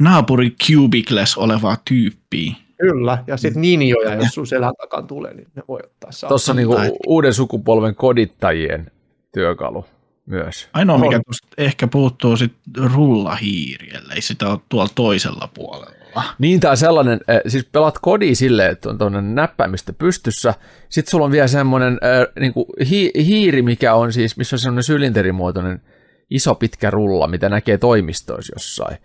naapuri 0.00 0.50
cubicles 0.66 1.36
olevaa 1.36 1.76
tyyppiä. 1.84 2.52
Kyllä, 2.78 3.24
ja 3.26 3.36
sitten 3.36 3.62
ninjoja, 3.62 4.14
jos 4.14 4.34
sun 4.34 4.46
selän 4.46 4.72
takan 4.80 5.06
tulee, 5.06 5.34
niin 5.34 5.48
ne 5.54 5.62
voi 5.68 5.80
ottaa 5.84 6.12
saa. 6.12 6.28
Tuossa 6.28 6.52
on 6.52 6.56
niinku 6.56 6.76
uuden 7.06 7.34
sukupolven 7.34 7.94
kodittajien 7.94 8.90
työkalu 9.34 9.84
myös. 10.26 10.68
Ainoa, 10.72 10.98
mikä 10.98 11.20
tuosta 11.26 11.48
ehkä 11.58 11.86
puuttuu 11.86 12.36
sit 12.36 12.52
rullahiiri, 12.76 13.90
ellei 13.94 14.20
sitä 14.20 14.48
ole 14.48 14.58
tuolla 14.68 14.90
toisella 14.94 15.48
puolella. 15.54 16.01
Niin, 16.38 16.60
tai 16.60 16.76
sellainen, 16.76 17.20
äh, 17.30 17.40
siis 17.46 17.64
pelaat 17.72 17.98
kodi 17.98 18.34
silleen, 18.34 18.70
että 18.70 18.90
on 18.90 18.98
tuonne 18.98 19.20
näppäimistö 19.20 19.92
pystyssä, 19.92 20.54
sitten 20.88 21.10
sulla 21.10 21.24
on 21.24 21.32
vielä 21.32 21.46
semmoinen 21.46 21.92
äh, 21.92 22.26
niinku 22.40 22.66
hi- 22.90 23.12
hiiri, 23.16 23.62
mikä 23.62 23.94
on 23.94 24.12
siis, 24.12 24.36
missä 24.36 24.56
on 24.56 24.60
semmoinen 24.60 24.82
sylinterimuotoinen 24.82 25.80
iso 26.30 26.54
pitkä 26.54 26.90
rulla, 26.90 27.26
mitä 27.26 27.48
näkee 27.48 27.78
toimistoissa 27.78 28.52
jossain. 28.56 28.96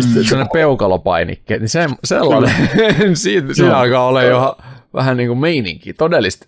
Sellainen 0.00 0.52
peukalopainikkeet, 0.52 1.60
niin 1.60 1.68
se, 1.68 1.86
sellainen, 2.04 2.52
siitä, 3.16 3.54
siinä 3.54 3.70
Joo. 3.70 3.78
alkaa 3.78 4.06
olla 4.06 4.22
jo 4.22 4.58
vähän 4.94 5.16
niin 5.16 5.28
kuin 5.28 5.38
meininki, 5.38 5.92
todellista 5.92 6.46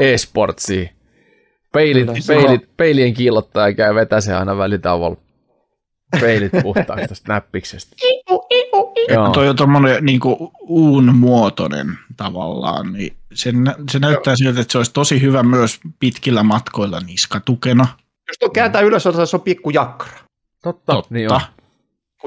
e-sportsia. 0.00 0.88
Peilit, 1.72 2.06
Kyllä. 2.06 2.20
peilit, 2.26 2.76
peilien 2.76 3.14
kiillottaja 3.14 3.74
käy 3.74 3.94
vetäsee 3.94 4.34
aina 4.34 4.58
välitauolla 4.58 5.16
peilit 6.20 6.52
puhtaaksi 6.62 7.06
tästä 7.08 7.32
näppiksestä. 7.32 7.96
Joo. 9.08 9.30
Toi 9.30 9.48
on 9.48 9.56
tommonen 9.56 10.04
niin 10.04 10.20
uun 10.60 11.14
muotoinen 11.14 11.98
tavallaan, 12.16 12.92
niin 12.92 13.16
se, 13.34 13.52
nä- 13.52 13.74
se 13.90 13.98
näyttää 13.98 14.36
siltä, 14.36 14.60
että 14.60 14.72
se 14.72 14.78
olisi 14.78 14.92
tosi 14.92 15.22
hyvä 15.22 15.42
myös 15.42 15.80
pitkillä 15.98 16.42
matkoilla 16.42 17.00
niskatukena. 17.00 17.86
Jos 18.28 18.38
tuon 18.40 18.52
kääntää 18.52 18.80
ylös, 18.80 19.02
se 19.02 19.36
on 19.36 19.40
pikku 19.40 19.70
jakkara. 19.70 20.16
Totta, 20.62 20.92
Totta. 20.92 21.14
niin 21.14 21.32
on. 21.32 21.40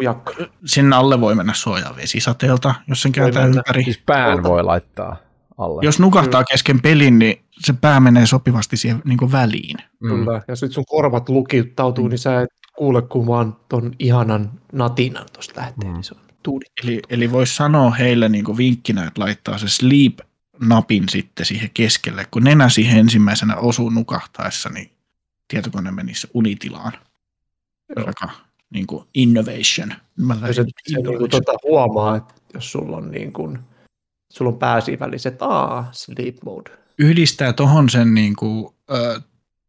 Jakkara. 0.01 0.45
Sinne 0.65 0.95
alle 0.95 1.21
voi 1.21 1.35
mennä 1.35 1.53
suojaa 1.53 1.95
vesisateelta, 1.95 2.75
jos 2.87 3.01
sen 3.01 3.11
kääntää 3.11 3.45
ympäri. 3.45 3.83
Siis 3.83 3.99
pään 4.05 4.43
voi 4.43 4.63
laittaa 4.63 5.17
alle. 5.57 5.81
Jos 5.85 5.99
nukahtaa 5.99 6.43
kesken 6.43 6.81
pelin, 6.81 7.19
niin 7.19 7.41
se 7.59 7.73
pää 7.73 7.99
menee 7.99 8.25
sopivasti 8.25 8.77
siihen 8.77 9.01
niin 9.05 9.31
väliin. 9.31 9.77
mm. 9.99 10.09
Kyllä. 10.09 10.41
Ja 10.47 10.55
sitten 10.55 10.73
sun 10.73 10.83
korvat 10.89 11.29
lukiuttautuu, 11.29 12.07
niin 12.07 12.17
sä 12.19 12.41
et 12.41 12.49
kuule, 12.77 13.01
kun 13.01 13.27
vaan 13.27 13.55
ton 13.69 13.91
ihanan 13.99 14.51
natinan 14.73 15.25
tuosta 15.33 15.61
lähtee, 15.61 15.89
Mm. 15.89 15.93
niin 15.93 16.03
se 16.03 16.13
on 16.15 16.21
tuudi. 16.43 16.65
Eli, 16.83 17.01
eli 17.09 17.31
voisi 17.31 17.55
sanoa 17.55 17.91
heille 17.91 18.29
niin 18.29 18.57
vinkkinä, 18.57 19.07
että 19.07 19.21
laittaa 19.21 19.57
se 19.57 19.67
sleep-napin 19.67 21.09
sitten 21.09 21.45
siihen 21.45 21.69
keskelle. 21.73 22.25
Kun 22.31 22.43
nenä 22.43 22.69
siihen 22.69 22.99
ensimmäisenä 22.99 23.55
osuu 23.55 23.89
nukahtaessa, 23.89 24.69
niin 24.69 24.91
tietokone 25.47 25.91
menisi 25.91 26.27
unitilaan. 26.33 26.93
Joo. 27.95 28.07
Aika 28.07 28.29
niin 28.73 28.87
kuin 28.87 29.05
innovation. 29.13 29.93
Mä 30.17 30.33
Ja 30.33 30.53
se, 30.53 30.61
lähdin 30.61 30.73
se 30.87 30.95
niin 31.01 31.17
kuin, 31.17 31.29
tota, 31.29 31.51
huomaa, 31.63 32.15
että 32.15 32.33
jos 32.53 32.71
sulla 32.71 32.97
on 32.97 33.11
niin 33.11 33.33
kuin, 33.33 33.59
sulla 34.33 34.51
on 34.51 34.59
pääsiväliset, 34.59 35.41
aa, 35.41 35.89
sleep 35.91 36.37
mode. 36.45 36.71
Yhdistää 36.97 37.53
tohon 37.53 37.89
sen 37.89 38.13
niin 38.13 38.35
kuin, 38.35 38.73
ö, 38.91 39.21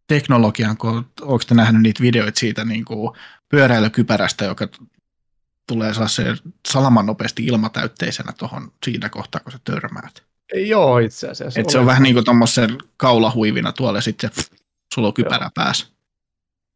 teknologian, 0.06 0.76
kun 0.76 1.06
onko 1.20 1.42
te 1.48 1.54
nähnyt 1.54 1.82
niitä 1.82 2.02
videoita 2.02 2.40
siitä 2.40 2.64
niin 2.64 2.84
kuin 2.84 3.12
pyöräilykypärästä, 3.48 4.44
joka 4.44 4.68
tulee 5.70 5.92
se 5.94 6.24
salaman 6.68 7.06
nopeasti 7.06 7.46
ilmatäytteisenä 7.46 8.32
tuohon 8.38 8.72
siinä 8.84 9.08
kohtaa, 9.08 9.40
kun 9.40 9.52
sä 9.52 9.58
törmäät. 9.64 10.22
Ei 10.54 10.74
ole 10.74 11.04
itse 11.04 11.28
asiassa. 11.28 11.60
Et 11.60 11.70
se 11.70 11.78
on 11.78 11.86
vähän 11.86 12.02
niin 12.02 12.14
kuin 12.14 12.24
tuommoisen 12.24 12.78
kaulahuivina 12.96 13.72
tuolla 13.72 13.98
ja 13.98 14.02
sitten 14.02 14.30
se, 14.32 14.42
sulla 14.94 15.08
on 15.08 15.14
kypärä 15.14 15.50
päässä. 15.54 15.86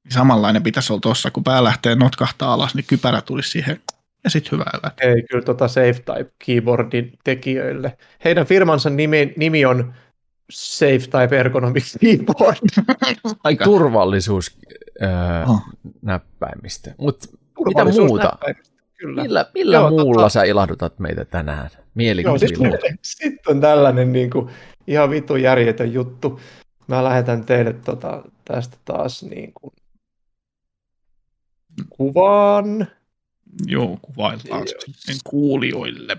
Niin 0.04 0.12
Samanlainen 0.12 0.62
pitäisi 0.62 0.92
olla 0.92 1.00
tuossa, 1.00 1.30
kun 1.30 1.44
pää 1.44 1.64
lähtee 1.64 1.94
notkahtaa 1.94 2.52
alas, 2.54 2.74
niin 2.74 2.84
kypärä 2.88 3.20
tulisi 3.20 3.50
siihen 3.50 3.80
ja 4.24 4.30
sitten 4.30 4.52
hyvä 4.52 4.64
hyvä. 4.76 4.90
Ei 5.00 5.22
kyllä 5.30 5.44
tota 5.44 5.68
SafeType 5.68 6.30
keyboardin 6.46 7.18
tekijöille. 7.24 7.98
Heidän 8.24 8.46
firmansa 8.46 8.90
nimi, 8.90 9.32
nimi 9.36 9.64
on 9.64 9.94
SafeType 10.50 11.38
Ergonomics 11.40 11.98
Keyboard. 12.00 12.56
Aika 13.44 13.64
Turvallisuus 13.64 14.56
öö, 15.02 15.08
Oh. 15.46 15.62
näppäimistä. 16.02 16.94
Mutta 16.98 17.26
mitä 17.66 17.84
muuta? 17.84 18.24
näppäimistä, 18.24 18.73
Kyllä. 19.04 19.22
Millä, 19.22 19.46
millä 19.54 19.76
Joo, 19.76 19.90
muulla 19.90 20.26
tota- 20.26 20.30
sä 20.30 20.44
ilahdutat 20.44 20.98
meitä 20.98 21.24
tänään? 21.24 21.70
Joo, 22.24 22.38
siis 22.38 22.52
sitten 23.02 23.56
on 23.56 23.60
tällainen 23.60 24.12
niin 24.12 24.30
kuin, 24.30 24.50
ihan 24.86 25.10
vitun 25.10 25.42
järjetön 25.42 25.92
juttu. 25.92 26.40
Mä 26.86 27.04
lähetän 27.04 27.44
teille 27.44 27.72
tota, 27.72 28.22
tästä 28.44 28.76
taas 28.84 29.22
niin 29.22 29.52
kuin, 29.54 29.72
kuvan. 31.88 32.86
Joo, 33.66 33.98
kuvaillaan 34.02 34.60
Joo. 34.60 34.80
sitten 34.80 35.16
kuulijoille. 35.24 36.16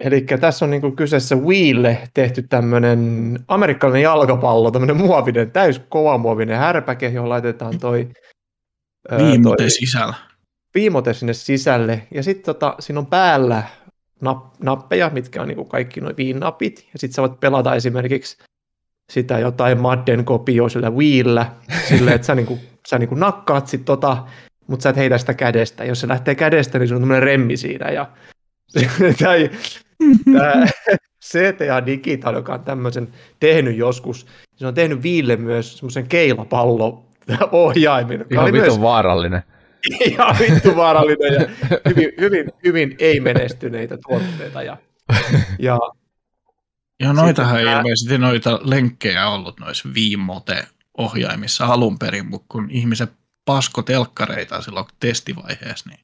Eli 0.00 0.20
tässä 0.40 0.64
on 0.64 0.70
niin 0.70 0.80
kuin 0.80 0.96
kyseessä 0.96 1.36
Wiille 1.36 2.08
tehty 2.14 2.42
tämmöinen 2.42 3.38
amerikkalainen 3.48 4.02
jalkapallo, 4.02 4.70
tämmöinen 4.70 4.96
muovinen, 4.96 5.50
täys 5.50 5.80
kovamuovinen 5.88 6.58
härpäke, 6.58 7.08
johon 7.08 7.28
laitetaan 7.28 7.78
toi, 7.78 8.08
Viimote 9.18 9.62
toi 9.62 9.70
sisällä. 9.70 10.14
viimote 10.74 11.14
sinne 11.14 11.32
sisälle. 11.32 12.06
Ja 12.14 12.22
sitten 12.22 12.44
tota, 12.44 12.74
siinä 12.80 12.98
on 12.98 13.06
päällä 13.06 13.62
nap, 14.20 14.54
nappeja, 14.62 15.10
mitkä 15.10 15.42
on 15.42 15.48
niin 15.48 15.56
kuin 15.56 15.68
kaikki 15.68 16.00
nuo 16.00 16.12
viinapit. 16.16 16.88
Ja 16.92 16.98
sitten 16.98 17.14
sä 17.14 17.22
voit 17.22 17.40
pelata 17.40 17.74
esimerkiksi 17.74 18.36
sitä 19.12 19.38
jotain 19.38 19.80
Madden 19.80 20.24
kopioa 20.24 20.68
sillä 20.68 20.90
Wiillä, 20.90 21.52
silleen, 21.88 22.14
että 22.14 22.26
sä, 22.26 22.34
niin 22.34 22.46
kuin, 22.46 22.60
sä 22.88 22.98
niin 22.98 23.08
kuin 23.08 23.20
nakkaat 23.20 23.66
sit 23.66 23.84
tota, 23.84 24.26
mutta 24.66 24.82
sä 24.82 24.90
et 24.90 24.96
heitä 24.96 25.18
sitä 25.18 25.34
kädestä. 25.34 25.84
Jos 25.84 26.00
se 26.00 26.08
lähtee 26.08 26.34
kädestä, 26.34 26.78
niin 26.78 26.88
se 26.88 26.94
on 26.94 27.00
tämmöinen 27.00 27.22
remmi 27.22 27.56
siinä. 27.56 27.90
Ja 27.90 28.10
tämä, 29.18 29.34
tämä 30.32 30.66
CTA 31.24 31.86
Digital, 31.86 32.34
joka 32.34 32.54
on 32.54 32.60
tämmöisen 32.60 33.08
tehnyt 33.40 33.76
joskus, 33.76 34.26
se 34.56 34.66
on 34.66 34.74
tehnyt 34.74 35.02
Viille 35.02 35.36
myös 35.36 35.78
semmoisen 35.78 36.06
keilapallo 36.06 37.04
ohjaimen, 37.52 38.18
joka 38.18 38.34
Ihan 38.34 38.44
oli 38.44 38.52
myös 38.52 38.80
vaarallinen. 38.80 39.42
ihan 40.10 40.36
vittu 40.38 40.76
vaarallinen 40.76 41.34
ja 41.34 41.40
hyvin, 41.88 42.12
hyvin, 42.20 42.52
hyvin 42.64 42.96
ei-menestyneitä 42.98 43.98
tuotteita. 44.06 44.62
Ja, 44.62 44.76
ja 45.58 45.78
Ja 47.00 47.12
noitahan 47.12 47.60
ei 47.60 47.66
ilmeisesti 47.66 48.18
noita 48.18 48.60
lenkkejä 48.62 49.28
ollut 49.28 49.60
noissa 49.60 49.88
viimote-ohjaimissa 49.94 51.66
alun 51.66 51.98
perin, 51.98 52.26
mutta 52.26 52.46
kun 52.48 52.70
ihmiset 52.70 53.12
pasko 53.44 53.82
telkkareita 53.82 54.62
silloin 54.62 54.86
testivaiheessa, 55.00 55.90
niin 55.90 56.00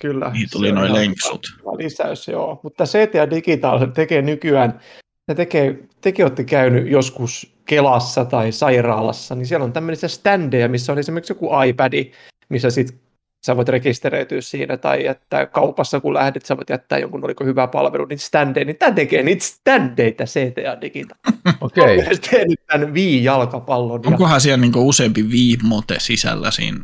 kyllä. 0.00 0.30
niihin 0.30 0.48
se 0.48 0.52
tuli 0.52 0.72
noin 0.72 0.94
lenksut. 0.94 1.46
lisäys, 1.76 2.28
joo. 2.28 2.60
Mutta 2.62 2.84
CTA 2.84 3.30
Digital 3.30 3.78
se 3.78 3.86
tekee 3.86 4.22
nykyään, 4.22 4.80
ne 5.28 5.34
tekee, 5.34 5.78
tekin 6.00 6.24
olette 6.24 6.44
käynyt 6.44 6.90
joskus 6.90 7.52
Kelassa 7.64 8.24
tai 8.24 8.52
sairaalassa, 8.52 9.34
niin 9.34 9.46
siellä 9.46 9.64
on 9.64 9.72
tämmöisiä 9.72 10.08
standeja, 10.08 10.68
missä 10.68 10.92
on 10.92 10.98
esimerkiksi 10.98 11.32
joku 11.32 11.50
iPad, 11.66 12.12
missä 12.48 12.70
sit 12.70 13.02
sä 13.46 13.56
voit 13.56 13.68
rekisteröityä 13.68 14.40
siinä, 14.40 14.76
tai 14.76 15.06
että 15.06 15.46
kaupassa 15.46 16.00
kun 16.00 16.14
lähdet, 16.14 16.46
sä 16.46 16.56
voit 16.56 16.70
jättää 16.70 16.98
jonkun, 16.98 17.24
oliko 17.24 17.44
hyvä 17.44 17.66
palvelu, 17.66 18.04
niitä 18.04 18.22
standeja, 18.22 18.64
niin 18.64 18.76
tämä 18.76 18.92
tekee 18.92 19.22
niitä 19.22 19.44
standeita 19.44 20.24
CTA 20.24 20.80
Digital. 20.80 21.18
Okei. 21.60 21.96
Myös 21.96 22.20
tehnyt 22.20 22.60
tämän 22.66 22.94
Wii-jalkapallon. 22.94 24.00
Ja, 24.04 24.10
Onkohan 24.10 24.40
siellä 24.40 24.60
niinku 24.60 24.88
useampi 24.88 25.30
viimote 25.30 25.96
sisällä 25.98 26.50
siinä 26.50 26.80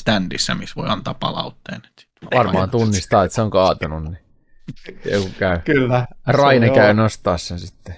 standissa, 0.00 0.54
missä 0.54 0.74
voi 0.76 0.88
antaa 0.88 1.14
palautteen? 1.14 1.82
Varmaan 2.34 2.70
tunnistaa, 2.70 3.24
että 3.24 3.34
se 3.34 3.42
on 3.42 3.50
kaatunut. 3.50 4.04
Niin. 4.04 4.18
Joku 5.12 5.28
käy. 5.38 5.58
kyllä. 5.64 6.06
Raine 6.26 6.66
se 6.66 6.70
on- 6.70 6.76
käy 6.78 6.94
nostaa 6.94 7.38
sen 7.38 7.58
sitten. 7.58 7.94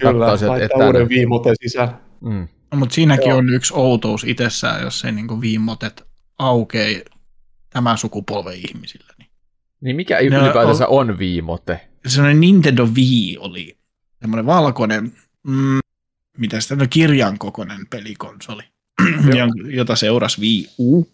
Kyllä, 0.00 0.36
sieltä 0.36 0.52
laittaa 0.52 0.66
etänä. 0.76 0.86
uuden 0.86 1.08
viimoteen 1.08 1.56
sisään. 1.62 2.00
Mm. 2.20 2.48
No, 2.72 2.78
mutta 2.78 2.94
siinäkin 2.94 3.28
Joo. 3.28 3.38
on 3.38 3.48
yksi 3.54 3.74
outous 3.76 4.24
itsessään, 4.24 4.82
jos 4.82 5.04
ei 5.04 5.12
niinku 5.12 5.40
viimotet 5.40 6.06
aukee 6.38 7.04
tämän 7.70 7.98
sukupolven 7.98 8.54
ihmisillä. 8.54 9.12
Niin. 9.18 9.30
Niin 9.80 9.96
mikä 9.96 10.14
No, 10.30 10.42
ylipäätänsä 10.44 10.86
on 10.86 11.18
viimote? 11.18 11.88
Sellainen 12.06 12.40
Nintendo 12.40 12.86
Wii 12.86 13.36
oli 13.38 13.78
semmoinen 14.20 14.46
valkoinen, 14.46 15.12
mm, 15.46 15.78
mitä 16.38 16.60
sitä 16.60 16.76
no, 16.76 16.86
kirjan 16.90 17.38
kokoinen 17.38 17.86
pelikonsoli, 17.90 18.62
jota 19.78 19.96
seurasi 19.96 20.40
Wii 20.40 20.66
U, 20.78 21.08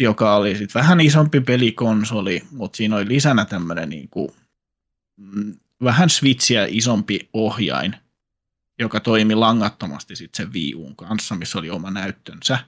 joka 0.00 0.36
oli 0.36 0.56
sitten 0.56 0.80
vähän 0.80 1.00
isompi 1.00 1.40
pelikonsoli, 1.40 2.42
mutta 2.50 2.76
siinä 2.76 2.96
oli 2.96 3.08
lisänä 3.08 3.44
tämmöinen 3.44 3.88
niinku, 3.88 4.34
mm, 5.16 5.54
vähän 5.84 6.10
Switchiä 6.10 6.66
isompi 6.68 7.28
ohjain, 7.32 7.96
joka 8.78 9.00
toimi 9.00 9.34
langattomasti 9.34 10.16
sitten 10.16 10.44
sen 10.44 10.52
Wii 10.52 10.74
Uun 10.74 10.96
kanssa, 10.96 11.34
missä 11.34 11.58
oli 11.58 11.70
oma 11.70 11.90
näyttönsä. 11.90 12.58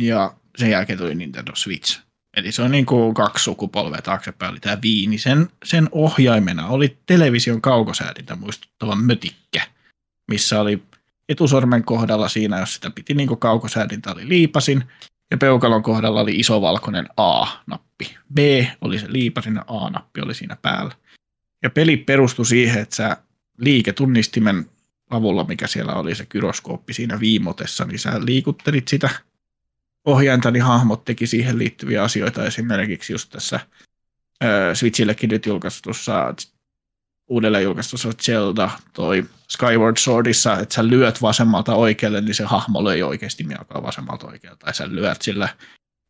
Ja 0.00 0.36
sen 0.58 0.70
jälkeen 0.70 0.98
tuli 0.98 1.14
Nintendo 1.14 1.52
Switch. 1.54 2.00
Eli 2.36 2.52
se 2.52 2.62
on 2.62 2.70
niin 2.70 2.86
kuin 2.86 3.14
kaksi 3.14 3.44
sukupolvea 3.44 4.02
taaksepäin 4.02 4.50
oli 4.50 4.60
tämä 4.60 4.78
Wii, 4.84 5.06
niin 5.06 5.20
sen, 5.20 5.48
sen 5.64 5.88
ohjaimena 5.92 6.66
oli 6.66 6.98
television 7.06 7.62
kaukosäädintä 7.62 8.36
muistuttava 8.36 8.96
mötikkä, 8.96 9.62
missä 10.28 10.60
oli 10.60 10.82
etusormen 11.28 11.84
kohdalla 11.84 12.28
siinä, 12.28 12.60
jos 12.60 12.74
sitä 12.74 12.90
piti 12.90 13.14
niin 13.14 13.28
kuin 13.28 13.40
kaukosäädintä, 13.40 14.12
oli 14.12 14.28
liipasin, 14.28 14.84
ja 15.30 15.36
peukalon 15.36 15.82
kohdalla 15.82 16.20
oli 16.20 16.36
iso 16.36 16.60
valkoinen 16.60 17.08
A-nappi. 17.16 18.16
B 18.34 18.38
oli 18.80 18.98
se 18.98 19.06
liipasin 19.12 19.54
ja 19.54 19.64
A-nappi 19.66 20.20
oli 20.20 20.34
siinä 20.34 20.56
päällä. 20.62 20.94
Ja 21.62 21.70
peli 21.70 21.96
perustui 21.96 22.46
siihen, 22.46 22.82
että 22.82 22.96
sä 22.96 23.16
liiketunnistimen 23.58 24.70
avulla, 25.10 25.44
mikä 25.44 25.66
siellä 25.66 25.94
oli 25.94 26.14
se 26.14 26.26
gyroskooppi 26.26 26.92
siinä 26.92 27.20
viimotessa, 27.20 27.84
niin 27.84 27.98
sä 27.98 28.24
liikuttelit 28.24 28.88
sitä 28.88 29.10
ohjainta, 30.04 30.50
niin 30.50 30.62
hahmot 30.62 31.04
teki 31.04 31.26
siihen 31.26 31.58
liittyviä 31.58 32.02
asioita. 32.02 32.46
Esimerkiksi 32.46 33.12
just 33.12 33.30
tässä 33.30 33.60
ö, 34.44 34.74
Switchillekin 34.74 35.30
nyt 35.30 35.46
julkaistussa 35.46 36.34
uudelleen 37.28 37.64
julkaistussa 37.64 38.12
Zelda, 38.22 38.70
toi 38.92 39.24
Skyward 39.48 39.96
Swordissa, 39.96 40.58
että 40.58 40.74
sä 40.74 40.88
lyöt 40.88 41.22
vasemmalta 41.22 41.74
oikealle, 41.74 42.20
niin 42.20 42.34
se 42.34 42.44
hahmo 42.44 42.84
löi 42.84 43.02
oikeasti 43.02 43.44
miakaa 43.44 43.82
vasemmalta 43.82 44.26
oikealle, 44.26 44.58
tai 44.58 44.74
sä 44.74 44.88
lyöt 44.88 45.22
sillä 45.22 45.48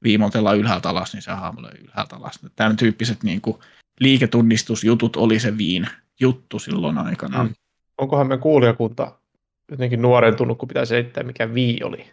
viimotella 0.03 0.55
ylhäältä 0.55 0.89
alas, 0.89 1.13
niin 1.13 1.23
se 1.23 1.31
hahmo 1.31 1.63
löi 1.63 1.85
ylhäältä 1.85 2.17
alas. 2.17 2.41
Tämän 2.57 2.77
tyyppiset 2.77 3.23
niin 3.23 3.41
kuin, 3.41 3.57
liiketunnistusjutut 4.01 5.17
oli 5.17 5.41
se 5.41 5.59
viin 5.59 5.89
juttu 6.21 6.59
silloin 6.59 6.99
aikana. 6.99 7.45
Mm. 7.45 7.55
Onkohan 7.99 8.27
me 8.27 8.39
kuulijakunta 8.39 9.13
jotenkin 9.71 10.03
nuorentunut, 10.03 10.59
kun 10.59 10.69
pitää 10.69 10.85
selittää, 10.85 11.25
mikä 11.25 11.47
Wii 11.47 11.81
oli? 11.85 12.07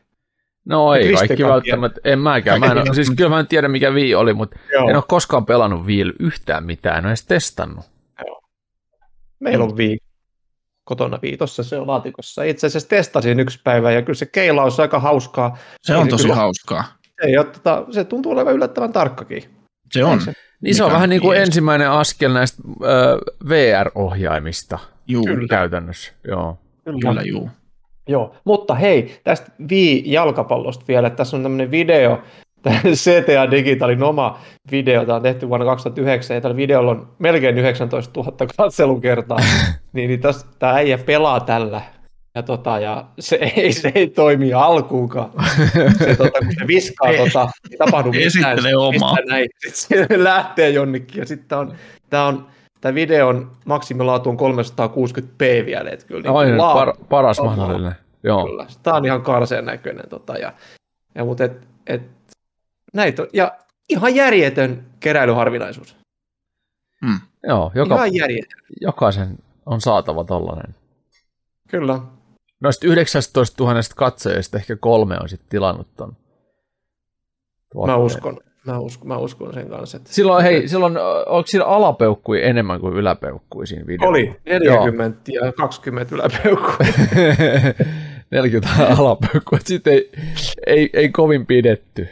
No 0.66 0.94
ei 0.94 1.08
Kriste 1.08 1.28
kaikki 1.28 1.44
kai 1.44 1.52
välttämättä. 1.52 2.02
En 2.04 2.20
mäkään. 2.20 2.60
Mä 2.60 2.66
en, 2.66 2.78
ole- 2.78 2.96
siis 2.96 3.12
kyllä 3.18 3.30
mä 3.30 3.40
en 3.40 3.48
tiedä 3.48 3.68
mikä 3.68 3.92
Wii 3.92 4.16
oli, 4.16 4.34
mutta 4.34 4.60
Joo. 4.74 4.90
en 4.90 4.96
ole 4.96 5.04
koskaan 5.08 5.46
pelannut 5.46 5.86
Wii 5.86 6.14
yhtään 6.20 6.66
mitään. 6.66 6.98
En 6.98 7.06
ole 7.06 7.10
edes 7.10 7.26
testannut. 7.26 7.93
Meillä 9.44 9.64
on 9.66 9.78
Wii 9.78 9.98
kotona 10.84 11.20
viitossa, 11.22 11.64
se 11.64 11.78
on 11.80 11.88
laatikossa. 11.88 12.44
Itse 12.44 12.68
asiassa 12.68 12.90
testasin 12.90 13.40
yksi 13.40 13.60
päivä 13.64 13.92
ja 13.92 14.02
kyllä 14.02 14.18
se 14.18 14.26
keilaus 14.26 14.80
on 14.80 14.84
aika 14.84 15.00
hauskaa. 15.00 15.58
Se 15.82 15.96
on 15.96 16.04
se 16.06 16.10
tosi 16.10 16.24
kyllä- 16.24 16.36
hauskaa. 16.36 16.84
Se, 17.22 17.28
ei 17.28 17.38
ole, 17.38 17.46
tota, 17.46 17.86
se 17.92 18.04
tuntuu 18.04 18.32
olevan 18.32 18.54
yllättävän 18.54 18.94
tarkkakin. 18.94 19.44
Se 19.92 20.04
on. 20.04 20.22
Se- 20.22 20.34
Niin 20.62 20.76
se 20.76 20.84
on 20.84 20.92
vähän 20.92 21.10
niin 21.10 21.22
kuin 21.22 21.38
ensimmäinen 21.38 21.90
askel 21.90 22.34
näistä 22.34 22.64
ö, 22.84 23.18
VR-ohjaimista 23.50 24.80
Juu, 25.08 25.26
Kyllä. 25.26 25.48
käytännössä. 25.48 26.12
Joo. 26.28 26.58
kyllä 27.02 27.22
juu. 27.22 27.50
Joo, 28.08 28.36
mutta 28.44 28.76
hei, 28.76 29.22
tästä 29.24 29.52
Wii-jalkapallosta 29.72 30.86
vielä, 30.88 31.08
että 31.08 31.18
tässä 31.18 31.38
on 31.38 31.44
tämmöinen 31.44 31.72
video, 31.72 32.22
CTA 32.94 33.52
Digitalin 33.52 34.04
oma 34.04 34.40
video, 34.72 35.06
tämä 35.06 35.16
on 35.16 35.22
tehty 35.22 35.50
vuonna 35.50 35.66
2009, 35.66 36.36
ja 36.36 36.42
tällä 36.42 36.56
videolla 36.56 36.92
on 36.92 37.08
melkein 37.20 37.58
19 37.58 38.20
000 38.20 38.34
katselukertaa, 38.58 39.38
niin, 39.94 40.08
niin 40.08 40.20
tässä, 40.20 40.48
tämä 40.60 40.74
äijä 40.74 40.98
pelaa 40.98 41.40
tällä, 41.40 41.82
ja, 42.36 42.44
tota, 42.44 42.80
ja 42.80 43.06
se, 43.20 43.36
ei, 43.36 43.74
se 43.74 43.92
ei 43.96 44.08
toimi 44.08 44.54
alkuunkaan. 44.54 45.32
Se, 45.98 46.16
tota, 46.16 46.40
kun 46.40 46.54
se 46.60 46.68
viskaa, 46.68 47.14
tota, 47.18 47.50
ei 47.72 47.78
tapahdu 47.78 48.10
mitään. 48.10 48.28
Esittelee 48.28 48.72
se 48.72 48.78
omaa. 48.78 49.18
Näin, 49.30 49.48
sitten 49.68 50.08
se 50.08 50.24
lähtee 50.24 50.70
jonnekin, 50.70 51.20
ja 51.20 51.26
sitten 51.26 51.58
on, 51.58 51.74
tämä 52.10 52.26
on, 52.26 52.46
Tämä 52.84 52.96
videon 52.96 53.52
maksimilaatu 53.66 54.30
on 54.30 54.38
360p 54.38 55.66
vielä, 55.66 55.90
että 55.90 56.06
kyllä 56.06 56.32
Oi, 56.32 56.46
niin 56.46 56.58
laatu- 56.58 56.80
par, 56.80 56.94
paras 57.10 57.42
mahdollinen. 57.42 57.96
Joo. 58.24 58.46
Kyllä. 58.46 58.66
Tämä 58.84 58.98
on 58.98 59.06
ihan 59.06 59.22
karseen 59.22 59.66
näköinen. 59.66 60.10
Tota, 60.10 60.38
ja, 60.38 60.54
ja, 61.16 61.26
mutta 61.26 61.44
et, 61.44 61.68
et, 61.88 62.02
näitä 62.94 63.22
on, 63.22 63.28
ja 63.34 63.52
ihan 63.90 64.16
järjetön 64.16 64.86
keräilyharvinaisuus. 65.00 65.96
Mm. 67.02 67.20
Joo, 67.48 67.72
joka, 67.76 67.96
Ihan 67.96 68.16
järjetön. 68.16 68.60
jokaisen 68.82 69.38
on 69.66 69.82
saatava 69.82 70.24
tollanen. 70.24 70.76
Kyllä. 71.70 72.00
Noista 72.62 72.88
19 72.88 73.64
000 73.64 73.80
katsojista 73.96 74.58
ehkä 74.58 74.76
kolme 74.76 75.18
on 75.22 75.30
sitten 75.30 75.50
tilannut 75.50 75.88
ton. 75.98 76.10
Mä 76.10 76.16
tuotteen. 77.74 78.00
uskon. 78.00 78.40
Mä 78.66 78.80
uskon, 78.80 79.08
mä 79.08 79.18
uskon 79.18 79.54
sen 79.54 79.70
kanssa. 79.70 79.98
Että 79.98 80.14
Silloin, 80.14 80.44
hei, 80.44 80.68
silloin, 80.68 80.98
onko 81.26 81.48
siinä 81.48 81.66
alapeukkui 81.66 82.44
enemmän 82.46 82.80
kuin 82.80 82.94
yläpeukkui 82.94 83.68
siinä 83.68 83.88
videossa? 83.88 84.10
Oli 84.10 84.36
40 84.46 85.32
ja 85.32 85.52
20 85.52 86.16
yläpeukkua. 86.16 86.78
40 88.32 88.70
alapeukkua, 88.98 89.60
sitten 89.64 89.94
ei, 89.94 90.10
ei, 90.66 90.90
ei 90.94 91.10
kovin 91.10 91.46
pidetty. 91.46 92.08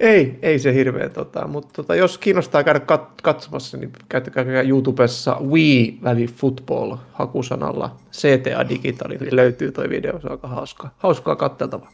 Ei, 0.00 0.38
ei 0.42 0.58
se 0.58 0.74
hirveä, 0.74 1.08
tota, 1.08 1.46
mutta 1.46 1.68
tota, 1.72 1.94
jos 1.94 2.18
kiinnostaa 2.18 2.64
käydä 2.64 2.78
kat- 2.78 3.20
katsomassa, 3.22 3.76
niin 3.76 3.92
käyttäkää 4.08 4.62
YouTubessa 4.62 5.36
We 5.40 5.94
väli 6.02 6.26
Football 6.26 6.96
hakusanalla 7.12 7.96
CTA 8.12 8.68
Digital, 8.68 9.08
niin 9.08 9.36
löytyy 9.36 9.72
toi 9.72 9.88
video, 9.88 10.20
se 10.20 10.26
on 10.26 10.32
aika 10.32 10.48
hauska, 10.48 10.88
hauskaa 10.98 11.36
katseltavaa. 11.36 11.92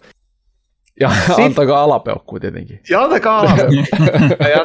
Ja 1.00 1.10
antakaa 1.44 1.82
alapeukkua 1.84 2.40
tietenkin. 2.40 2.80
Ja 2.90 3.02
antakaa 3.02 3.40
alapeukku. 3.40 3.74
ja 4.54 4.62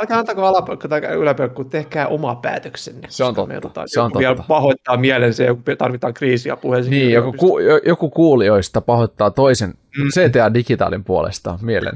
älkää- 0.00 0.18
antako 0.18 0.46
alapeukku 0.46 0.88
tai 0.88 1.00
yläpeukku, 1.00 1.64
tehkää 1.64 2.06
oma 2.06 2.34
päätöksenne. 2.34 3.06
Se 3.10 3.24
on 3.24 3.34
totta, 3.34 3.82
se 3.86 4.00
on 4.00 4.06
joku 4.06 4.18
vielä 4.18 4.34
totta. 4.34 4.48
pahoittaa 4.48 4.96
mielensä 4.96 5.42
ja 5.42 5.46
joku 5.48 5.62
tarvitaan 5.78 6.14
kriisiapua. 6.14 6.74
Helsingin 6.74 7.00
Niin, 7.00 7.12
joku, 7.12 7.32
ku, 7.32 7.58
jo- 7.58 7.80
joku 7.86 8.10
kuulijoista 8.10 8.80
pahoittaa 8.80 9.30
toisen 9.30 9.74
CTA 10.14 10.54
Digitaalin 10.54 11.04
puolesta 11.04 11.58
mielen. 11.62 11.92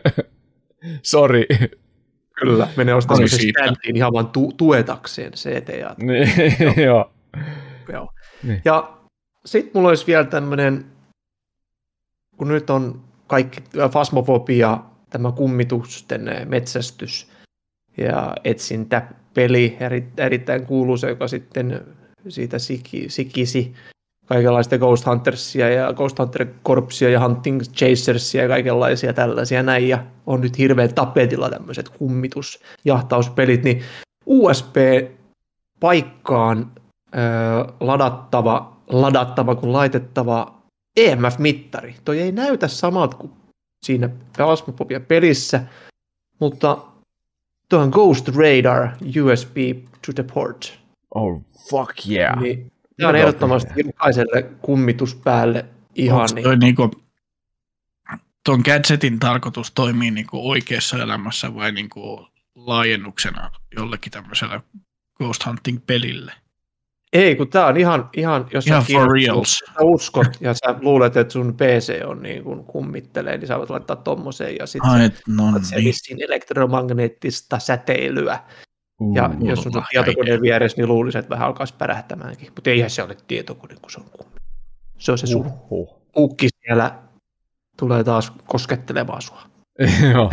Sori. 1.02 1.46
Kyllä, 2.38 2.68
menee 2.76 2.94
ostamaan 2.94 3.28
se 3.28 3.36
standin 3.36 3.96
ihan 3.96 4.12
vaan 4.12 4.26
tu- 4.28 4.52
tuetakseen 4.56 5.32
CTA. 5.32 5.94
Niin, 5.98 6.28
joo. 6.86 7.10
Joo. 7.92 8.08
Niin. 8.42 8.60
Ja 8.64 8.90
sitten 9.46 9.70
mulla 9.74 9.88
olisi 9.88 10.06
vielä 10.06 10.24
tämmöinen, 10.24 10.84
kun 12.36 12.48
nyt 12.48 12.70
on 12.70 13.00
kaikki 13.26 13.60
fasmofobia, 13.92 14.78
tämä 15.10 15.32
kummitusten 15.32 16.28
eh, 16.28 16.46
metsästys 16.46 17.30
ja 17.96 18.34
etsintä 18.44 19.02
peli, 19.34 19.76
eri, 19.80 20.08
erittäin 20.16 20.66
kuuluisa, 20.66 21.08
joka 21.08 21.28
sitten 21.28 21.80
siitä 22.28 22.58
siki, 22.58 23.04
sikisi 23.08 23.74
kaikenlaista 24.26 24.78
Ghost 24.78 25.06
Huntersia 25.06 25.70
ja 25.70 25.92
Ghost 25.92 26.18
Hunter 26.18 26.46
Corpsia 26.64 27.10
ja 27.10 27.20
Hunting 27.20 27.60
Chasersia 27.62 28.42
ja 28.42 28.48
kaikenlaisia 28.48 29.12
tällaisia 29.12 29.62
näin, 29.62 29.88
ja 29.88 30.04
on 30.26 30.40
nyt 30.40 30.58
hirveän 30.58 30.94
tapetilla 30.94 31.50
tämmöiset 31.50 31.88
kummitusjahtauspelit, 31.88 33.62
niin 33.62 33.82
USB-paikkaan 34.26 36.70
ö, 37.14 37.18
ladattava, 37.80 38.76
ladattava 38.88 39.54
kuin 39.54 39.72
laitettava 39.72 40.55
EMF-mittari. 40.96 41.94
Toi 42.04 42.20
ei 42.20 42.32
näytä 42.32 42.68
samalta 42.68 43.16
kuin 43.16 43.32
siinä 43.82 44.08
Phasmophobia 44.36 45.00
pelissä, 45.00 45.62
mutta 46.40 46.78
tuo 47.68 47.78
on 47.78 47.88
Ghost 47.88 48.28
Radar 48.28 48.88
USB 49.22 49.56
to 50.06 50.12
the 50.14 50.22
port. 50.34 50.78
Oh, 51.14 51.42
fuck 51.70 52.06
yeah. 52.08 52.40
Niin, 52.40 52.72
tämä 52.96 53.08
on 53.08 53.16
ehdottomasti 53.16 53.72
jokaiselle 53.86 54.42
kummitus 54.42 55.14
päälle 55.14 55.64
ihan 55.94 56.20
Onko 56.20 56.34
niin. 56.34 56.44
toi 56.44 56.56
niinku, 56.56 56.90
ton 58.44 58.60
gadgetin 58.64 59.18
tarkoitus 59.18 59.72
toimii 59.72 60.10
niinku 60.10 60.50
oikeassa 60.50 61.02
elämässä 61.02 61.54
vai 61.54 61.72
niinku 61.72 62.28
laajennuksena 62.54 63.50
jollekin 63.76 64.12
tämmöiselle 64.12 64.60
Ghost 65.16 65.46
Hunting-pelille? 65.46 66.32
Ei, 67.12 67.36
kun 67.36 67.48
tämä 67.48 67.66
on 67.66 67.76
ihan, 67.76 68.10
ihan 68.16 68.48
jos 68.52 68.66
Ihan 68.66 68.82
sä 68.82 68.92
for 68.92 69.12
reals. 69.12 69.58
sä 69.58 69.72
uskot 69.82 70.26
ja 70.40 70.54
sä 70.54 70.74
luulet, 70.80 71.16
että 71.16 71.32
sun 71.32 71.54
PC 71.54 72.02
on 72.06 72.22
niin 72.22 72.44
kuin 72.44 72.64
kummittelee, 72.64 73.38
niin 73.38 73.48
sä 73.48 73.58
voit 73.58 73.70
laittaa 73.70 73.96
tommoseen 73.96 74.56
ja 74.56 74.66
sitten 74.66 74.90
no 74.90 74.98
niin. 74.98 75.12
elektromagneettista 76.24 77.58
säteilyä. 77.58 78.38
Ja 79.14 79.30
Uh, 79.40 79.48
jos 79.48 79.66
on 79.66 79.72
sun 79.72 79.82
tietokoneen 79.90 80.42
vieressä, 80.42 80.76
niin 80.76 80.88
luulisin, 80.88 81.18
että 81.18 81.30
vähän 81.30 81.46
alkaisi 81.46 81.74
pärähtämäänkin. 81.78 82.52
Mutta 82.54 82.70
eihän 82.70 82.90
se 82.90 83.02
ole 83.02 83.16
tietokone, 83.26 83.74
kun 83.82 83.90
se 83.90 84.00
on 84.00 84.06
kummi. 84.12 84.40
Se 84.98 85.12
on 85.12 85.18
se 85.18 85.26
sun 85.26 85.46
Uhuh. 85.46 86.00
ukki 86.16 86.48
siellä. 86.66 86.98
Tulee 87.78 88.04
taas 88.04 88.32
koskettelemaan 88.46 89.22
sua. 89.22 89.42
Joo. 90.12 90.32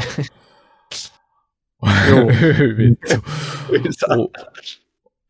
Joo. 2.10 2.28
Vittu. 2.78 4.32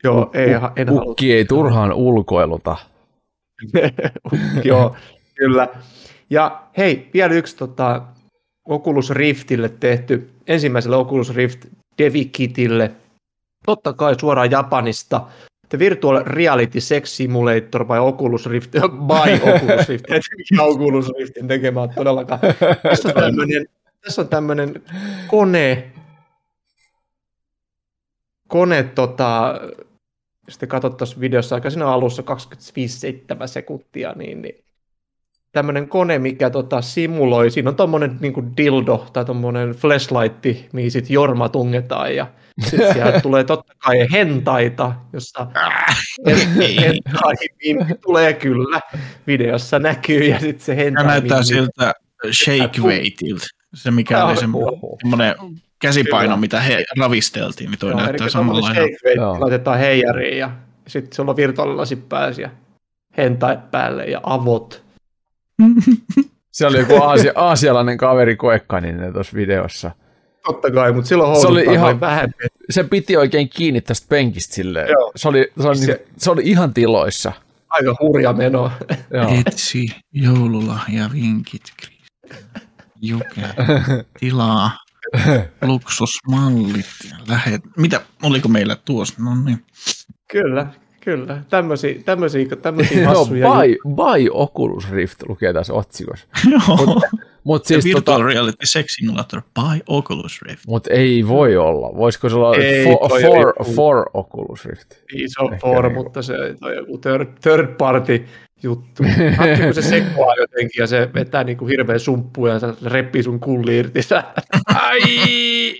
Joo, 0.03 0.29
ei, 0.33 0.49
en 0.75 0.87
halua. 0.87 1.03
Ukki 1.03 1.33
ei 1.33 1.45
turhaan 1.45 1.93
ulkoiluta. 1.93 2.77
Joo, 4.63 4.95
kyllä. 5.39 5.67
Ja 6.29 6.63
hei, 6.77 7.09
vielä 7.13 7.33
yksi 7.33 7.57
tota, 7.57 8.01
Oculus 8.65 9.09
Riftille 9.09 9.69
tehty, 9.69 10.29
ensimmäiselle 10.47 10.95
Oculus 10.95 11.35
Rift 11.35 11.65
Devikitille, 11.97 12.91
totta 13.65 13.93
kai 13.93 14.19
suoraan 14.19 14.51
Japanista, 14.51 15.21
The 15.69 15.79
Virtual 15.79 16.23
Reality 16.25 16.81
Sex 16.81 17.09
Simulator 17.09 17.85
by 17.85 17.97
Oculus 17.99 18.45
Rift, 18.45 18.71
by 19.11 19.49
Oculus 19.49 19.89
Rift, 19.89 20.05
Oculus 20.59 21.11
Riftin 21.19 21.47
tekemään 21.47 21.89
todellakaan. 21.89 22.39
Tässä 22.83 23.09
on 23.09 23.15
tämmöinen, 23.15 23.65
tässä 24.01 24.21
on 24.21 24.27
tämmöinen 24.27 24.83
kone, 25.27 25.91
kone 28.47 28.83
tota, 28.83 29.59
sitten 30.49 30.69
katsottaisiin 30.69 31.21
videossa 31.21 31.55
aika 31.55 31.69
siinä 31.69 31.87
alussa 31.87 32.23
25-7 33.43 33.47
sekuntia, 33.47 34.13
niin, 34.15 34.41
niin 34.41 34.63
tämmöinen 35.51 35.89
kone, 35.89 36.19
mikä 36.19 36.49
tota, 36.49 36.81
simuloi, 36.81 37.51
siinä 37.51 37.69
on 37.69 37.75
tommonen 37.75 38.17
niin 38.19 38.57
dildo 38.57 39.07
tai 39.13 39.25
tommonen 39.25 39.71
flashlight, 39.71 40.45
mihin 40.73 40.91
sit 40.91 41.09
jorma 41.09 41.49
tungetaan 41.49 42.15
ja 42.15 42.27
sitten 42.65 42.93
sieltä 42.93 43.21
tulee 43.21 43.43
totta 43.43 43.73
kai 43.77 44.07
hentaita, 44.11 44.93
jossa 45.13 45.47
hentai 46.81 47.35
tulee 48.03 48.33
kyllä, 48.33 48.79
videossa 49.27 49.79
näkyy 49.79 50.23
ja 50.23 50.39
sitten 50.39 50.65
se 50.65 50.75
Tämä 50.75 50.83
hentai 50.83 51.05
näyttää 51.05 51.37
niin- 51.37 51.45
siltä 51.45 51.93
shake 52.31 52.81
weightiltä. 52.81 53.45
Se 53.73 53.91
mikä 53.91 54.25
oli 54.25 54.37
semmoinen 54.37 55.35
käsipaino, 55.83 56.27
Kyllä. 56.27 56.37
mitä 56.37 56.61
he 56.61 56.83
ravisteltiin, 56.99 57.71
niin 57.71 57.79
toi 57.79 57.91
Joo, 57.91 57.99
näyttää 57.99 58.27
weight 58.41 58.99
Joo. 59.15 59.39
laitetaan 59.39 59.79
heijariin 59.79 60.37
ja 60.37 60.51
sitten 60.87 61.15
sulla 61.15 61.29
on 61.31 61.37
virtuaalilasi 61.37 61.95
pääsi 61.95 62.41
ja 62.41 62.49
hentai 63.17 63.57
päälle 63.71 64.05
ja 64.05 64.19
avot. 64.23 64.83
Se 66.51 66.67
oli 66.67 66.79
joku 66.79 67.03
aasia, 67.03 67.31
aasialainen 67.35 67.97
kaveri 67.97 68.35
koekkaninen 68.35 69.13
tuossa 69.13 69.35
videossa. 69.35 69.91
Totta 70.45 70.71
kai, 70.71 70.91
mutta 70.91 71.07
silloin 71.07 71.41
Se 71.41 71.47
oli 71.47 71.63
ihan- 71.63 71.99
vähän 71.99 72.31
Se 72.69 72.83
piti 72.83 73.17
oikein 73.17 73.49
kiinni 73.49 73.81
tästä 73.81 74.05
penkistä 74.09 74.55
silleen. 74.55 74.87
Joo. 74.89 75.11
Se 75.15 75.27
oli, 75.27 75.51
se, 75.61 75.67
oli, 75.67 75.77
Se- 75.77 76.05
se... 76.17 76.31
oli 76.31 76.41
ihan 76.45 76.73
tiloissa. 76.73 77.31
aika 77.69 77.95
hurja 77.99 78.33
meno. 78.33 78.71
Etsi 79.47 79.85
joululahja 80.11 81.09
vinkit, 81.13 81.63
Juke, 83.01 83.41
tilaa, 84.19 84.71
luksusmallit, 85.61 86.85
lähet. 87.27 87.61
Mitä, 87.77 88.01
oliko 88.23 88.47
meillä 88.47 88.75
tuossa? 88.85 89.13
No 89.23 89.31
niin. 89.45 89.65
kyllä, 90.31 90.67
kyllä. 91.01 91.43
Tämmöisiä, 91.49 91.95
tämmöisiä, 92.05 92.45
tämmöisiä 92.61 93.07
hassuja. 93.09 93.49
by, 93.49 93.75
by 93.95 94.29
Oculus 94.31 94.91
Rift 94.91 95.17
lukee 95.27 95.53
tässä 95.53 95.73
otsikossa. 95.73 96.25
Joo. 96.51 97.01
Mutta 97.43 97.67
Siis 97.67 97.83
siis 97.83 97.95
Virtual 97.95 98.17
tota, 98.19 98.27
Reality 98.27 98.57
Sex 98.65 98.85
Simulator 98.89 99.41
by 99.41 99.83
Oculus 99.87 100.41
Rift. 100.41 100.67
mut 100.67 100.87
ei 100.87 101.27
voi 101.27 101.57
olla. 101.57 101.97
Voisiko 101.97 102.29
se 102.29 102.35
olla 102.35 102.55
Ei, 102.55 102.83
for, 102.83 103.09
for, 103.21 103.65
for 103.75 104.05
Oculus 104.13 104.65
Rift? 104.65 104.93
iso 105.13 105.43
Ehkä 105.43 105.57
for, 105.57 105.83
niinku. 105.87 106.03
mutta 106.03 106.21
se 106.21 106.33
on 106.61 106.75
joku 106.75 106.97
third, 106.97 107.27
third 107.41 107.67
party 107.77 108.25
juttu. 108.63 109.03
Hattu, 109.37 109.63
kun 109.63 109.73
se 109.73 109.81
sekoaa 109.81 110.35
jotenkin 110.35 110.81
ja 110.81 110.87
se 110.87 111.09
vetää 111.13 111.43
niinku 111.43 111.67
hirveän 111.67 111.99
sumppuja 111.99 112.53
ja 112.53 112.59
se 112.59 112.67
reppii 112.85 113.23
sun 113.23 113.39
kulli 113.39 113.77
irti. 113.77 114.01
Sä 114.01 114.23
Ai! 114.65 115.01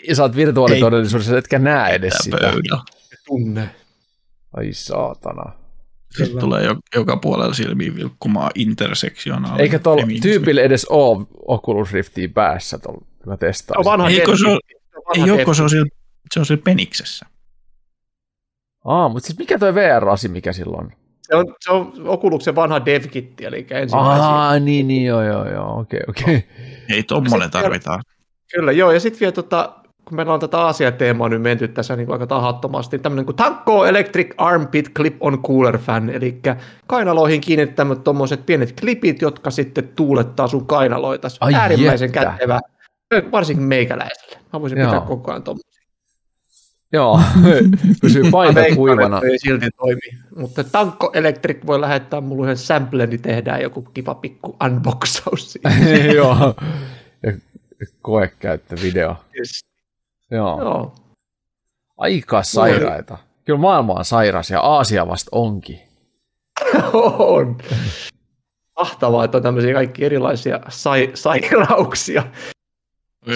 Ja 0.07 0.15
sä 0.15 0.23
oot 0.23 0.35
virtuaalitodellisuudessa, 0.35 1.37
etkä 1.37 1.59
näe 1.59 1.93
edes 1.95 2.13
sitä. 2.23 2.37
Pöydällä. 2.37 2.83
tunne. 3.25 3.69
Ai 4.53 4.69
saatana. 4.73 5.51
Sitten 6.17 6.39
tulee 6.39 6.63
jo, 6.65 6.75
joka 6.95 7.17
puolella 7.17 7.53
silmiin 7.53 7.95
vilkkumaan 7.95 8.51
intersektionaalinen. 8.55 9.61
Eikä 9.61 9.79
tuolla 9.79 10.03
tyypillä 10.21 10.61
edes 10.61 10.85
ole 10.85 11.25
Oculus 11.47 11.93
Riftiä 11.93 12.29
päässä, 12.29 12.77
tuolla, 12.79 13.05
joka 13.25 13.37
testaa. 13.37 13.73
Se 13.75 13.79
on 13.79 13.85
vanha 13.85 14.09
Eikö 14.09 14.37
se 14.37 14.47
ole- 14.47 14.59
se 15.15 15.29
on 15.29 15.39
Ei 15.39 15.45
kun 15.45 15.55
se 15.55 15.63
on 15.63 15.69
siellä, 15.69 15.87
se 16.33 16.39
on 16.39 16.45
siellä 16.45 16.61
peniksessä. 16.63 17.25
Aa, 18.85 19.09
mutta 19.09 19.27
siis 19.27 19.39
mikä 19.39 19.59
toi 19.59 19.75
VR-asi, 19.75 20.27
mikä 20.27 20.53
silloin? 20.53 20.93
Se 21.23 21.35
on, 21.35 21.55
se 21.59 21.71
on 21.71 21.93
Oculuksen 22.05 22.55
vanha 22.55 22.85
DevKit, 22.85 23.41
eli 23.41 23.67
ensimmäisiä. 23.71 24.25
Aa, 24.27 24.59
niin, 24.59 24.87
niin, 24.87 25.05
joo, 25.05 25.23
joo, 25.23 25.49
joo, 25.51 25.79
okei, 25.79 25.99
okei. 26.09 26.47
Ei 26.89 27.03
tommonen 27.03 27.41
Sitten- 27.41 27.61
tarvitaan. 27.61 28.01
Kyllä, 28.55 28.71
joo. 28.71 28.91
Ja 28.91 28.99
sitten 28.99 29.19
vielä 29.19 29.31
tota, 29.31 29.73
kun 30.05 30.15
meillä 30.15 30.33
on 30.33 30.39
tätä 30.39 30.57
Aasia-teemaa 30.61 31.29
nyt 31.29 31.41
menty 31.41 31.67
tässä 31.67 31.95
niin 31.95 32.05
kuin 32.05 32.13
aika 32.13 32.27
tahattomasti, 32.27 32.99
tämmöinen 32.99 33.25
kuin 33.25 33.35
Tanko 33.35 33.85
Electric 33.85 34.33
Armpit 34.37 34.89
Clip 34.95 35.15
on 35.19 35.43
Cooler 35.43 35.77
Fan, 35.77 36.09
eli 36.09 36.41
kainaloihin 36.87 37.41
kiinnittämät 37.41 38.03
tuommoiset 38.03 38.45
pienet 38.45 38.79
klipit, 38.81 39.21
jotka 39.21 39.51
sitten 39.51 39.87
tuulettaa 39.95 40.47
sun 40.47 40.65
kainaloita. 40.67 41.27
Ai 41.39 41.53
Äärimmäisen 41.53 42.05
jettä. 42.07 42.31
kätevä, 42.31 42.59
varsinkin 43.31 43.65
meikäläiselle. 43.65 44.37
Mä 44.53 44.61
voisin 44.61 44.77
Joo. 44.79 44.87
pitää 44.91 45.07
koko 45.07 45.31
ajan 45.31 45.43
tuommoisia. 45.43 45.82
Joo, 46.93 47.19
pysyy 48.01 48.31
paita 48.31 48.59
kuivana. 48.75 49.21
Ei 49.31 49.39
silti 49.39 49.69
toimi. 49.77 50.01
Mutta 50.35 50.63
Tanko 50.63 51.11
Electric 51.13 51.65
voi 51.65 51.81
lähettää 51.81 52.21
mulle 52.21 52.43
yhden 52.43 52.57
samplen, 52.57 53.09
niin 53.09 53.21
tehdään 53.21 53.61
joku 53.61 53.81
kiva 53.81 54.15
pikku 54.15 54.57
unboxaus 54.65 55.51
siitä. 55.51 55.69
Joo. 56.15 56.35
Ja 57.23 57.31
koekäyttövideo. 58.01 59.15
Yes. 59.37 59.65
Joo. 60.31 60.59
Joo. 60.61 60.95
Aika 61.97 62.43
sairaita. 62.43 63.17
Kyllä 63.45 63.59
maailma 63.59 63.93
on 63.93 64.05
sairas 64.05 64.49
ja 64.49 64.61
Aasia 64.61 65.07
vasta 65.07 65.29
onkin. 65.31 65.79
On. 67.19 67.57
Mahtavaa, 68.79 69.25
että 69.25 69.37
on 69.37 69.43
tämmöisiä 69.43 69.73
kaikki 69.73 70.05
erilaisia 70.05 70.59
sai- 70.69 71.11
sairauksia. 71.13 72.23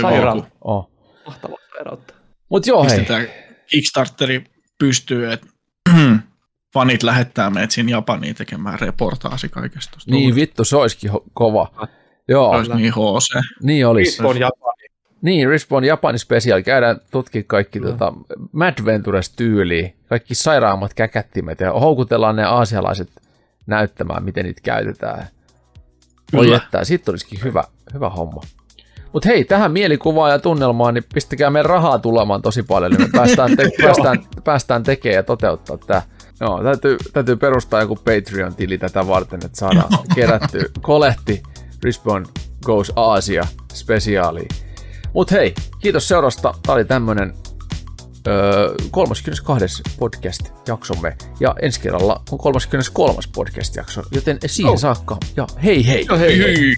Sairaan. 0.01 0.47
Oh. 0.61 0.89
Mahtavaa 1.25 1.57
sairautta. 1.77 2.13
Mut 2.49 2.67
joo 2.67 2.83
hei, 2.83 2.89
Pistetään 2.89 3.27
Kickstarteri 3.69 4.43
pystyy, 4.79 5.31
että 5.31 5.47
fanit 6.73 7.03
lähettää 7.03 7.49
meidät 7.49 7.71
sinne 7.71 7.91
Japaniin 7.91 8.35
tekemään 8.35 8.79
reportaasi 8.79 9.49
kaikesta. 9.49 9.97
niin 10.07 10.35
vittu 10.35 10.63
se 10.63 10.75
olisikin 10.77 11.11
ho- 11.11 11.23
kova. 11.33 11.87
Joo, 12.27 12.49
Olisi 12.49 12.73
niin 12.73 12.93
HC. 12.93 13.41
niin 13.63 13.87
olisi. 13.87 14.11
Respawn 14.11 14.39
Japani. 14.39 14.87
Niin, 15.21 15.49
Respawn 15.49 15.83
Japani 15.83 16.17
Special. 16.19 16.61
Käydään 16.61 16.99
tutki 17.11 17.43
kaikki 17.43 17.79
tota, 17.79 18.13
Mad 18.51 18.85
Ventures 18.85 19.29
tyyliä, 19.29 19.89
kaikki 20.09 20.35
sairaammat 20.35 20.93
käkättimet 20.93 21.59
ja 21.59 21.71
houkutellaan 21.73 22.35
ne 22.35 22.43
aasialaiset 22.43 23.09
näyttämään, 23.65 24.23
miten 24.23 24.45
niitä 24.45 24.61
käytetään. 24.63 25.27
Voi 26.33 26.51
jättää, 26.51 26.83
siitä 26.83 27.11
olisikin 27.11 27.39
hyvä, 27.43 27.63
hyvä 27.93 28.09
homma. 28.09 28.41
Mutta 29.17 29.29
hei, 29.29 29.43
tähän 29.43 29.71
mielikuvaan 29.71 30.31
ja 30.31 30.39
tunnelmaan, 30.39 30.93
niin 30.93 31.03
pistäkää 31.13 31.49
meidän 31.49 31.69
rahaa 31.69 31.99
tulemaan 31.99 32.41
tosi 32.41 32.63
paljon, 32.63 32.91
niin 32.91 33.01
me 33.01 33.09
päästään, 33.11 33.57
te- 33.57 33.69
päästään, 33.83 34.23
päästään 34.43 34.83
tekemään 34.83 35.15
ja 35.15 35.23
toteuttaa 35.23 35.77
tämä. 35.77 36.01
Joo, 36.41 36.63
täytyy, 36.63 36.97
täytyy 37.13 37.35
perustaa 37.35 37.81
joku 37.81 37.95
Patreon-tili 37.95 38.77
tätä 38.77 39.07
varten, 39.07 39.39
että 39.45 39.57
saadaan 39.57 39.89
kerättyä 40.15 40.63
kolehti 40.81 41.43
Respawn 41.83 42.25
Goes 42.65 42.91
Aasia 42.95 43.47
spesiaaliin. 43.73 44.49
Mut 45.13 45.31
hei, 45.31 45.53
kiitos 45.79 46.07
seurasta. 46.07 46.53
Tämä 46.63 46.73
oli 46.75 46.85
tämmönen 46.85 47.33
öö, 48.27 48.75
32. 48.91 49.83
podcast-jaksomme. 49.99 51.17
Ja 51.39 51.55
ensi 51.61 51.79
kerralla 51.79 52.21
on 52.31 52.37
33. 52.37 53.19
podcast-jakso, 53.35 54.01
joten 54.11 54.37
siihen 54.45 54.77
saakka. 54.77 55.17
Ja 55.37 55.47
hei 55.63 55.87
hei! 55.87 56.05
Hei, 56.19 56.39
hei. 56.39 56.59
Hyi. 56.59 56.75